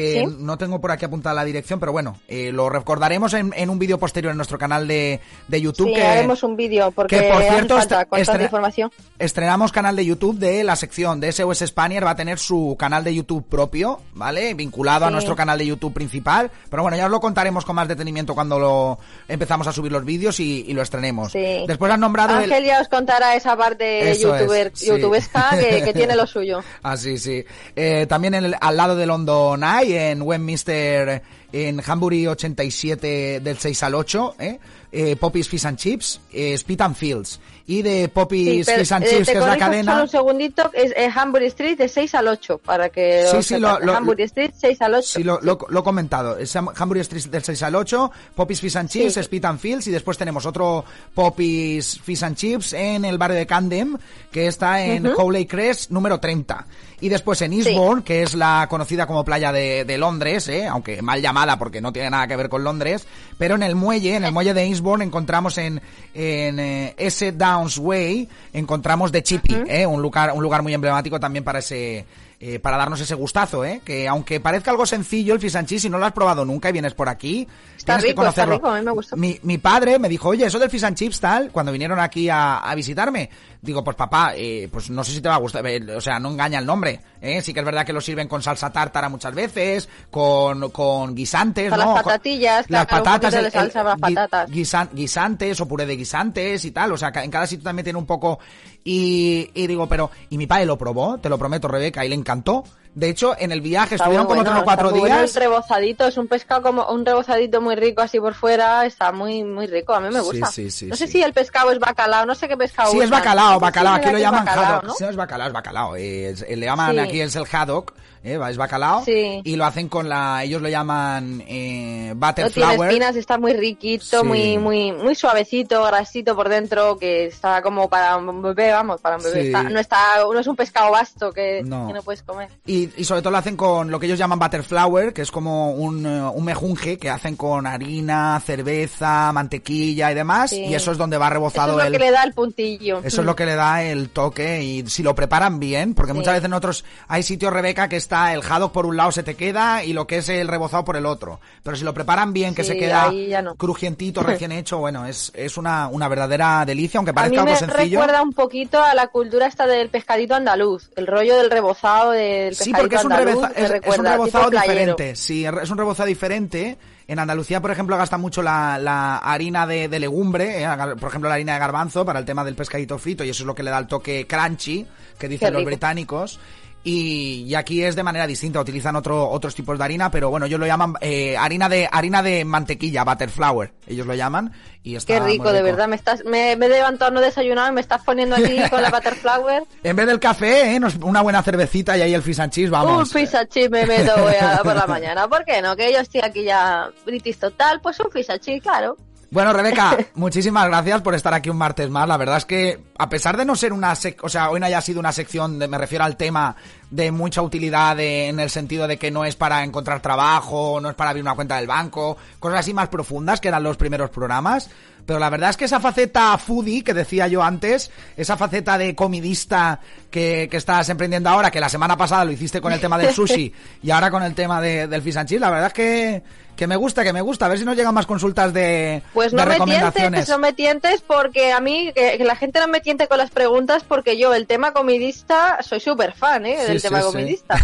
Que 0.00 0.24
Sí. 0.26 0.36
no 0.38 0.56
tengo 0.58 0.80
por 0.80 0.90
aquí 0.90 1.04
apuntada 1.04 1.34
la 1.34 1.44
dirección, 1.44 1.80
pero 1.80 1.92
bueno, 1.92 2.18
eh, 2.28 2.50
lo 2.52 2.68
recordaremos 2.68 3.34
en, 3.34 3.52
en 3.56 3.70
un 3.70 3.78
vídeo 3.78 3.98
posterior 3.98 4.30
en 4.30 4.36
nuestro 4.36 4.58
canal 4.58 4.86
de, 4.88 5.20
de 5.48 5.60
YouTube. 5.60 5.88
Sí, 5.88 5.94
que, 5.94 6.02
haremos 6.02 6.42
un 6.42 6.56
vídeo 6.56 6.90
porque 6.92 7.20
que, 7.20 7.28
por 7.32 7.42
cierto, 7.42 7.76
falta 7.76 8.00
estre- 8.02 8.08
con 8.08 8.18
tanta 8.18 8.32
estre- 8.32 8.42
información. 8.44 8.90
Estrenamos 9.18 9.72
canal 9.72 9.96
de 9.96 10.04
YouTube 10.04 10.38
de 10.38 10.62
la 10.64 10.76
sección 10.76 11.20
de 11.20 11.32
SOS 11.32 11.58
Spanier, 11.66 12.04
va 12.06 12.10
a 12.10 12.16
tener 12.16 12.38
su 12.38 12.76
canal 12.78 13.02
de 13.04 13.14
YouTube 13.14 13.44
propio, 13.48 14.00
¿vale? 14.14 14.54
Vinculado 14.54 15.06
a 15.06 15.10
nuestro 15.10 15.34
canal 15.36 15.58
de 15.58 15.66
YouTube 15.66 15.92
principal. 15.92 16.50
Pero 16.70 16.82
bueno, 16.82 16.96
ya 16.96 17.06
os 17.06 17.10
lo 17.10 17.20
contaremos 17.20 17.64
con 17.64 17.76
más 17.76 17.88
detenimiento 17.88 18.34
cuando 18.34 18.58
lo 18.58 18.98
empezamos 19.26 19.66
a 19.66 19.72
subir 19.72 19.90
los 19.92 20.04
vídeos 20.04 20.38
y, 20.40 20.64
y 20.68 20.72
lo 20.72 20.82
estrenemos. 20.82 21.32
Sí. 21.32 21.64
Después 21.66 21.90
han 21.92 22.00
nombrado 22.00 22.38
el... 22.38 22.44
Ángel 22.52 22.64
ya 22.64 22.80
os 22.80 22.88
contará 22.88 23.34
esa 23.34 23.56
parte 23.56 24.10
Eso 24.10 24.34
es, 24.34 24.40
youtuber, 24.40 24.70
sí. 24.74 24.86
youtubesca 24.86 25.50
que, 25.58 25.82
que 25.82 25.92
tiene 25.92 26.14
lo 26.16 26.26
suyo. 26.26 26.60
Ah, 26.82 26.96
sí, 26.96 27.18
sí. 27.18 27.44
Eh, 27.76 28.06
también 28.08 28.34
en 28.34 28.44
el- 28.46 28.56
al 28.60 28.76
lado 28.76 28.94
de 28.96 29.04
London 29.06 29.62
Eye, 29.64 29.87
en 29.94 30.22
Westminster, 30.22 31.22
en 31.52 31.82
Hambury 31.86 32.26
87 32.26 33.40
del 33.40 33.58
6 33.58 33.82
al 33.82 33.94
8, 33.94 34.34
¿eh? 34.38 34.58
Eh, 34.90 35.16
Poppy's 35.16 35.46
Fish 35.48 35.66
and 35.66 35.76
Chips, 35.76 36.18
eh, 36.32 36.56
Spit 36.56 36.80
and 36.80 36.96
Fields. 36.96 37.38
Y 37.66 37.82
de 37.82 38.04
Sí, 38.04 38.08
Poppy's 38.08 38.64
pero, 38.64 38.78
Fish 38.78 38.92
and 38.92 39.04
eh, 39.04 39.08
Chips, 39.10 39.26
te 39.26 39.32
que 39.32 39.38
es 39.38 39.44
la 39.44 39.58
cadena... 39.58 39.92
Solo 39.92 40.02
un 40.04 40.08
segundito, 40.08 40.70
es 40.72 40.92
eh, 40.96 41.10
Hambury 41.14 41.46
Street 41.48 41.76
de 41.76 41.88
6 41.88 42.14
al 42.14 42.28
8, 42.28 42.56
para 42.64 42.88
que 42.88 43.26
Sí, 43.30 43.42
sí, 43.42 43.58
lo- 43.58 43.78
lo- 43.80 43.94
Hambury 43.94 44.22
Street 44.22 44.52
6 44.56 44.80
al 44.80 44.94
8. 44.94 45.06
Sí, 45.06 45.22
lo, 45.24 45.40
lo, 45.42 45.58
lo 45.68 45.80
he 45.80 45.82
comentado. 45.82 46.38
Es 46.38 46.56
Ham- 46.56 46.72
Hamburger 46.74 47.02
Street 47.02 47.24
del 47.26 47.42
6 47.44 47.62
al 47.64 47.74
8, 47.74 48.10
Poppy's 48.34 48.60
Fish 48.62 48.76
and 48.76 48.88
Chips, 48.88 49.12
Sí. 49.14 49.22
Spit 49.22 49.44
and 49.44 49.60
Fields 49.60 49.86
y 49.88 49.90
después 49.90 50.16
tenemos 50.16 50.46
otro 50.46 50.86
Poppy's 51.14 52.00
Fish 52.02 52.22
and 52.24 52.36
Chips 52.36 52.72
en 52.72 53.04
el 53.04 53.18
barrio 53.18 53.36
de 53.36 53.46
Camden, 53.46 53.98
que 54.32 54.46
está 54.46 54.82
en 54.82 55.06
Ujú. 55.06 55.20
Howley 55.20 55.44
Crest 55.44 55.90
número 55.90 56.18
30. 56.18 56.66
Y 57.00 57.08
después 57.08 57.40
en 57.42 57.52
Eastbourne, 57.52 58.02
que 58.02 58.22
es 58.22 58.34
la 58.34 58.66
conocida 58.68 59.06
como 59.06 59.24
playa 59.24 59.52
de, 59.52 59.84
de 59.84 59.98
Londres, 59.98 60.48
¿eh? 60.48 60.66
aunque 60.66 61.00
mal 61.00 61.22
llamada 61.22 61.56
porque 61.58 61.80
no 61.80 61.92
tiene 61.92 62.10
nada 62.10 62.26
que 62.26 62.34
ver 62.36 62.48
con 62.48 62.64
Londres, 62.64 63.06
pero 63.38 63.54
en 63.54 63.62
el 63.62 63.76
muelle, 63.76 64.16
en 64.16 64.24
el 64.24 64.32
muelle 64.32 64.52
de 64.52 64.64
Eastbourne 64.64 65.04
encontramos 65.04 65.58
en, 65.58 65.80
en 66.14 66.58
eh, 66.58 66.94
ese 66.98 67.30
Downs 67.32 67.78
Way, 67.78 68.28
encontramos 68.52 69.12
The 69.12 69.22
Chippy, 69.22 69.56
¿eh? 69.68 69.86
un 69.86 70.02
lugar, 70.02 70.32
un 70.32 70.42
lugar 70.42 70.62
muy 70.62 70.74
emblemático 70.74 71.20
también 71.20 71.44
para 71.44 71.60
ese, 71.60 72.04
eh, 72.40 72.58
para 72.58 72.76
darnos 72.76 73.00
ese 73.00 73.14
gustazo, 73.14 73.64
¿eh? 73.64 73.80
Que 73.84 74.08
aunque 74.08 74.40
parezca 74.40 74.70
algo 74.72 74.84
sencillo 74.84 75.34
el 75.34 75.40
fish 75.40 75.56
and 75.56 75.68
chips, 75.68 75.82
si 75.82 75.90
no 75.90 75.98
lo 75.98 76.06
has 76.06 76.12
probado 76.12 76.44
nunca 76.44 76.68
y 76.68 76.72
vienes 76.72 76.94
por 76.94 77.08
aquí, 77.08 77.46
Está 77.76 77.96
tienes 77.96 78.04
que 78.04 78.08
rico, 78.10 78.26
está 78.26 78.42
conocerlo. 78.44 78.54
rico, 78.56 78.68
a 78.68 78.78
mí 78.78 78.84
me 78.84 78.90
gustó. 78.92 79.16
Mi, 79.16 79.38
mi 79.44 79.58
padre 79.58 79.98
me 80.00 80.08
dijo, 80.08 80.30
oye, 80.30 80.46
eso 80.46 80.58
del 80.58 80.68
fish 80.70 80.84
and 80.84 80.96
chips 80.96 81.20
tal, 81.20 81.50
cuando 81.52 81.70
vinieron 81.70 82.00
aquí 82.00 82.28
a, 82.28 82.58
a 82.58 82.74
visitarme, 82.74 83.30
digo, 83.60 83.82
pues 83.82 83.96
papá, 83.96 84.32
eh, 84.36 84.68
pues 84.70 84.88
no 84.90 85.02
sé 85.04 85.12
si 85.12 85.20
te 85.20 85.28
va 85.28 85.34
a 85.34 85.38
gustar, 85.38 85.66
eh, 85.66 85.94
o 85.96 86.00
sea, 86.00 86.18
no 86.20 86.30
engaña 86.30 86.58
el 86.60 86.66
nombre, 86.66 87.00
¿eh? 87.20 87.42
Sí 87.42 87.52
que 87.52 87.60
es 87.60 87.66
verdad 87.66 87.84
que 87.84 87.92
lo 87.92 88.00
sirven 88.00 88.28
con 88.28 88.42
salsa 88.42 88.70
tártara 88.72 89.08
muchas 89.08 89.34
veces, 89.34 89.88
con, 90.10 90.70
con 90.70 91.14
guisantes, 91.14 91.70
Con 91.70 91.78
¿no? 91.80 91.94
las 91.94 92.02
patatillas, 92.04 92.66
las 92.70 92.86
patatas, 92.86 93.32
de 93.32 93.40
el- 93.40 93.50
salsa 93.50 93.80
el- 93.92 94.00
patatas. 94.00 94.50
guisan- 94.50 94.90
guisantes 94.92 95.60
o 95.60 95.66
puré 95.66 95.86
de 95.86 95.96
guisantes 95.96 96.64
y 96.64 96.70
tal, 96.70 96.92
o 96.92 96.96
sea, 96.96 97.10
en 97.16 97.30
cada 97.30 97.46
sitio 97.46 97.64
también 97.64 97.84
tiene 97.84 97.98
un 97.98 98.06
poco 98.06 98.38
y, 98.84 99.50
y 99.54 99.66
digo, 99.66 99.88
pero 99.88 100.10
y 100.30 100.38
mi 100.38 100.46
padre 100.46 100.66
lo 100.66 100.78
probó, 100.78 101.18
te 101.18 101.28
lo 101.28 101.38
prometo, 101.38 101.68
Rebeca, 101.68 102.04
y 102.04 102.08
le 102.08 102.14
encantó. 102.14 102.64
De 102.98 103.08
hecho, 103.10 103.36
en 103.38 103.52
el 103.52 103.60
viaje 103.60 103.94
Está 103.94 104.06
estuvieron 104.06 104.26
como 104.26 104.38
bueno, 104.40 104.50
tres 104.50 104.62
o 104.62 104.64
cuatro 104.64 104.90
muy 104.90 104.98
bueno 105.00 105.14
días. 105.18 105.36
el 105.36 105.40
rebozadito 105.40 106.06
es 106.08 106.16
un 106.16 106.26
pescado 106.26 106.62
como 106.62 106.84
un 106.88 107.06
rebozadito 107.06 107.60
muy 107.60 107.76
rico 107.76 108.02
así 108.02 108.18
por 108.18 108.34
fuera, 108.34 108.84
está 108.86 109.12
muy 109.12 109.44
muy 109.44 109.68
rico, 109.68 109.94
a 109.94 110.00
mí 110.00 110.08
me 110.08 110.18
Sí, 110.20 110.26
gusta. 110.26 110.46
sí, 110.46 110.68
sí, 110.72 110.86
no 110.86 110.96
sé 110.96 111.06
sí. 111.06 111.12
si 111.12 111.22
el 111.22 111.32
pescado 111.32 111.70
es 111.70 111.78
bacalao, 111.78 112.26
no 112.26 112.34
sé 112.34 112.48
qué 112.48 112.56
pescado 112.56 112.90
Sí, 112.90 112.98
es 112.98 113.04
usan. 113.06 113.18
bacalao, 113.20 113.54
si 113.54 113.60
bacalao, 113.60 113.94
es 113.94 114.00
aquí 114.00 114.10
lo 114.10 114.16
es 114.16 114.22
llaman 114.24 114.44
bacalao, 114.44 114.64
haddock. 114.72 114.84
¿no? 114.84 114.94
Sí, 114.94 115.04
no 115.04 115.10
es 115.10 115.16
bacalao, 115.16 115.46
es 115.46 115.52
bacalao. 115.52 115.96
eh, 115.96 116.30
es- 116.30 116.40
le 116.48 116.66
llaman 116.66 116.92
Sí. 116.94 116.98
aquí 116.98 117.20
es 117.20 117.36
el 117.36 117.44
haddock, 117.52 117.92
eh, 118.34 118.38
es 118.50 118.56
bacalao. 118.56 119.04
Sí. 119.04 119.40
Y 119.44 119.56
lo 119.56 119.64
hacen 119.64 119.88
con 119.88 120.08
la, 120.08 120.42
ellos 120.44 120.62
lo 120.62 120.68
llaman 120.68 121.42
eh, 121.46 122.12
butter 122.16 122.44
No 122.46 122.50
tiene 122.50 122.74
espinas, 122.74 123.16
está 123.16 123.38
muy 123.38 123.52
riquito, 123.54 124.20
Sí. 124.20 124.26
muy 124.26 124.58
muy 124.58 124.92
muy 124.92 125.14
suavecito, 125.14 125.82
grasito 125.84 126.34
por 126.36 126.48
dentro, 126.48 126.98
que 126.98 127.26
está 127.26 127.62
como 127.62 127.88
para 127.88 128.16
un 128.16 128.42
bebé, 128.42 128.72
vamos, 128.72 129.00
para 129.00 129.16
un 129.16 129.22
bebé. 129.22 129.40
Sí. 129.42 129.46
Está- 129.48 129.62
no 129.64 129.80
está, 129.80 129.98
no 130.32 130.38
es 130.38 130.46
un 130.46 130.56
pescado 130.56 130.90
vasto 130.92 131.32
que 131.32 131.62
No. 131.64 131.86
que 131.88 131.92
no 131.94 132.02
puedes 132.02 132.22
comer. 132.22 132.48
Y, 132.66 132.90
y 132.96 133.04
sobre 133.04 133.22
todo 133.22 133.30
lo 133.32 133.38
hacen 133.38 133.56
con 133.56 133.90
lo 133.90 133.98
que 133.98 134.06
ellos 134.06 134.18
llaman 134.18 134.38
butter 134.38 134.62
flour, 134.62 135.12
que 135.12 135.22
es 135.22 135.30
como 135.30 135.72
un, 135.72 136.04
eh, 136.06 136.22
un 136.22 136.44
mejunje 136.44 136.98
que 136.98 137.10
hacen 137.10 137.36
con 137.36 137.66
harina, 137.66 138.40
cerveza, 138.44 139.30
mantequilla 139.32 140.10
y 140.10 140.14
demás. 140.14 140.52
Y 140.52 140.74
eso 140.74 140.92
es 140.92 140.98
donde 140.98 141.18
va 141.18 141.26
Eso 141.26 141.34
rebozado 141.34 141.72
es 141.72 141.76
lo 141.78 141.84
el... 141.84 141.92
que 141.92 141.98
le 141.98 142.10
da 142.10 142.22
el 142.24 142.32
puntillo. 142.32 142.98
Eso 143.04 143.20
es 143.20 143.26
lo 143.26 143.36
que 143.36 143.46
le 143.46 143.54
da 143.54 143.82
el 143.82 144.10
toque 144.10 144.62
y 144.62 144.86
si 144.88 145.02
lo 145.02 145.14
preparan 145.14 145.58
bien, 145.60 145.94
porque 145.94 146.12
muchas 146.12 146.34
veces 146.34 146.46
en 146.46 146.52
otros 146.52 146.84
hay 147.06 147.22
sitios, 147.22 147.52
Rebeca, 147.52 147.88
que 147.88 147.96
está 147.96 148.17
el 148.34 148.42
haddock 148.42 148.72
por 148.72 148.86
un 148.86 148.96
lado 148.96 149.12
se 149.12 149.22
te 149.22 149.34
queda 149.34 149.82
y 149.84 149.92
lo 149.92 150.06
que 150.06 150.18
es 150.18 150.28
el 150.28 150.48
rebozado 150.48 150.84
por 150.84 150.96
el 150.96 151.06
otro. 151.06 151.40
Pero 151.62 151.76
si 151.76 151.84
lo 151.84 151.94
preparan 151.94 152.32
bien, 152.32 152.54
que 152.54 152.62
Sí, 152.64 152.70
se 152.70 152.76
queda 152.78 153.10
no. 153.42 153.54
crujientito, 153.54 154.22
recién 154.24 154.52
hecho, 154.52 154.78
bueno, 154.78 155.06
es, 155.06 155.30
es 155.34 155.56
una, 155.56 155.88
una 155.88 156.08
verdadera 156.08 156.64
delicia, 156.66 156.98
aunque 156.98 157.10
A 157.10 157.12
mí 157.12 157.36
parezca 157.36 157.42
algo 157.42 157.56
sencillo. 157.56 158.00
recuerda 158.00 158.22
un 158.22 158.32
poquito 158.32 158.82
a 158.82 158.94
la 158.94 159.06
cultura 159.08 159.46
esta 159.46 159.66
del 159.66 159.88
pescadito 159.88 160.34
andaluz, 160.34 160.90
el 160.96 161.06
rollo 161.06 161.36
del 161.36 161.50
rebozado 161.50 162.10
del 162.12 162.54
Sí, 162.54 162.72
pescadito 162.72 162.80
porque 162.82 162.96
es 162.96 163.04
un, 163.04 163.12
andaluz. 163.12 163.44
es 163.56 163.98
rebozado 163.98 164.50
diferente. 164.50 165.16
Sí, 165.16 165.44
es 165.44 165.70
un 165.70 165.78
rebozado 165.78 166.06
diferente. 166.06 166.78
En 167.10 167.18
Andalucía, 167.18 167.62
por 167.62 167.70
ejemplo, 167.70 167.96
gasta 167.96 168.18
mucho 168.18 168.42
la, 168.42 168.78
la 168.78 169.16
harina 169.16 169.66
de, 169.66 169.88
de 169.88 169.98
legumbre, 169.98 170.62
eh, 170.62 170.68
por 171.00 171.08
ejemplo, 171.08 171.28
la 171.30 171.36
harina 171.36 171.54
de 171.54 171.58
garbanzo 171.58 172.04
para 172.04 172.18
el 172.18 172.26
tema 172.26 172.44
del 172.44 172.54
pescadito 172.54 172.98
frito, 172.98 173.24
y 173.24 173.30
eso 173.30 173.44
es 173.44 173.46
lo 173.46 173.54
que 173.54 173.62
le 173.62 173.70
da 173.70 173.78
el 173.78 173.86
toque 173.86 174.26
crunchy, 174.26 174.86
que 175.18 175.26
dicen 175.26 175.54
los 175.54 175.64
británicos. 175.64 176.38
Y, 176.84 177.42
y 177.46 177.54
aquí 177.54 177.82
es 177.82 177.96
de 177.96 178.02
manera 178.02 178.26
distinta, 178.26 178.60
utilizan 178.60 178.94
otro, 178.96 179.28
otros 179.28 179.54
tipos 179.54 179.76
de 179.76 179.84
harina, 179.84 180.10
pero 180.10 180.30
bueno, 180.30 180.46
ellos 180.46 180.60
lo 180.60 180.66
llaman 180.66 180.94
eh, 181.00 181.36
harina 181.36 181.68
de 181.68 181.88
harina 181.90 182.22
de 182.22 182.44
mantequilla, 182.44 183.04
butter 183.04 183.28
flour, 183.28 183.72
ellos 183.86 184.06
lo 184.06 184.14
llaman, 184.14 184.52
y 184.82 184.94
está 184.94 185.14
Qué 185.14 185.20
muy 185.20 185.32
rico, 185.32 185.52
de 185.52 185.60
verdad. 185.62 185.88
Me 185.88 185.96
estás, 185.96 186.24
me, 186.24 186.56
me 186.56 186.66
he 186.66 186.68
levantado 186.68 187.10
no 187.10 187.20
desayunado 187.20 187.68
y 187.68 187.72
me 187.72 187.80
estás 187.80 188.02
poniendo 188.04 188.36
aquí 188.36 188.56
con 188.70 188.80
la 188.80 188.90
butterflower. 188.90 189.64
En 189.82 189.96
vez 189.96 190.06
del 190.06 190.20
café, 190.20 190.76
eh, 190.76 190.80
nos- 190.80 190.96
una 190.96 191.20
buena 191.20 191.42
cervecita 191.42 191.98
y 191.98 192.02
ahí 192.02 192.14
el 192.14 192.22
fish 192.22 192.40
and 192.40 192.52
cheese, 192.52 192.68
Un 192.68 192.72
vamos. 192.72 193.12
fish 193.12 193.34
and 193.34 193.48
me 193.70 193.84
meto 193.84 194.12
voy 194.22 194.34
a- 194.40 194.60
por 194.62 194.76
la 194.76 194.86
mañana. 194.86 195.28
¿Por 195.28 195.44
qué 195.44 195.60
no? 195.60 195.76
Que 195.76 195.92
yo 195.92 195.98
estoy 195.98 196.20
aquí 196.22 196.44
ya 196.44 196.88
british 197.04 197.38
total, 197.38 197.80
pues 197.82 197.98
un 198.00 198.10
fish 198.10 198.30
and 198.30 198.62
claro. 198.62 198.96
Bueno, 199.30 199.52
Rebeca, 199.52 199.94
muchísimas 200.14 200.66
gracias 200.68 201.02
por 201.02 201.14
estar 201.14 201.34
aquí 201.34 201.50
un 201.50 201.58
martes 201.58 201.90
más. 201.90 202.08
La 202.08 202.16
verdad 202.16 202.38
es 202.38 202.46
que, 202.46 202.80
a 202.98 203.08
pesar 203.10 203.36
de 203.36 203.44
no 203.44 203.56
ser 203.56 203.72
una 203.74 203.94
sec 203.94 204.24
o 204.24 204.28
sea, 204.30 204.48
hoy 204.48 204.58
no 204.58 204.64
haya 204.66 204.80
sido 204.80 205.00
una 205.00 205.12
sección, 205.12 205.58
de, 205.58 205.68
me 205.68 205.76
refiero 205.76 206.04
al 206.04 206.16
tema 206.16 206.56
de 206.90 207.12
mucha 207.12 207.42
utilidad 207.42 207.94
de- 207.96 208.28
en 208.28 208.40
el 208.40 208.48
sentido 208.48 208.88
de 208.88 208.96
que 208.96 209.10
no 209.10 209.26
es 209.26 209.36
para 209.36 209.62
encontrar 209.64 210.00
trabajo, 210.00 210.80
no 210.80 210.88
es 210.88 210.94
para 210.96 211.10
abrir 211.10 211.22
una 211.22 211.34
cuenta 211.34 211.56
del 211.56 211.66
banco, 211.66 212.16
cosas 212.40 212.60
así 212.60 212.72
más 212.72 212.88
profundas 212.88 213.40
que 213.40 213.48
eran 213.48 213.62
los 213.62 213.76
primeros 213.76 214.08
programas. 214.08 214.70
Pero 215.08 215.18
la 215.20 215.30
verdad 215.30 215.48
es 215.48 215.56
que 215.56 215.64
esa 215.64 215.80
faceta 215.80 216.36
foodie 216.36 216.84
que 216.84 216.92
decía 216.92 217.28
yo 217.28 217.42
antes, 217.42 217.90
esa 218.14 218.36
faceta 218.36 218.76
de 218.76 218.94
comidista 218.94 219.80
que, 220.10 220.48
que 220.50 220.58
estás 220.58 220.86
emprendiendo 220.90 221.30
ahora, 221.30 221.50
que 221.50 221.60
la 221.60 221.70
semana 221.70 221.96
pasada 221.96 222.26
lo 222.26 222.32
hiciste 222.32 222.60
con 222.60 222.74
el 222.74 222.78
tema 222.80 222.98
del 222.98 223.14
sushi 223.14 223.50
y 223.82 223.90
ahora 223.90 224.10
con 224.10 224.22
el 224.22 224.34
tema 224.34 224.60
de- 224.60 224.86
del 224.86 225.00
fish 225.00 225.16
and 225.16 225.30
la 225.30 225.48
verdad 225.48 225.68
es 225.68 225.72
que, 225.72 226.22
que 226.54 226.66
me 226.66 226.76
gusta, 226.76 227.04
que 227.04 227.14
me 227.14 227.22
gusta. 227.22 227.46
A 227.46 227.48
ver 227.48 227.58
si 227.58 227.64
nos 227.64 227.74
llegan 227.74 227.94
más 227.94 228.04
consultas 228.04 228.52
de, 228.52 229.00
Pues 229.14 229.30
de 229.30 229.38
no 229.38 229.46
me 229.46 229.52
recomendaciones. 229.52 229.94
tientes, 229.94 230.28
no 230.28 230.38
me 230.38 230.52
tientes 230.52 231.00
porque 231.00 231.52
a 231.52 231.60
mí, 231.60 231.90
que, 231.94 232.18
que 232.18 232.24
la 232.24 232.36
gente 232.36 232.60
no 232.60 232.68
me 232.68 232.80
tiente 232.80 233.08
con 233.08 233.16
las 233.16 233.30
preguntas 233.30 233.84
porque 233.88 234.18
yo 234.18 234.34
el 234.34 234.46
tema 234.46 234.72
comidista 234.74 235.56
soy 235.62 235.80
súper 235.80 236.12
fan, 236.12 236.44
¿eh? 236.44 236.58
Del 236.66 236.80
sí, 236.80 236.88
tema 236.88 237.00
sí. 237.00 237.06
comidista. 237.06 237.56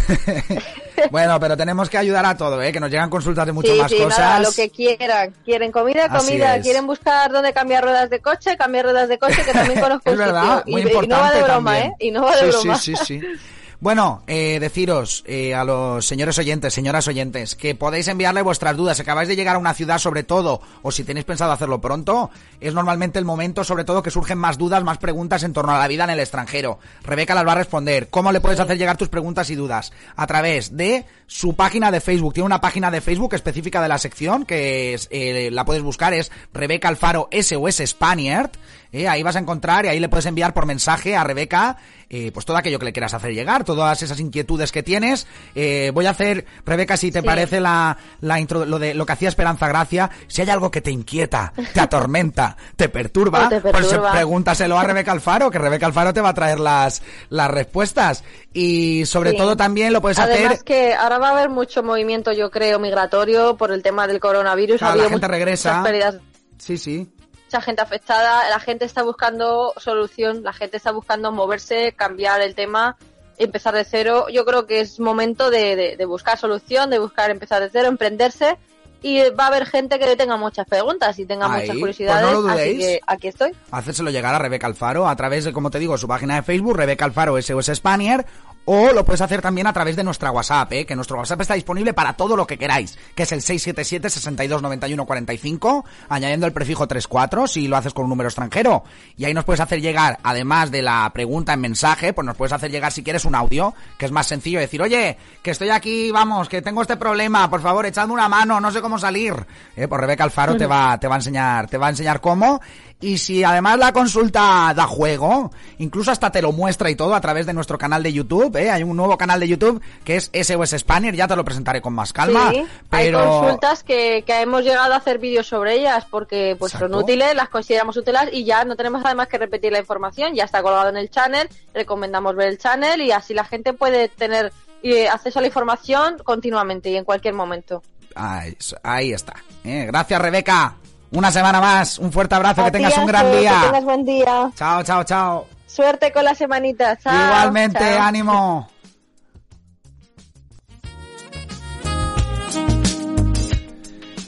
bueno, 1.11 1.41
pero 1.41 1.57
tenemos 1.57 1.89
que 1.91 1.99
ayudar 1.99 2.25
a 2.25 2.37
todo, 2.37 2.63
¿eh? 2.63 2.73
Que 2.73 2.81
nos 2.81 2.91
llegan 2.91 3.11
consultas 3.11 3.47
de 3.47 3.53
mucho 3.53 3.73
sí, 3.75 3.81
más 3.81 3.93
cosas. 3.93 4.19
nada, 4.19 4.41
lo 4.41 4.53
que 4.53 4.71
quieran. 4.71 5.35
Quieren 5.45 5.73
comida, 5.73 6.09
comida. 6.09 6.61
Quieren 6.61 6.87
buscar 6.87 7.33
dónde 7.35 7.53
cambiar 7.53 7.85
ruedas 7.85 8.09
de 8.09 8.21
coche, 8.21 8.57
cambiar 8.57 8.87
ruedas 8.87 9.09
de 9.11 9.19
coche, 9.19 9.43
que 9.45 9.53
también 9.53 9.81
conozco 9.83 10.03
Es 10.09 10.13
un 10.13 10.19
verdad, 10.19 10.59
sitio. 10.65 10.73
muy 10.73 10.81
y, 10.83 11.05
y 11.05 11.07
no 11.09 11.19
va 11.19 11.31
de 11.33 11.43
broma, 11.43 11.73
también. 11.73 11.91
¿eh? 11.93 11.97
Y 12.01 12.11
no 12.11 12.23
va 12.23 12.37
de 12.37 12.53
sí, 12.53 12.59
broma. 12.59 12.79
Sí, 12.79 12.97
sí, 12.97 13.05
sí. 13.05 13.23
Bueno, 13.85 14.23
eh, 14.27 14.61
deciros 14.61 15.23
eh, 15.27 15.55
a 15.55 15.63
los 15.63 16.07
señores 16.07 16.39
oyentes, 16.39 16.73
señoras 16.73 17.07
oyentes, 17.07 17.55
que 17.55 17.75
podéis 17.75 18.09
enviarle 18.09 18.41
vuestras 18.41 18.79
dudas. 18.79 18.97
Si 18.97 19.03
acabáis 19.03 19.29
de 19.29 19.37
llegar 19.37 19.57
a 19.57 19.59
una 19.59 19.75
ciudad, 19.75 19.99
sobre 19.99 20.23
todo, 20.23 20.63
o 20.81 20.91
si 20.91 21.05
tenéis 21.05 21.27
pensado 21.27 21.53
hacerlo 21.53 21.83
pronto, 21.83 22.31
es 22.63 22.73
normalmente 22.73 23.19
el 23.19 23.27
momento, 23.27 23.63
sobre 23.63 23.85
todo, 23.85 24.03
que 24.03 24.11
surgen 24.11 24.39
más 24.39 24.57
dudas, 24.57 24.83
más 24.85 24.97
preguntas 24.97 25.43
en 25.43 25.53
torno 25.53 25.73
a 25.73 25.79
la 25.79 25.87
vida 25.87 26.05
en 26.05 26.09
el 26.09 26.21
extranjero. 26.21 26.79
Rebeca 27.03 27.35
las 27.35 27.47
va 27.47 27.53
a 27.53 27.57
responder. 27.57 28.09
¿Cómo 28.09 28.33
le 28.33 28.41
puedes 28.41 28.59
hacer 28.59 28.79
llegar 28.79 28.97
tus 28.97 29.11
preguntas 29.11 29.51
y 29.51 29.55
dudas? 29.55 29.93
A 30.17 30.27
través 30.27 30.75
de 30.75 31.05
su 31.27 31.55
página 31.55 31.91
de 31.91 32.01
Facebook. 32.01 32.33
Tiene 32.33 32.47
una 32.47 32.63
página 32.63 32.91
de 32.91 33.03
Facebook 33.03 33.35
específica 33.35 33.83
de 33.83 33.89
la 33.89 33.99
sección, 33.99 34.47
que 34.47 34.95
es, 34.95 35.09
eh, 35.11 35.51
la 35.53 35.67
puedes 35.67 35.83
buscar, 35.83 36.15
es 36.15 36.33
Rebeca 36.55 36.89
Alfaro 36.89 37.29
SOS 37.31 37.83
Spaniard. 37.85 38.51
Eh, 38.95 39.09
ahí 39.09 39.25
vas 39.25 39.35
a 39.35 39.41
encontrar 39.41 39.85
y 39.85 39.89
ahí 39.89 39.99
le 39.99 40.09
puedes 40.09 40.25
enviar 40.27 40.55
por 40.55 40.67
mensaje 40.67 41.17
a 41.17 41.25
Rebeca 41.25 41.77
eh, 42.09 42.31
pues 42.33 42.47
todo 42.47 42.57
aquello 42.57 42.79
que 42.79 42.85
le 42.85 42.93
quieras 42.93 43.13
hacer 43.13 43.33
llegar, 43.35 43.65
todas 43.65 44.01
esas 44.03 44.21
inquietudes 44.21 44.71
que 44.71 44.85
tienes. 44.85 45.27
Eh, 45.57 45.91
voy 45.93 46.07
a 46.07 46.11
hacer, 46.11 46.45
Rebeca, 46.65 46.97
si 46.97 47.11
te 47.11 47.21
Sí. 47.21 47.27
parece 47.27 47.61
la, 47.61 47.97
la 48.21 48.39
intro, 48.39 48.65
lo 48.65 48.79
de 48.79 48.95
lo 48.95 49.05
que 49.05 49.13
hacía 49.15 49.29
Esperanza 49.29 49.67
Gracia, 49.67 50.11
si 50.29 50.43
hay 50.43 50.51
algo 50.51 50.71
que 50.71 50.81
te 50.81 50.93
inquieta, 50.93 51.53
te 51.73 51.81
atormenta, 51.81 52.57
te 52.77 52.89
perturba, 52.89 53.49
te 53.49 53.61
pues 53.61 53.89
pregúntaselo 54.13 54.79
a 54.79 54.85
Rebeca 54.85 55.11
Alfaro, 55.11 55.51
que 55.51 55.59
Rebeca 55.59 55.87
Alfaro 55.87 56.13
te 56.15 56.21
va 56.21 56.29
a 56.29 56.35
traer 56.35 56.61
las, 56.61 57.03
las 57.31 57.51
respuestas. 57.51 58.23
Y 58.53 59.05
sobre 59.07 59.33
Sí. 59.33 59.37
todo 59.37 59.57
también 59.57 59.93
lo 59.93 60.01
puedes 60.01 60.21
Además 60.21 60.53
hacer. 60.53 60.65
que 60.65 60.95
ahora 60.95 61.19
va 61.19 61.31
a 61.31 61.33
haber 61.33 61.49
mucho 61.49 61.83
movimiento, 61.83 62.31
yo 62.33 62.49
creo, 62.53 62.79
migratorio 62.79 63.57
por 63.57 63.73
el 63.73 63.83
tema 63.83 64.07
del 64.07 64.21
coronavirus. 64.21 64.79
Claro, 64.79 64.91
ha 64.91 64.93
habido 64.93 65.07
la 65.07 65.11
gente 65.11 65.27
regresa. 65.29 65.83
pérdidas 65.83 66.17
Sí, 66.57 66.79
sí. 66.79 67.11
Mucha 67.55 67.65
gente 67.65 67.83
afectada, 67.83 68.49
la 68.51 68.59
gente 68.59 68.85
está 68.85 69.05
buscando 69.05 69.73
solución, 69.77 70.43
la 70.43 70.53
gente 70.53 70.77
está 70.77 70.91
buscando 70.91 71.31
moverse, 71.31 71.93
cambiar 71.93 72.41
el 72.41 72.57
tema, 72.57 72.97
empezar 73.39 73.75
de 73.75 73.85
cero. 73.85 74.27
Yo 74.29 74.45
creo 74.45 74.67
que 74.67 74.81
es 74.81 74.99
momento 74.99 75.51
de, 75.51 75.77
de- 75.77 75.97
de 75.97 76.05
buscar 76.05 76.37
solución, 76.37 76.91
de 76.91 76.99
buscar 76.99 77.31
empezar 77.31 77.63
de 77.63 77.71
cero, 77.71 77.87
emprenderse 77.87 78.57
y 79.03 79.21
va 79.31 79.45
a 79.45 79.47
haber 79.49 79.67
gente 79.67 80.01
que 80.01 80.17
tenga 80.17 80.37
muchas 80.37 80.67
preguntas 80.67 81.17
y 81.21 81.27
tenga 81.27 81.47
Ahí, 81.47 81.53
muchas 81.53 81.69
pues 81.69 81.79
curiosidades, 81.79 82.33
no 82.33 82.41
lo 82.41 82.49
así 82.49 82.79
que 82.79 83.01
aquí 83.07 83.29
estoy. 83.29 83.53
hacérselo 83.71 84.11
llegar 84.11 84.35
a 84.35 84.39
Rebeca 84.41 84.67
Alfaro 84.67 85.07
a 85.09 85.15
través 85.15 85.45
de, 85.45 85.53
como 85.53 85.71
te 85.71 85.79
digo, 85.79 85.97
su 85.97 86.09
página 86.09 86.35
de 86.37 86.43
Facebook, 86.43 86.77
Rebeca 86.77 87.05
Alfaro 87.05 87.41
SOS 87.41 87.67
Spanier, 87.77 88.27
o 88.65 88.93
lo 88.93 89.05
puedes 89.05 89.21
hacer 89.21 89.43
también 89.43 89.67
a 89.67 89.73
través 89.73 89.97
de 89.97 90.05
nuestra 90.05 90.31
WhatsApp, 90.31 90.73
¿eh? 90.73 90.87
que 90.87 90.97
nuestro 90.97 91.19
WhatsApp 91.19 91.41
está 91.43 91.55
disponible 91.55 91.93
para 91.93 92.15
todo 92.15 92.37
lo 92.37 92.47
que 92.47 92.59
queráis, 92.59 92.99
que 93.15 93.25
es 93.25 93.33
el 93.33 93.43
677 93.43 94.11
62 94.11 94.63
91 94.63 95.07
45, 95.07 95.85
añadiendo 96.09 96.47
el 96.47 96.53
prefijo 96.53 96.87
34 96.87 97.47
si 97.47 97.69
lo 97.69 97.77
haces 97.77 97.93
con 97.93 98.05
un 98.05 98.11
número 98.11 98.29
extranjero. 98.29 98.85
Y 99.17 99.25
ahí 99.25 99.35
nos 99.35 99.45
puedes 99.45 99.61
hacer 99.61 99.81
llegar, 99.81 100.19
además 100.23 100.71
de 100.71 100.83
la 100.83 101.11
pregunta 101.13 101.53
en 101.53 101.61
mensaje, 101.61 102.13
pues 102.13 102.25
nos 102.25 102.37
puedes 102.37 102.53
hacer 102.53 102.71
llegar 102.71 102.93
si 102.93 103.03
quieres 103.03 103.25
un 103.25 103.35
audio, 103.35 103.75
que 103.99 104.07
es 104.07 104.13
más 104.13 104.27
sencillo 104.27 104.59
decir, 104.59 104.81
oye, 104.81 105.17
que 105.43 105.51
estoy 105.51 105.71
aquí, 105.71 106.11
vamos, 106.11 106.49
que 106.49 106.63
tengo 106.63 106.83
este 106.83 106.97
problema, 106.97 107.49
por 107.51 107.61
favor, 107.61 107.87
echadme 107.87 108.15
una 108.15 108.29
mano, 108.29 108.61
no 108.61 108.71
sé 108.71 108.81
cómo 108.81 108.99
salir. 108.99 109.35
Eh, 109.77 109.89
pues 109.89 110.01
Rebeca 110.01 110.25
Alfaro 110.25 110.57
te 110.57 110.67
va, 110.67 110.99
te 110.99 111.09
va 111.09 111.17
a 111.17 111.19
enseñar, 111.19 111.69
te 111.69 111.79
va 111.79 111.87
a 111.87 111.91
enseñar 111.91 112.21
cómo. 112.21 112.61
Y 113.01 113.19
si 113.19 113.45
además 113.45 113.79
la 113.79 113.93
consulta 113.93 114.73
da 114.75 114.87
juego, 114.87 115.51
incluso 115.79 116.11
hasta 116.11 116.31
te 116.31 116.41
lo 116.41 116.53
muestra 116.53 116.91
y 116.91 116.97
todo 116.97 117.15
a 117.15 117.21
través 117.21 117.45
de 117.45 117.53
nuestro 117.53 117.77
canal 117.77 118.03
de 118.03 118.13
YouTube, 118.13 118.54
¿eh? 118.57 118.71
hay 118.71 118.83
un 118.83 118.97
nuevo 118.97 119.17
canal 119.17 119.41
de 119.41 119.49
YouTube 119.49 119.83
que 120.05 120.17
es 120.17 120.31
SOS 120.33 120.71
Spanier, 120.79 121.15
ya 121.15 121.29
te 121.29 121.37
lo 121.37 121.45
presentaré 121.45 121.81
con 121.81 121.95
más 121.95 122.13
calma. 122.13 122.51
Sí, 122.51 122.65
pero... 122.91 123.21
hay 123.21 123.27
consultas 123.27 123.83
que, 123.83 124.25
que 124.27 124.41
hemos 124.41 124.63
llegado 124.63 124.93
a 124.93 124.97
hacer 124.97 125.19
vídeos 125.19 125.47
sobre 125.47 125.75
ellas 125.75 126.07
porque 126.11 126.57
pues 126.59 126.73
son 126.73 126.95
útiles, 126.95 127.35
las 127.35 127.49
consideramos 127.49 127.97
útiles 127.97 128.29
y 128.33 128.45
ya 128.45 128.65
no 128.65 128.77
tenemos 128.77 129.03
además 129.05 129.29
que 129.29 129.39
repetir 129.39 129.73
la 129.73 129.79
información, 129.79 130.35
ya 130.35 130.45
está 130.45 130.63
colgado 130.63 130.89
en 130.89 130.97
el 130.97 131.11
channel, 131.11 131.49
recomendamos 131.73 132.37
ver 132.37 132.49
el 132.49 132.59
channel 132.59 133.01
y 133.03 133.13
así 133.13 133.35
la 133.35 133.45
gente 133.45 133.73
puede 133.73 134.09
tener 134.09 134.53
eh, 134.83 135.09
acceso 135.09 135.39
a 135.39 135.43
la 135.43 135.49
información 135.49 136.19
continuamente 136.23 136.91
y 136.91 136.97
en 136.97 137.05
cualquier 137.05 137.35
momento. 137.35 137.83
Ahí, 138.15 138.57
ahí 138.83 139.13
está. 139.13 139.35
¿eh? 139.65 139.87
Gracias, 139.87 140.21
Rebeca. 140.21 140.77
Una 141.11 141.31
semana 141.31 141.61
más. 141.61 141.99
Un 141.99 142.13
fuerte 142.13 142.35
abrazo. 142.35 142.63
A 142.63 142.65
que 142.67 142.73
tengas 142.73 142.99
un 142.99 143.07
gran 143.07 143.31
día. 143.31 143.61
Que 143.61 143.67
tengas 143.67 143.85
buen 143.85 144.05
día. 144.05 144.51
Chao, 144.55 144.83
chao, 144.83 145.05
chao. 145.05 145.54
Suerte 145.75 146.13
con 146.13 146.25
la 146.25 146.37
semanita. 146.37 146.97
Chao, 146.97 147.13
Igualmente, 147.13 147.81
chao. 147.81 148.03
ánimo. 148.03 148.71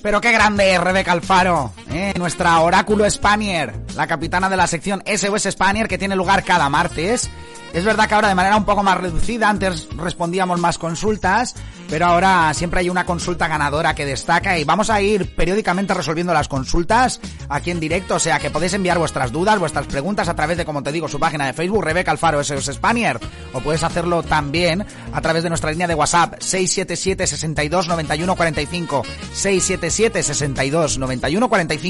Pero 0.02 0.20
qué 0.20 0.32
grande 0.32 0.74
es 0.74 0.80
Rebeca 0.80 1.12
Alfaro, 1.12 1.72
¿eh? 1.96 2.14
nuestra 2.16 2.60
oráculo 2.60 3.08
Spanier, 3.10 3.72
la 3.96 4.06
capitana 4.06 4.48
de 4.48 4.56
la 4.56 4.66
sección 4.66 5.02
SOS 5.06 5.48
Spanier 5.50 5.88
que 5.88 5.98
tiene 5.98 6.16
lugar 6.16 6.44
cada 6.44 6.68
martes. 6.68 7.30
Es 7.72 7.84
verdad 7.84 8.08
que 8.08 8.14
ahora 8.14 8.28
de 8.28 8.34
manera 8.34 8.56
un 8.56 8.64
poco 8.64 8.82
más 8.82 8.96
reducida, 8.96 9.50
antes 9.50 9.88
respondíamos 9.96 10.58
más 10.58 10.78
consultas, 10.78 11.54
pero 11.90 12.06
ahora 12.06 12.54
siempre 12.54 12.80
hay 12.80 12.88
una 12.88 13.04
consulta 13.04 13.48
ganadora 13.48 13.94
que 13.94 14.06
destaca 14.06 14.58
y 14.58 14.64
vamos 14.64 14.88
a 14.88 15.02
ir 15.02 15.34
periódicamente 15.34 15.92
resolviendo 15.92 16.32
las 16.32 16.48
consultas 16.48 17.20
aquí 17.50 17.70
en 17.70 17.80
directo, 17.80 18.14
o 18.14 18.18
sea 18.18 18.38
que 18.38 18.50
podéis 18.50 18.72
enviar 18.72 18.98
vuestras 18.98 19.30
dudas, 19.30 19.58
vuestras 19.58 19.86
preguntas 19.86 20.28
a 20.28 20.34
través 20.34 20.56
de, 20.56 20.64
como 20.64 20.82
te 20.82 20.90
digo, 20.90 21.06
su 21.06 21.18
página 21.18 21.44
de 21.44 21.52
Facebook, 21.52 21.84
Rebeca 21.84 22.12
Alfaro 22.12 22.42
SOS 22.42 22.76
Spanier, 22.76 23.20
o 23.52 23.60
puedes 23.60 23.82
hacerlo 23.82 24.22
también 24.22 24.86
a 25.12 25.20
través 25.20 25.42
de 25.42 25.50
nuestra 25.50 25.70
línea 25.70 25.86
de 25.86 25.94
WhatsApp, 25.94 26.36
677 26.40 27.26
62 27.26 27.88
91 27.88 28.36
45, 28.36 29.02
677 29.34 30.22
62 30.22 30.98
91 30.98 31.48
45, 31.48 31.85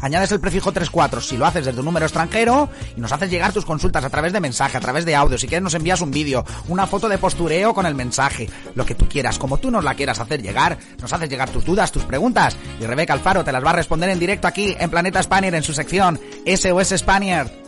añades 0.00 0.32
el 0.32 0.40
prefijo 0.40 0.72
34 0.72 1.20
si 1.20 1.36
lo 1.36 1.46
haces 1.46 1.64
desde 1.64 1.80
un 1.80 1.86
número 1.86 2.06
extranjero 2.06 2.68
y 2.96 3.00
nos 3.00 3.12
haces 3.12 3.30
llegar 3.30 3.52
tus 3.52 3.64
consultas 3.64 4.04
a 4.04 4.10
través 4.10 4.32
de 4.32 4.40
mensaje, 4.40 4.76
a 4.76 4.80
través 4.80 5.04
de 5.04 5.14
audio, 5.14 5.38
si 5.38 5.46
quieres 5.46 5.62
nos 5.62 5.74
envías 5.74 6.00
un 6.00 6.10
vídeo, 6.10 6.44
una 6.68 6.86
foto 6.86 7.08
de 7.08 7.18
postureo 7.18 7.74
con 7.74 7.86
el 7.86 7.94
mensaje, 7.94 8.48
lo 8.74 8.86
que 8.86 8.94
tú 8.94 9.06
quieras, 9.08 9.38
como 9.38 9.58
tú 9.58 9.70
nos 9.70 9.84
la 9.84 9.94
quieras 9.94 10.20
hacer 10.20 10.42
llegar, 10.42 10.78
nos 11.00 11.12
haces 11.12 11.28
llegar 11.28 11.50
tus 11.50 11.64
dudas, 11.64 11.92
tus 11.92 12.04
preguntas. 12.04 12.56
Y 12.80 12.86
Rebeca 12.86 13.12
Alfaro 13.12 13.44
te 13.44 13.52
las 13.52 13.64
va 13.64 13.70
a 13.70 13.74
responder 13.74 14.10
en 14.10 14.18
directo 14.18 14.48
aquí 14.48 14.74
en 14.78 14.90
Planeta 14.90 15.22
Spanier 15.22 15.54
en 15.54 15.62
su 15.62 15.74
sección 15.74 16.20
SOS 16.46 16.98
Spanier. 16.98 17.63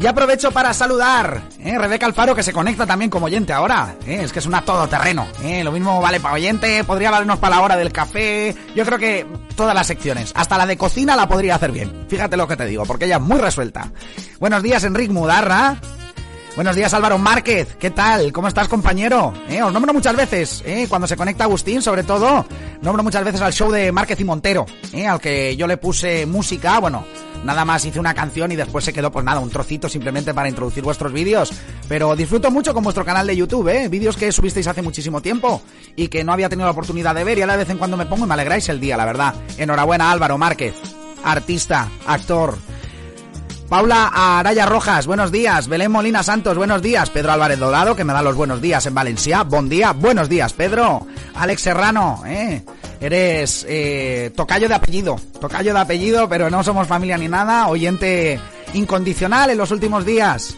Y 0.00 0.06
aprovecho 0.06 0.50
para 0.50 0.72
saludar, 0.72 1.42
¿eh? 1.62 1.76
Rebeca 1.76 2.06
Alfaro 2.06 2.34
que 2.34 2.42
se 2.42 2.54
conecta 2.54 2.86
también 2.86 3.10
como 3.10 3.26
oyente 3.26 3.52
ahora, 3.52 3.96
¿eh? 4.06 4.20
es 4.22 4.32
que 4.32 4.38
es 4.38 4.46
una 4.46 4.64
todoterreno, 4.64 5.26
¿eh? 5.44 5.62
lo 5.62 5.72
mismo 5.72 6.00
vale 6.00 6.20
para 6.20 6.36
oyente, 6.36 6.82
podría 6.84 7.10
valernos 7.10 7.38
para 7.38 7.56
la 7.56 7.62
hora 7.62 7.76
del 7.76 7.92
café, 7.92 8.56
yo 8.74 8.86
creo 8.86 8.98
que 8.98 9.26
todas 9.56 9.74
las 9.74 9.86
secciones, 9.86 10.32
hasta 10.34 10.56
la 10.56 10.64
de 10.64 10.78
cocina 10.78 11.16
la 11.16 11.28
podría 11.28 11.56
hacer 11.56 11.72
bien, 11.72 12.06
fíjate 12.08 12.38
lo 12.38 12.48
que 12.48 12.56
te 12.56 12.64
digo, 12.64 12.86
porque 12.86 13.04
ella 13.04 13.16
es 13.16 13.22
muy 13.22 13.38
resuelta. 13.38 13.92
Buenos 14.38 14.62
días 14.62 14.84
Enrique 14.84 15.12
Mudarra, 15.12 15.76
Buenos 16.56 16.74
días 16.74 16.92
Álvaro 16.94 17.16
Márquez, 17.16 17.76
¿qué 17.78 17.90
tal? 17.90 18.32
¿Cómo 18.32 18.48
estás 18.48 18.68
compañero? 18.68 19.32
¿Eh? 19.48 19.62
Os 19.62 19.72
nombro 19.72 19.92
muchas 19.92 20.16
veces, 20.16 20.62
¿eh? 20.66 20.86
cuando 20.88 21.06
se 21.06 21.16
conecta 21.16 21.44
Agustín 21.44 21.80
sobre 21.80 22.02
todo, 22.02 22.44
nombro 22.82 23.04
muchas 23.04 23.22
veces 23.22 23.40
al 23.40 23.52
show 23.52 23.70
de 23.70 23.92
Márquez 23.92 24.18
y 24.18 24.24
Montero, 24.24 24.66
¿eh? 24.92 25.06
al 25.06 25.20
que 25.20 25.56
yo 25.56 25.66
le 25.66 25.76
puse 25.76 26.26
música, 26.26 26.80
bueno, 26.80 27.04
nada 27.44 27.64
más 27.64 27.84
hice 27.84 28.00
una 28.00 28.14
canción 28.14 28.52
y 28.52 28.56
después 28.56 28.84
se 28.84 28.92
quedó 28.92 29.10
pues 29.10 29.24
nada, 29.24 29.40
un 29.40 29.50
trocito 29.50 29.88
simplemente 29.88 30.34
para 30.34 30.48
introducir 30.48 30.82
vuestros 30.82 31.12
vídeos, 31.12 31.52
pero 31.88 32.14
disfruto 32.16 32.50
mucho 32.50 32.74
con 32.74 32.84
vuestro 32.84 33.04
canal 33.04 33.26
de 33.26 33.36
YouTube, 33.36 33.68
¿eh? 33.68 33.88
vídeos 33.88 34.16
que 34.16 34.32
subisteis 34.32 34.66
hace 34.66 34.82
muchísimo 34.82 35.20
tiempo 35.20 35.62
y 35.96 36.08
que 36.08 36.24
no 36.24 36.32
había 36.32 36.48
tenido 36.48 36.66
la 36.66 36.72
oportunidad 36.72 37.14
de 37.14 37.24
ver 37.24 37.38
y 37.38 37.42
ahora 37.42 37.54
de 37.54 37.64
vez 37.64 37.70
en 37.70 37.78
cuando 37.78 37.96
me 37.96 38.06
pongo 38.06 38.24
y 38.24 38.28
me 38.28 38.34
alegráis 38.34 38.68
el 38.68 38.80
día, 38.80 38.96
la 38.96 39.04
verdad. 39.04 39.34
Enhorabuena 39.58 40.10
Álvaro 40.10 40.38
Márquez, 40.38 40.74
artista, 41.24 41.88
actor, 42.06 42.58
Paula 43.70 44.10
Araya 44.12 44.66
Rojas, 44.66 45.06
buenos 45.06 45.30
días. 45.30 45.68
Belén 45.68 45.92
Molina 45.92 46.24
Santos, 46.24 46.56
buenos 46.56 46.82
días. 46.82 47.08
Pedro 47.08 47.30
Álvarez 47.30 47.56
Dorado, 47.56 47.94
que 47.94 48.02
me 48.02 48.12
da 48.12 48.20
los 48.20 48.34
buenos 48.34 48.60
días 48.60 48.84
en 48.86 48.94
Valencia. 48.96 49.44
Buen 49.44 49.68
día, 49.68 49.92
buenos 49.92 50.28
días, 50.28 50.52
Pedro. 50.54 51.06
Alex 51.36 51.62
Serrano, 51.62 52.24
eh. 52.26 52.64
Eres 53.00 53.64
eh, 53.68 54.30
tocayo 54.36 54.68
de 54.68 54.74
apellido. 54.74 55.18
Tocayo 55.40 55.72
de 55.72 55.80
apellido, 55.80 56.28
pero 56.28 56.50
no 56.50 56.62
somos 56.62 56.86
familia 56.86 57.16
ni 57.16 57.28
nada. 57.28 57.68
Oyente 57.68 58.38
incondicional 58.74 59.50
en 59.50 59.58
los 59.58 59.70
últimos 59.70 60.04
días. 60.04 60.56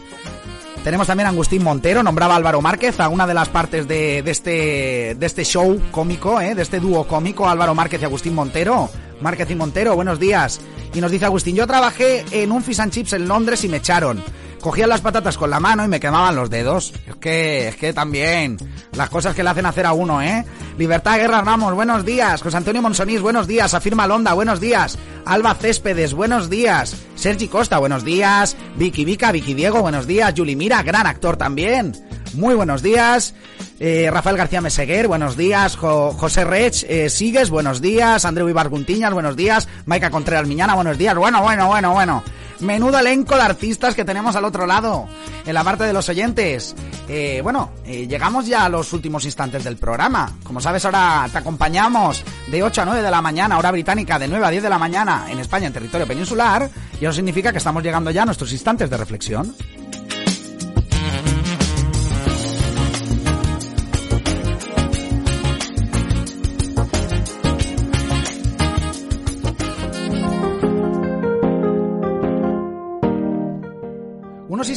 Tenemos 0.83 1.07
también 1.07 1.27
a 1.27 1.29
Agustín 1.29 1.63
Montero, 1.63 2.03
nombraba 2.03 2.33
a 2.33 2.37
Álvaro 2.37 2.61
Márquez 2.61 2.99
a 2.99 3.07
una 3.07 3.25
de 3.25 3.33
las 3.33 3.47
partes 3.47 3.87
de, 3.87 4.21
de 4.21 4.31
este, 4.31 5.15
de 5.17 5.25
este 5.25 5.45
show 5.45 5.81
cómico, 5.91 6.41
¿eh? 6.41 6.55
de 6.55 6.61
este 6.61 6.81
dúo 6.81 7.07
cómico, 7.07 7.47
Álvaro 7.47 7.73
Márquez 7.73 8.01
y 8.01 8.05
Agustín 8.05 8.35
Montero. 8.35 8.89
Márquez 9.21 9.49
y 9.49 9.55
Montero, 9.55 9.95
buenos 9.95 10.19
días. 10.19 10.59
Y 10.93 10.99
nos 10.99 11.09
dice 11.09 11.23
Agustín, 11.23 11.55
yo 11.55 11.65
trabajé 11.65 12.25
en 12.31 12.51
un 12.51 12.61
fish 12.61 12.81
and 12.81 12.91
chips 12.91 13.13
en 13.13 13.29
Londres 13.29 13.63
y 13.63 13.69
me 13.69 13.77
echaron. 13.77 14.21
Cogían 14.63 14.87
las 14.87 15.01
patatas 15.01 15.37
con 15.37 15.49
la 15.49 15.59
mano 15.59 15.83
y 15.83 15.89
me 15.89 15.99
quemaban 15.99 16.37
los 16.37 16.49
dedos. 16.49 16.93
Es 17.05 17.15
que, 17.17 17.67
es 17.67 17.75
que 17.75 17.91
también, 17.91 18.57
las 18.93 19.09
cosas 19.09 19.35
que 19.35 19.43
le 19.43 19.49
hacen 19.49 19.65
hacer 19.65 19.85
a 19.85 19.91
uno, 19.91 20.21
¿eh? 20.21 20.45
Libertad 20.77 21.17
Guerra 21.17 21.41
Ramos, 21.41 21.75
buenos 21.75 22.05
días. 22.05 22.41
José 22.41 22.55
Antonio 22.55 22.81
Monsonís, 22.81 23.19
buenos 23.19 23.45
días. 23.45 23.73
Afirma 23.73 24.07
Londa, 24.07 24.31
buenos 24.33 24.61
días. 24.61 24.97
Alba 25.25 25.53
Céspedes, 25.55 26.13
buenos 26.13 26.49
días. 26.49 26.95
Sergi 27.15 27.49
Costa, 27.49 27.77
buenos 27.77 28.05
días. 28.05 28.55
Vicky 28.77 29.03
Vica, 29.03 29.33
Vicky 29.33 29.53
Diego, 29.53 29.81
buenos 29.81 30.07
días. 30.07 30.33
Yuli 30.33 30.55
Mira, 30.55 30.81
gran 30.81 31.07
actor 31.07 31.35
también. 31.35 31.91
Muy 32.33 32.55
buenos 32.55 32.81
días. 32.81 33.35
Eh, 33.85 34.09
Rafael 34.09 34.37
García 34.37 34.61
Meseguer, 34.61 35.09
buenos 35.09 35.35
días. 35.35 35.75
Jo- 35.75 36.13
José 36.13 36.45
Rech, 36.45 36.85
eh, 36.87 37.09
Sigues, 37.09 37.49
buenos 37.49 37.81
días. 37.81 38.23
Andreu 38.23 38.47
Ibar 38.47 38.69
Guntiñas, 38.69 39.11
buenos 39.11 39.35
días. 39.35 39.67
Maica 39.85 40.09
Contreras 40.09 40.47
Miñana, 40.47 40.73
buenos 40.75 40.97
días. 40.97 41.13
Bueno, 41.17 41.41
bueno, 41.41 41.67
bueno, 41.67 41.91
bueno. 41.91 42.23
Menudo 42.61 42.97
elenco 42.99 43.35
de 43.35 43.41
artistas 43.41 43.93
que 43.93 44.05
tenemos 44.05 44.37
al 44.37 44.45
otro 44.45 44.65
lado, 44.65 45.05
en 45.45 45.53
la 45.53 45.65
parte 45.65 45.83
de 45.83 45.91
los 45.91 46.07
oyentes. 46.07 46.73
Eh, 47.09 47.41
bueno, 47.43 47.71
eh, 47.83 48.07
llegamos 48.07 48.47
ya 48.47 48.63
a 48.63 48.69
los 48.69 48.93
últimos 48.93 49.25
instantes 49.25 49.65
del 49.65 49.75
programa. 49.75 50.31
Como 50.45 50.61
sabes, 50.61 50.85
ahora 50.85 51.27
te 51.29 51.39
acompañamos 51.39 52.23
de 52.47 52.63
8 52.63 52.83
a 52.83 52.85
9 52.85 53.01
de 53.01 53.11
la 53.11 53.21
mañana, 53.21 53.57
hora 53.57 53.71
británica, 53.71 54.17
de 54.17 54.29
9 54.29 54.45
a 54.45 54.49
10 54.49 54.63
de 54.63 54.69
la 54.69 54.77
mañana 54.79 55.25
en 55.29 55.39
España, 55.39 55.67
en 55.67 55.73
territorio 55.73 56.07
peninsular. 56.07 56.69
Y 57.01 57.03
eso 57.03 57.11
significa 57.11 57.51
que 57.51 57.57
estamos 57.57 57.83
llegando 57.83 58.11
ya 58.11 58.21
a 58.21 58.25
nuestros 58.27 58.53
instantes 58.53 58.89
de 58.89 58.95
reflexión. 58.95 59.53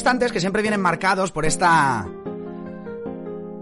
Que 0.07 0.39
siempre 0.39 0.63
vienen 0.63 0.81
marcados 0.81 1.33
por 1.33 1.45
esta 1.45 2.07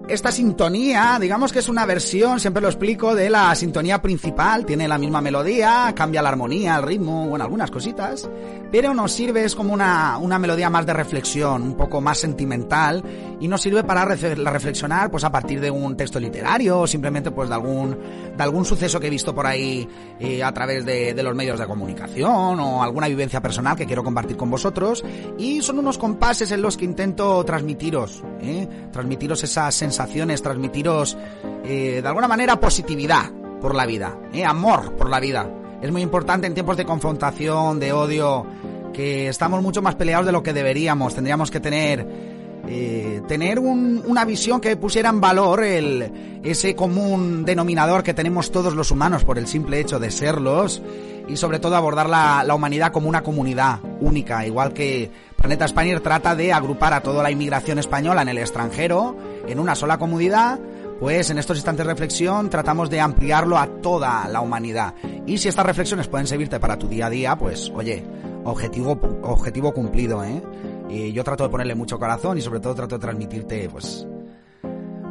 esta 0.09 0.31
sintonía, 0.31 1.19
digamos 1.19 1.53
que 1.53 1.61
es 1.61 1.69
una 1.69 1.87
versión, 1.87 2.39
siempre 2.39 2.61
lo 2.61 2.69
explico, 2.69 3.15
de 3.15 3.31
la 3.31 3.55
sintonía 3.55 4.03
principal, 4.03 4.67
tiene 4.67 4.87
la 4.87 4.99
misma 4.99 5.21
melodía, 5.21 5.93
cambia 5.97 6.21
la 6.21 6.29
armonía, 6.29 6.77
el 6.77 6.83
ritmo, 6.83 7.27
bueno, 7.27 7.45
algunas 7.45 7.71
cositas, 7.71 8.29
pero 8.71 8.93
nos 8.93 9.13
sirve, 9.13 9.45
es 9.45 9.55
como 9.55 9.73
una, 9.73 10.19
una 10.19 10.39
melodía 10.39 10.69
más 10.69 10.85
de 10.85 10.93
reflexión, 10.93 11.63
un 11.63 11.75
poco 11.75 12.01
más 12.01 12.19
sentimental, 12.19 13.03
y 13.41 13.49
nos 13.49 13.63
sirve 13.63 13.83
para 13.83 14.05
reflexionar, 14.05 15.11
pues 15.11 15.25
a 15.25 15.33
partir 15.33 15.61
de 15.61 15.71
un 15.71 15.97
texto 15.97 16.21
literario, 16.21 16.81
o 16.81 16.87
simplemente 16.87 17.31
pues 17.31 17.49
de 17.49 17.55
algún, 17.55 17.97
de 18.37 18.43
algún 18.43 18.65
suceso 18.65 19.01
que 19.01 19.07
he 19.07 19.11
visto 19.11 19.35
por 19.35 19.47
ahí 19.47 19.89
eh, 20.21 20.43
a 20.43 20.53
través 20.53 20.85
de, 20.85 21.15
los 21.23 21.35
medios 21.35 21.59
de 21.59 21.67
comunicación, 21.67 22.61
o 22.61 22.83
alguna 22.83 23.09
vivencia 23.09 23.41
personal 23.41 23.77
que 23.77 23.87
quiero 23.87 24.05
compartir 24.05 24.37
con 24.37 24.51
vosotros, 24.51 25.03
y 25.39 25.63
son 25.63 25.79
unos 25.79 25.97
compases 25.97 26.51
en 26.51 26.61
los 26.61 26.77
que 26.77 26.85
intento 26.85 27.43
transmitiros, 27.45 28.23
¿eh? 28.43 28.69
transmitiros 28.93 29.43
esas 29.45 29.75
sensaciones, 29.99 30.43
transmitiros 30.43 31.17
eh, 31.65 32.01
de 32.03 32.09
alguna 32.09 32.29
manera 32.29 32.59
positividad 32.59 33.31
por 33.61 33.75
la 33.75 33.87
vida, 33.87 34.19
¿eh? 34.33 34.45
amor 34.45 34.95
por 34.97 35.09
la 35.09 35.21
vida. 35.21 35.49
Es 35.81 35.91
muy 35.93 36.03
importante 36.03 36.47
en 36.47 36.55
tiempos 36.55 36.77
de 36.77 36.85
confrontación, 36.85 37.79
de 37.79 37.93
odio, 37.93 38.45
que 38.93 39.29
estamos 39.29 39.63
mucho 39.63 39.83
más 39.83 39.95
peleados 39.95 40.27
de 40.27 40.33
lo 40.33 40.43
que 40.43 40.53
deberíamos. 40.53 41.15
Tendríamos 41.15 41.51
que 41.51 41.61
tener 41.61 42.35
eh, 42.67 43.21
tener 43.29 43.59
un- 43.59 44.03
una 44.07 44.25
visión 44.25 44.59
que 44.59 44.75
pusiera 44.77 45.11
en 45.11 45.21
valor 45.21 45.63
el, 45.63 46.41
ese 46.43 46.75
común 46.75 47.45
denominador 47.45 48.03
que 48.03 48.15
tenemos 48.15 48.51
todos 48.51 48.75
los 48.75 48.91
humanos 48.91 49.23
por 49.25 49.37
el 49.39 49.47
simple 49.47 49.81
hecho 49.81 49.99
de 49.99 50.11
serlos 50.11 50.81
y 51.29 51.37
sobre 51.37 51.59
todo 51.59 51.77
abordar 51.77 52.09
la, 52.09 52.43
la 52.43 52.55
humanidad 52.55 52.91
como 52.91 53.07
una 53.11 53.23
comunidad 53.23 53.81
única, 54.01 54.47
igual 54.47 54.73
que 54.73 55.11
Planeta 55.45 55.69
Spanier 55.69 56.01
trata 56.01 56.35
de 56.35 56.55
agrupar 56.55 56.95
a 56.95 57.03
toda 57.03 57.23
la 57.23 57.31
inmigración 57.31 57.79
española 57.79 58.23
en 58.23 58.31
el 58.31 58.39
extranjero 58.39 59.15
en 59.47 59.61
una 59.61 59.75
sola 59.75 59.99
comunidad 59.99 60.59
pues 60.99 61.29
en 61.29 61.37
estos 61.37 61.59
instantes 61.59 61.85
de 61.85 61.93
reflexión 61.93 62.49
tratamos 62.49 62.89
de 62.89 63.01
ampliarlo 63.01 63.59
a 63.59 63.67
toda 63.67 64.27
la 64.29 64.41
humanidad. 64.41 64.95
Y 65.27 65.37
si 65.37 65.49
estas 65.49 65.67
reflexiones 65.67 66.09
pueden 66.09 66.27
servirte 66.27 66.59
para 66.59 66.79
tu 66.79 66.89
día 66.89 67.09
a 67.09 67.11
día, 67.11 67.37
pues 67.37 67.71
oye, 67.75 68.03
objetivo, 68.45 68.93
objetivo 69.23 69.75
cumplido, 69.75 70.25
¿eh? 70.25 70.43
Y 70.89 71.13
yo 71.13 71.23
trato 71.23 71.45
de 71.45 71.51
ponerle 71.51 71.75
mucho 71.75 71.99
corazón 71.99 72.39
y 72.39 72.41
sobre 72.41 72.61
todo 72.61 72.75
trato 72.75 72.97
de 72.97 73.03
transmitirte, 73.03 73.69
pues, 73.69 74.07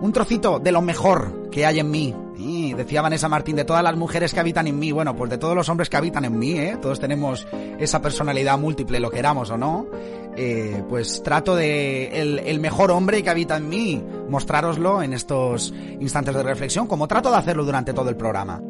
un 0.04 0.12
trocito 0.12 0.60
de 0.60 0.74
lo 0.74 0.82
mejor 0.82 1.50
que 1.50 1.66
hay 1.66 1.80
en 1.80 1.90
mí. 1.90 2.14
Decía 2.76 3.02
Vanessa 3.02 3.30
Martín, 3.30 3.56
de 3.56 3.64
todas 3.64 3.82
las 3.82 3.96
mujeres 3.96 4.34
que 4.34 4.40
habitan 4.42 4.68
en 4.68 4.78
mí, 4.78 4.92
bueno, 4.92 5.16
pues 5.16 5.30
de 5.30 5.38
todos 5.38 5.56
los 5.56 5.70
hombres 5.70 5.90
que 5.90 5.96
habitan 5.96 6.26
en 6.26 6.38
mí, 6.38 6.60
¿eh? 6.60 6.78
todos 6.82 7.00
tenemos 7.00 7.48
esa 7.80 8.02
personalidad 8.02 8.60
múltiple, 8.60 9.00
lo 9.00 9.10
queramos 9.10 9.50
o 9.50 9.58
no, 9.58 9.88
eh, 10.36 10.84
pues 10.90 11.24
trato 11.24 11.56
de 11.56 12.20
el, 12.20 12.40
el 12.40 12.60
mejor 12.60 12.92
hombre 12.92 13.24
que 13.24 13.30
habita 13.30 13.56
en 13.56 13.70
mí, 13.70 14.04
mostrároslo 14.28 15.02
en 15.02 15.14
estos 15.14 15.74
instantes 16.02 16.36
de 16.36 16.44
reflexión, 16.44 16.86
como 16.86 17.08
trato 17.08 17.32
de 17.32 17.38
hacerlo 17.38 17.64
durante 17.64 17.94
todo 17.94 18.10
el 18.10 18.18
programa. 18.18 18.62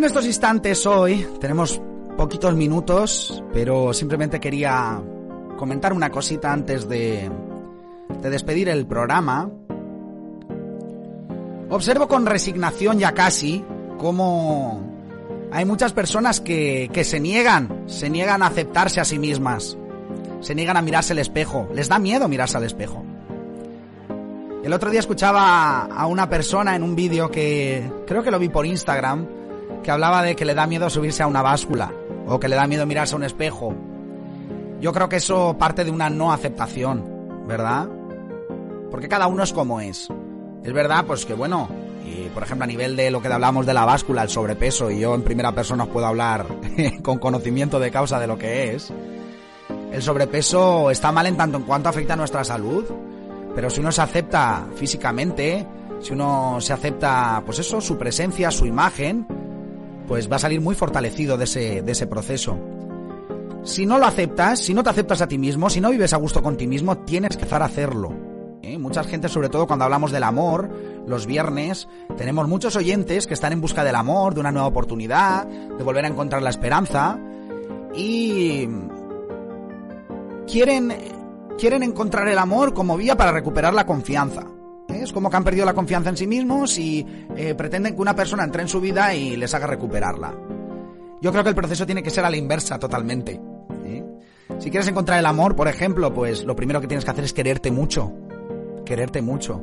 En 0.00 0.04
estos 0.04 0.24
instantes 0.24 0.86
hoy 0.86 1.26
tenemos 1.42 1.78
poquitos 2.16 2.54
minutos, 2.54 3.44
pero 3.52 3.92
simplemente 3.92 4.40
quería 4.40 4.98
comentar 5.58 5.92
una 5.92 6.08
cosita 6.08 6.54
antes 6.54 6.88
de, 6.88 7.30
de 8.22 8.30
despedir 8.30 8.70
el 8.70 8.86
programa. 8.86 9.50
Observo 11.68 12.08
con 12.08 12.24
resignación 12.24 12.98
ya 12.98 13.12
casi 13.12 13.62
cómo 13.98 14.80
hay 15.52 15.66
muchas 15.66 15.92
personas 15.92 16.40
que, 16.40 16.88
que 16.94 17.04
se 17.04 17.20
niegan, 17.20 17.82
se 17.84 18.08
niegan 18.08 18.42
a 18.42 18.46
aceptarse 18.46 19.02
a 19.02 19.04
sí 19.04 19.18
mismas, 19.18 19.76
se 20.40 20.54
niegan 20.54 20.78
a 20.78 20.82
mirarse 20.82 21.12
al 21.12 21.18
espejo, 21.18 21.68
les 21.74 21.90
da 21.90 21.98
miedo 21.98 22.26
mirarse 22.26 22.56
al 22.56 22.64
espejo. 22.64 23.04
El 24.64 24.72
otro 24.72 24.90
día 24.90 25.00
escuchaba 25.00 25.82
a 25.82 26.06
una 26.06 26.30
persona 26.30 26.74
en 26.74 26.84
un 26.84 26.96
vídeo 26.96 27.30
que 27.30 27.86
creo 28.06 28.22
que 28.22 28.30
lo 28.30 28.38
vi 28.38 28.48
por 28.48 28.64
Instagram, 28.64 29.39
que 29.82 29.90
hablaba 29.90 30.22
de 30.22 30.36
que 30.36 30.44
le 30.44 30.54
da 30.54 30.66
miedo 30.66 30.90
subirse 30.90 31.22
a 31.22 31.26
una 31.26 31.42
báscula 31.42 31.92
o 32.26 32.38
que 32.38 32.48
le 32.48 32.56
da 32.56 32.66
miedo 32.66 32.86
mirarse 32.86 33.14
a 33.14 33.18
un 33.18 33.24
espejo. 33.24 33.74
Yo 34.80 34.92
creo 34.92 35.08
que 35.08 35.16
eso 35.16 35.56
parte 35.58 35.84
de 35.84 35.90
una 35.90 36.10
no 36.10 36.32
aceptación, 36.32 37.04
¿verdad? 37.46 37.88
Porque 38.90 39.08
cada 39.08 39.26
uno 39.26 39.42
es 39.42 39.52
como 39.52 39.80
es. 39.80 40.08
Es 40.64 40.72
verdad, 40.72 41.04
pues 41.06 41.24
que 41.24 41.34
bueno, 41.34 41.68
y 42.04 42.28
por 42.30 42.42
ejemplo 42.42 42.64
a 42.64 42.66
nivel 42.66 42.96
de 42.96 43.10
lo 43.10 43.20
que 43.20 43.28
hablamos 43.28 43.66
de 43.66 43.74
la 43.74 43.84
báscula, 43.84 44.22
el 44.22 44.28
sobrepeso, 44.28 44.90
y 44.90 45.00
yo 45.00 45.14
en 45.14 45.22
primera 45.22 45.52
persona 45.52 45.84
os 45.84 45.90
puedo 45.90 46.06
hablar 46.06 46.46
con 47.02 47.18
conocimiento 47.18 47.78
de 47.78 47.90
causa 47.90 48.18
de 48.18 48.26
lo 48.26 48.38
que 48.38 48.74
es, 48.74 48.92
el 49.92 50.02
sobrepeso 50.02 50.90
está 50.90 51.12
mal 51.12 51.26
en 51.26 51.36
tanto 51.36 51.58
en 51.58 51.64
cuanto 51.64 51.88
afecta 51.88 52.14
a 52.14 52.16
nuestra 52.16 52.44
salud, 52.44 52.84
pero 53.54 53.70
si 53.70 53.80
uno 53.80 53.90
se 53.90 54.02
acepta 54.02 54.68
físicamente, 54.74 55.66
si 56.00 56.12
uno 56.12 56.60
se 56.60 56.72
acepta, 56.72 57.42
pues 57.44 57.58
eso, 57.58 57.80
su 57.80 57.98
presencia, 57.98 58.50
su 58.50 58.66
imagen, 58.66 59.26
pues 60.10 60.28
va 60.28 60.36
a 60.36 60.40
salir 60.40 60.60
muy 60.60 60.74
fortalecido 60.74 61.38
de 61.38 61.44
ese, 61.44 61.82
de 61.82 61.92
ese 61.92 62.08
proceso. 62.08 62.58
Si 63.62 63.86
no 63.86 63.96
lo 63.96 64.06
aceptas, 64.06 64.58
si 64.58 64.74
no 64.74 64.82
te 64.82 64.90
aceptas 64.90 65.22
a 65.22 65.28
ti 65.28 65.38
mismo, 65.38 65.70
si 65.70 65.80
no 65.80 65.88
vives 65.88 66.12
a 66.12 66.16
gusto 66.16 66.42
con 66.42 66.56
ti 66.56 66.66
mismo, 66.66 66.98
tienes 66.98 67.36
que 67.36 67.42
empezar 67.44 67.62
a 67.62 67.66
hacerlo. 67.66 68.12
¿eh? 68.60 68.76
Mucha 68.76 69.04
gente, 69.04 69.28
sobre 69.28 69.48
todo 69.48 69.68
cuando 69.68 69.84
hablamos 69.84 70.10
del 70.10 70.24
amor, 70.24 70.68
los 71.06 71.26
viernes, 71.26 71.86
tenemos 72.16 72.48
muchos 72.48 72.74
oyentes 72.74 73.28
que 73.28 73.34
están 73.34 73.52
en 73.52 73.60
busca 73.60 73.84
del 73.84 73.94
amor, 73.94 74.34
de 74.34 74.40
una 74.40 74.50
nueva 74.50 74.66
oportunidad, 74.66 75.46
de 75.46 75.84
volver 75.84 76.04
a 76.04 76.08
encontrar 76.08 76.42
la 76.42 76.50
esperanza 76.50 77.16
y 77.94 78.68
quieren, 80.48 80.92
quieren 81.56 81.84
encontrar 81.84 82.26
el 82.26 82.38
amor 82.38 82.74
como 82.74 82.96
vía 82.96 83.16
para 83.16 83.30
recuperar 83.30 83.74
la 83.74 83.86
confianza. 83.86 84.44
Es 85.00 85.12
como 85.12 85.30
que 85.30 85.36
han 85.36 85.44
perdido 85.44 85.64
la 85.64 85.72
confianza 85.72 86.10
en 86.10 86.16
sí 86.16 86.26
mismos 86.26 86.78
y 86.78 87.06
eh, 87.34 87.54
pretenden 87.54 87.94
que 87.94 88.02
una 88.02 88.14
persona 88.14 88.44
entre 88.44 88.62
en 88.62 88.68
su 88.68 88.80
vida 88.80 89.14
y 89.14 89.36
les 89.36 89.54
haga 89.54 89.66
recuperarla. 89.66 90.34
Yo 91.22 91.32
creo 91.32 91.42
que 91.42 91.48
el 91.48 91.54
proceso 91.54 91.86
tiene 91.86 92.02
que 92.02 92.10
ser 92.10 92.24
a 92.24 92.30
la 92.30 92.36
inversa 92.36 92.78
totalmente. 92.78 93.40
¿eh? 93.84 94.04
Si 94.58 94.70
quieres 94.70 94.88
encontrar 94.88 95.18
el 95.18 95.26
amor, 95.26 95.56
por 95.56 95.68
ejemplo, 95.68 96.12
pues 96.12 96.44
lo 96.44 96.54
primero 96.54 96.80
que 96.80 96.86
tienes 96.86 97.04
que 97.04 97.10
hacer 97.10 97.24
es 97.24 97.32
quererte 97.32 97.70
mucho. 97.70 98.12
Quererte 98.84 99.22
mucho. 99.22 99.62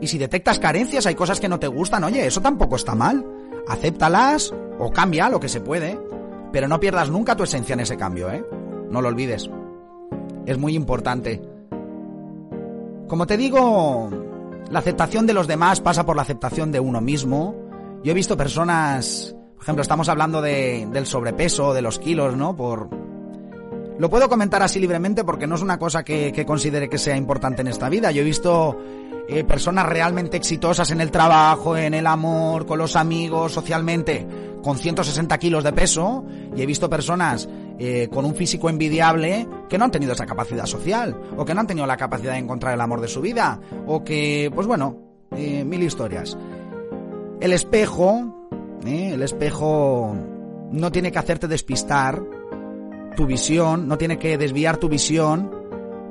Y 0.00 0.06
si 0.06 0.18
detectas 0.18 0.58
carencias, 0.58 1.06
hay 1.06 1.14
cosas 1.14 1.40
que 1.40 1.48
no 1.48 1.58
te 1.58 1.68
gustan, 1.68 2.04
oye, 2.04 2.26
eso 2.26 2.40
tampoco 2.40 2.76
está 2.76 2.94
mal. 2.94 3.24
Acéptalas 3.68 4.54
o 4.78 4.90
cambia 4.92 5.28
lo 5.28 5.40
que 5.40 5.48
se 5.48 5.60
puede. 5.60 5.98
Pero 6.52 6.68
no 6.68 6.78
pierdas 6.78 7.10
nunca 7.10 7.34
tu 7.34 7.42
esencia 7.44 7.72
en 7.72 7.80
ese 7.80 7.96
cambio, 7.96 8.30
¿eh? 8.30 8.44
No 8.90 9.00
lo 9.00 9.08
olvides. 9.08 9.50
Es 10.46 10.58
muy 10.58 10.74
importante. 10.74 11.40
Como 13.08 13.26
te 13.26 13.36
digo, 13.36 14.10
la 14.70 14.78
aceptación 14.78 15.26
de 15.26 15.34
los 15.34 15.46
demás 15.46 15.80
pasa 15.80 16.04
por 16.06 16.16
la 16.16 16.22
aceptación 16.22 16.72
de 16.72 16.80
uno 16.80 17.00
mismo. 17.00 17.54
Yo 18.02 18.12
he 18.12 18.14
visto 18.14 18.36
personas, 18.36 19.34
por 19.54 19.62
ejemplo, 19.62 19.82
estamos 19.82 20.08
hablando 20.08 20.40
de, 20.40 20.88
del 20.90 21.06
sobrepeso, 21.06 21.74
de 21.74 21.82
los 21.82 21.98
kilos, 21.98 22.36
¿no? 22.36 22.56
Por... 22.56 22.88
Lo 23.98 24.10
puedo 24.10 24.28
comentar 24.28 24.62
así 24.62 24.80
libremente 24.80 25.22
porque 25.24 25.46
no 25.46 25.54
es 25.54 25.62
una 25.62 25.78
cosa 25.78 26.02
que, 26.02 26.44
considere 26.46 26.88
que 26.88 26.98
sea 26.98 27.16
importante 27.16 27.60
en 27.60 27.68
esta 27.68 27.88
vida. 27.88 28.10
Yo 28.10 28.22
he 28.22 28.24
visto 28.24 28.76
eh, 29.28 29.44
personas 29.44 29.86
realmente 29.86 30.36
exitosas 30.36 30.90
en 30.90 31.00
el 31.00 31.10
trabajo, 31.10 31.76
en 31.76 31.94
el 31.94 32.06
amor, 32.06 32.66
con 32.66 32.78
los 32.78 32.96
amigos, 32.96 33.52
socialmente, 33.52 34.26
con 34.62 34.78
160 34.78 35.38
kilos 35.38 35.62
de 35.62 35.72
peso, 35.72 36.24
y 36.56 36.62
he 36.62 36.66
visto 36.66 36.88
personas 36.88 37.48
eh, 37.78 38.08
con 38.12 38.24
un 38.24 38.34
físico 38.34 38.68
envidiable 38.68 39.46
que 39.68 39.78
no 39.78 39.84
han 39.84 39.90
tenido 39.90 40.12
esa 40.12 40.26
capacidad 40.26 40.66
social, 40.66 41.18
o 41.36 41.44
que 41.44 41.54
no 41.54 41.60
han 41.60 41.66
tenido 41.66 41.86
la 41.86 41.96
capacidad 41.96 42.32
de 42.32 42.38
encontrar 42.38 42.74
el 42.74 42.80
amor 42.80 43.00
de 43.00 43.08
su 43.08 43.20
vida, 43.20 43.60
o 43.86 44.04
que, 44.04 44.50
pues 44.54 44.66
bueno, 44.66 44.98
eh, 45.36 45.64
mil 45.64 45.82
historias. 45.82 46.36
El 47.40 47.52
espejo, 47.52 48.48
eh, 48.86 49.12
el 49.14 49.22
espejo 49.22 50.14
no 50.70 50.92
tiene 50.92 51.10
que 51.10 51.18
hacerte 51.18 51.48
despistar 51.48 52.22
tu 53.16 53.26
visión, 53.26 53.88
no 53.88 53.98
tiene 53.98 54.18
que 54.18 54.38
desviar 54.38 54.76
tu 54.76 54.88
visión 54.88 55.50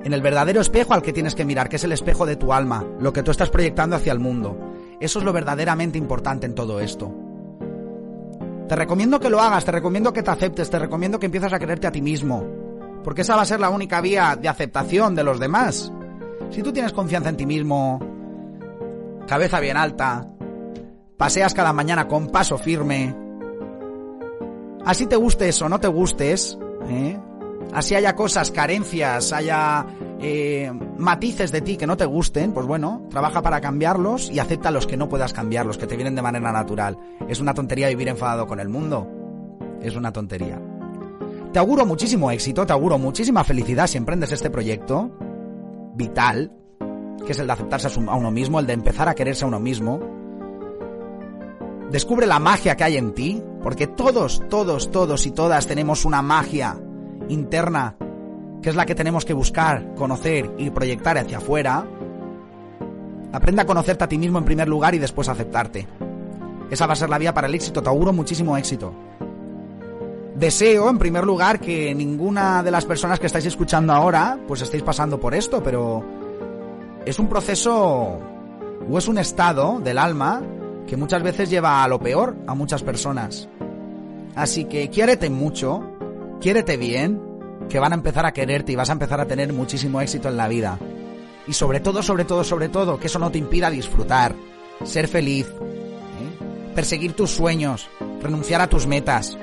en 0.04 0.14
el 0.14 0.22
verdadero 0.22 0.62
espejo 0.62 0.94
al 0.94 1.02
que 1.02 1.14
tienes 1.14 1.36
que 1.36 1.46
mirar, 1.46 1.70
que 1.70 1.76
es 1.76 1.84
el 1.84 1.92
espejo 1.92 2.26
de 2.26 2.36
tu 2.36 2.54
alma, 2.54 2.86
lo 3.00 3.14
que 3.14 3.24
tú 3.24 3.32
estás 3.32 3.50
proyectando 3.50 3.96
hacia 3.96 4.14
el 4.14 4.20
mundo. 4.20 4.58
Eso 5.00 5.20
es 5.20 5.26
lo 5.26 5.34
verdaderamente 5.34 5.98
importante 5.98 6.46
en 6.46 6.56
todo 6.56 6.80
esto. 6.80 7.31
Te 8.72 8.78
recomiendo 8.78 9.20
que 9.20 9.30
lo 9.30 9.42
hagas, 9.42 9.66
te 9.66 9.72
recomiendo 9.74 10.14
que 10.14 10.24
te 10.24 10.32
aceptes, 10.32 10.70
te 10.70 10.80
recomiendo 10.80 11.20
que 11.20 11.26
empieces 11.26 11.52
a 11.52 11.60
quererte 11.60 11.88
a 11.88 11.92
ti 11.92 12.02
mismo, 12.02 12.48
porque 13.04 13.24
esa 13.24 13.36
va 13.36 13.42
a 13.42 13.46
ser 13.46 13.60
la 13.60 13.70
única 13.70 14.00
vía 14.00 14.38
de 14.42 14.48
aceptación 14.48 15.14
de 15.14 15.26
los 15.26 15.42
demás. 15.42 15.92
Si 16.52 16.64
tú 16.64 16.72
tienes 16.72 16.94
confianza 16.94 17.28
en 17.28 17.36
ti 17.36 17.46
mismo, 17.46 18.00
cabeza 19.28 19.60
bien 19.60 19.76
alta, 19.76 20.26
paseas 21.18 21.54
cada 21.54 21.74
mañana 21.74 22.08
con 22.08 22.30
paso 22.30 22.58
firme, 22.58 23.14
así 24.86 25.06
te 25.06 25.18
gustes 25.18 25.62
o 25.62 25.68
no 25.68 25.82
te 25.82 25.90
gustes, 25.90 26.58
¿eh? 26.88 27.20
Así 27.74 27.96
haya 27.96 28.16
cosas, 28.16 28.52
carencias, 28.52 29.32
haya 29.34 29.86
eh, 30.20 30.72
matices 30.98 31.52
de 31.52 31.62
ti 31.62 31.78
que 31.78 31.88
no 31.88 31.98
te 31.98 32.06
gusten, 32.06 32.54
pues 32.54 32.66
bueno, 32.66 33.08
trabaja 33.10 33.42
para 33.42 33.62
cambiarlos 33.62 34.30
y 34.30 34.40
acepta 34.40 34.72
los 34.72 34.88
que 34.88 34.98
no 34.98 35.10
puedas 35.10 35.34
cambiar, 35.34 35.66
los 35.66 35.78
que 35.78 35.88
te 35.88 35.96
vienen 35.96 36.16
de 36.16 36.22
manera 36.22 36.52
natural. 36.52 36.98
Es 37.28 37.40
una 37.40 37.54
tontería 37.54 37.88
vivir 37.90 38.10
enfadado 38.10 38.48
con 38.48 38.60
el 38.60 38.70
mundo. 38.70 39.08
Es 39.82 39.96
una 39.96 40.12
tontería. 40.12 40.62
Te 41.52 41.60
auguro 41.60 41.86
muchísimo 41.86 42.32
éxito, 42.32 42.66
te 42.66 42.74
auguro 42.74 42.98
muchísima 42.98 43.44
felicidad 43.44 43.88
si 43.88 43.98
emprendes 43.98 44.32
este 44.32 44.50
proyecto 44.50 45.12
vital, 45.96 46.52
que 47.26 47.34
es 47.34 47.40
el 47.40 47.48
de 47.48 47.54
aceptarse 47.54 47.88
a 47.88 48.16
uno 48.16 48.32
mismo, 48.32 48.60
el 48.60 48.68
de 48.68 48.74
empezar 48.74 49.10
a 49.10 49.16
quererse 49.16 49.44
a 49.44 49.48
uno 49.48 49.60
mismo. 49.60 50.00
Descubre 51.90 52.26
la 52.26 52.40
magia 52.40 52.78
que 52.78 52.86
hay 52.86 52.96
en 52.96 53.14
ti, 53.14 53.44
porque 53.62 53.86
todos, 53.86 54.42
todos, 54.50 54.92
todos 54.92 55.26
y 55.26 55.32
todas 55.32 55.68
tenemos 55.68 56.06
una 56.06 56.22
magia 56.22 56.78
interna, 57.32 57.96
que 58.62 58.70
es 58.70 58.76
la 58.76 58.86
que 58.86 58.96
tenemos 58.96 59.26
que 59.26 59.34
buscar, 59.34 59.96
conocer 59.96 60.52
y 60.58 60.70
proyectar 60.70 61.18
hacia 61.18 61.38
afuera, 61.38 61.86
aprende 63.32 63.62
a 63.62 63.66
conocerte 63.66 64.04
a 64.04 64.08
ti 64.08 64.18
mismo 64.18 64.38
en 64.38 64.46
primer 64.46 64.68
lugar 64.68 64.94
y 64.96 65.00
después 65.00 65.30
aceptarte. 65.30 65.88
Esa 66.70 66.86
va 66.86 66.94
a 66.94 66.96
ser 66.96 67.10
la 67.10 67.18
vía 67.18 67.34
para 67.34 67.48
el 67.48 67.56
éxito, 67.56 67.82
te 67.82 67.90
auguro 67.90 68.14
muchísimo 68.14 68.58
éxito. 68.58 68.94
Deseo, 70.36 70.90
en 70.90 70.98
primer 70.98 71.24
lugar, 71.24 71.60
que 71.60 71.94
ninguna 71.94 72.64
de 72.64 72.72
las 72.72 72.86
personas 72.86 73.20
que 73.20 73.28
estáis 73.28 73.46
escuchando 73.46 73.94
ahora, 73.94 74.40
pues 74.48 74.62
estéis 74.62 74.82
pasando 74.82 75.20
por 75.20 75.36
esto, 75.36 75.62
pero 75.62 76.04
es 77.06 77.20
un 77.20 77.28
proceso 77.28 78.20
o 78.90 78.98
es 78.98 79.08
un 79.08 79.18
estado 79.18 79.80
del 79.80 79.98
alma 79.98 80.42
que 80.88 80.98
muchas 80.98 81.22
veces 81.22 81.50
lleva 81.50 81.84
a 81.84 81.88
lo 81.88 82.00
peor 82.00 82.36
a 82.48 82.56
muchas 82.56 82.84
personas. 82.84 83.48
Así 84.36 84.66
que 84.66 84.90
quiérete 84.90 85.30
mucho, 85.30 85.91
quiérete 86.42 86.76
bien, 86.76 87.22
que 87.70 87.80
van 87.80 87.94
a 87.94 87.96
empezar 87.96 88.26
a 88.26 88.34
quererte 88.34 88.74
y 88.74 88.76
vas 88.76 88.90
a 88.90 88.94
empezar 88.94 89.22
a 89.22 89.28
tener 89.28 89.54
muchísimo 89.54 90.02
éxito 90.02 90.28
en 90.28 90.38
la 90.38 90.48
vida. 90.48 90.78
Y 91.48 91.54
sobre 91.54 91.80
todo, 91.80 92.04
sobre 92.04 92.26
todo, 92.26 92.44
sobre 92.44 92.68
todo, 92.68 93.00
que 93.00 93.08
eso 93.08 93.20
no 93.20 93.32
te 93.32 93.38
impida 93.38 93.70
disfrutar, 93.70 94.36
ser 94.84 95.08
feliz. 95.08 95.48
¿eh? 95.48 96.42
perseguir 96.76 97.14
tus 97.14 97.32
sueños, 97.32 97.90
renunciar 98.22 98.62
a 98.62 98.68
tus 98.68 98.88
metas. 98.88 99.38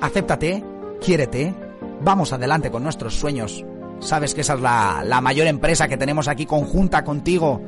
Acéptate, 0.00 0.64
quiérete, 1.00 1.54
vamos 2.00 2.32
adelante 2.32 2.70
con 2.70 2.82
nuestros 2.82 3.14
sueños. 3.14 3.64
Sabes 4.00 4.34
que 4.34 4.40
esa 4.40 4.54
es 4.54 4.60
la, 4.60 5.02
la 5.04 5.20
mayor 5.20 5.46
empresa 5.46 5.88
que 5.88 5.96
tenemos 5.96 6.28
aquí 6.28 6.46
conjunta 6.46 7.04
contigo 7.04 7.60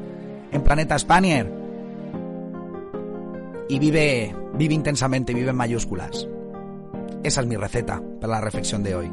en 0.50 0.62
Planeta 0.62 0.98
Spanier. 0.98 1.52
Y 3.68 3.78
vive, 3.78 4.34
vive 4.54 4.74
intensamente, 4.74 5.32
vive 5.32 5.50
en 5.50 5.56
mayúsculas. 5.56 6.26
Esa 7.24 7.40
es 7.40 7.46
mi 7.46 7.56
receta 7.56 8.02
para 8.20 8.34
la 8.34 8.40
reflexión 8.42 8.82
de 8.82 8.94
hoy. 8.94 9.10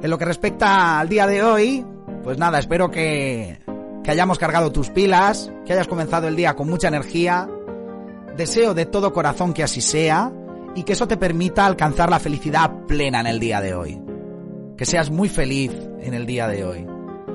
En 0.00 0.10
lo 0.10 0.16
que 0.16 0.24
respecta 0.24 1.00
al 1.00 1.08
día 1.08 1.26
de 1.26 1.42
hoy, 1.42 1.84
pues 2.22 2.38
nada, 2.38 2.60
espero 2.60 2.88
que, 2.88 3.58
que 4.04 4.10
hayamos 4.12 4.38
cargado 4.38 4.70
tus 4.70 4.90
pilas, 4.90 5.52
que 5.66 5.72
hayas 5.72 5.88
comenzado 5.88 6.28
el 6.28 6.36
día 6.36 6.54
con 6.54 6.68
mucha 6.70 6.86
energía. 6.86 7.50
Deseo 8.36 8.74
de 8.74 8.86
todo 8.86 9.12
corazón 9.12 9.52
que 9.52 9.64
así 9.64 9.80
sea 9.80 10.32
y 10.76 10.84
que 10.84 10.92
eso 10.92 11.08
te 11.08 11.16
permita 11.16 11.66
alcanzar 11.66 12.08
la 12.10 12.20
felicidad 12.20 12.70
plena 12.86 13.18
en 13.18 13.26
el 13.26 13.40
día 13.40 13.60
de 13.60 13.74
hoy. 13.74 14.00
Que 14.76 14.86
seas 14.86 15.10
muy 15.10 15.28
feliz 15.28 15.72
en 15.98 16.14
el 16.14 16.26
día 16.26 16.46
de 16.46 16.64
hoy. 16.64 16.86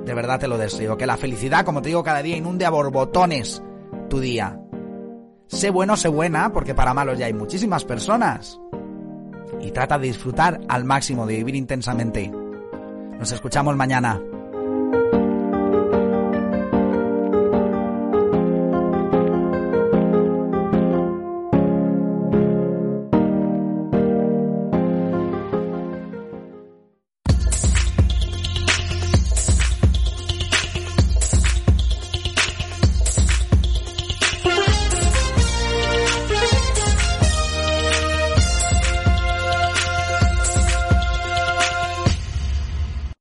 De 0.06 0.14
verdad 0.14 0.40
te 0.40 0.48
lo 0.48 0.58
deseo. 0.58 0.96
Que 0.96 1.06
la 1.06 1.18
felicidad, 1.18 1.66
como 1.66 1.82
te 1.82 1.90
digo 1.90 2.02
cada 2.02 2.24
día, 2.24 2.38
inunde 2.38 2.66
a 2.66 2.70
borbotones 2.70 3.62
tu 4.10 4.22
día. 4.22 4.63
Sé 5.54 5.70
bueno, 5.70 5.96
sé 5.96 6.08
buena, 6.08 6.52
porque 6.52 6.74
para 6.74 6.96
malos 6.96 7.20
ya 7.20 7.28
hay 7.28 7.34
muchísimas 7.34 7.86
personas. 7.86 8.60
Y 9.62 9.70
trata 9.72 10.00
de 10.00 10.08
disfrutar 10.08 10.60
al 10.68 10.84
máximo, 10.84 11.28
de 11.28 11.38
vivir 11.38 11.56
intensamente. 11.56 12.30
Nos 13.20 13.32
escuchamos 13.32 13.76
mañana. 13.76 14.20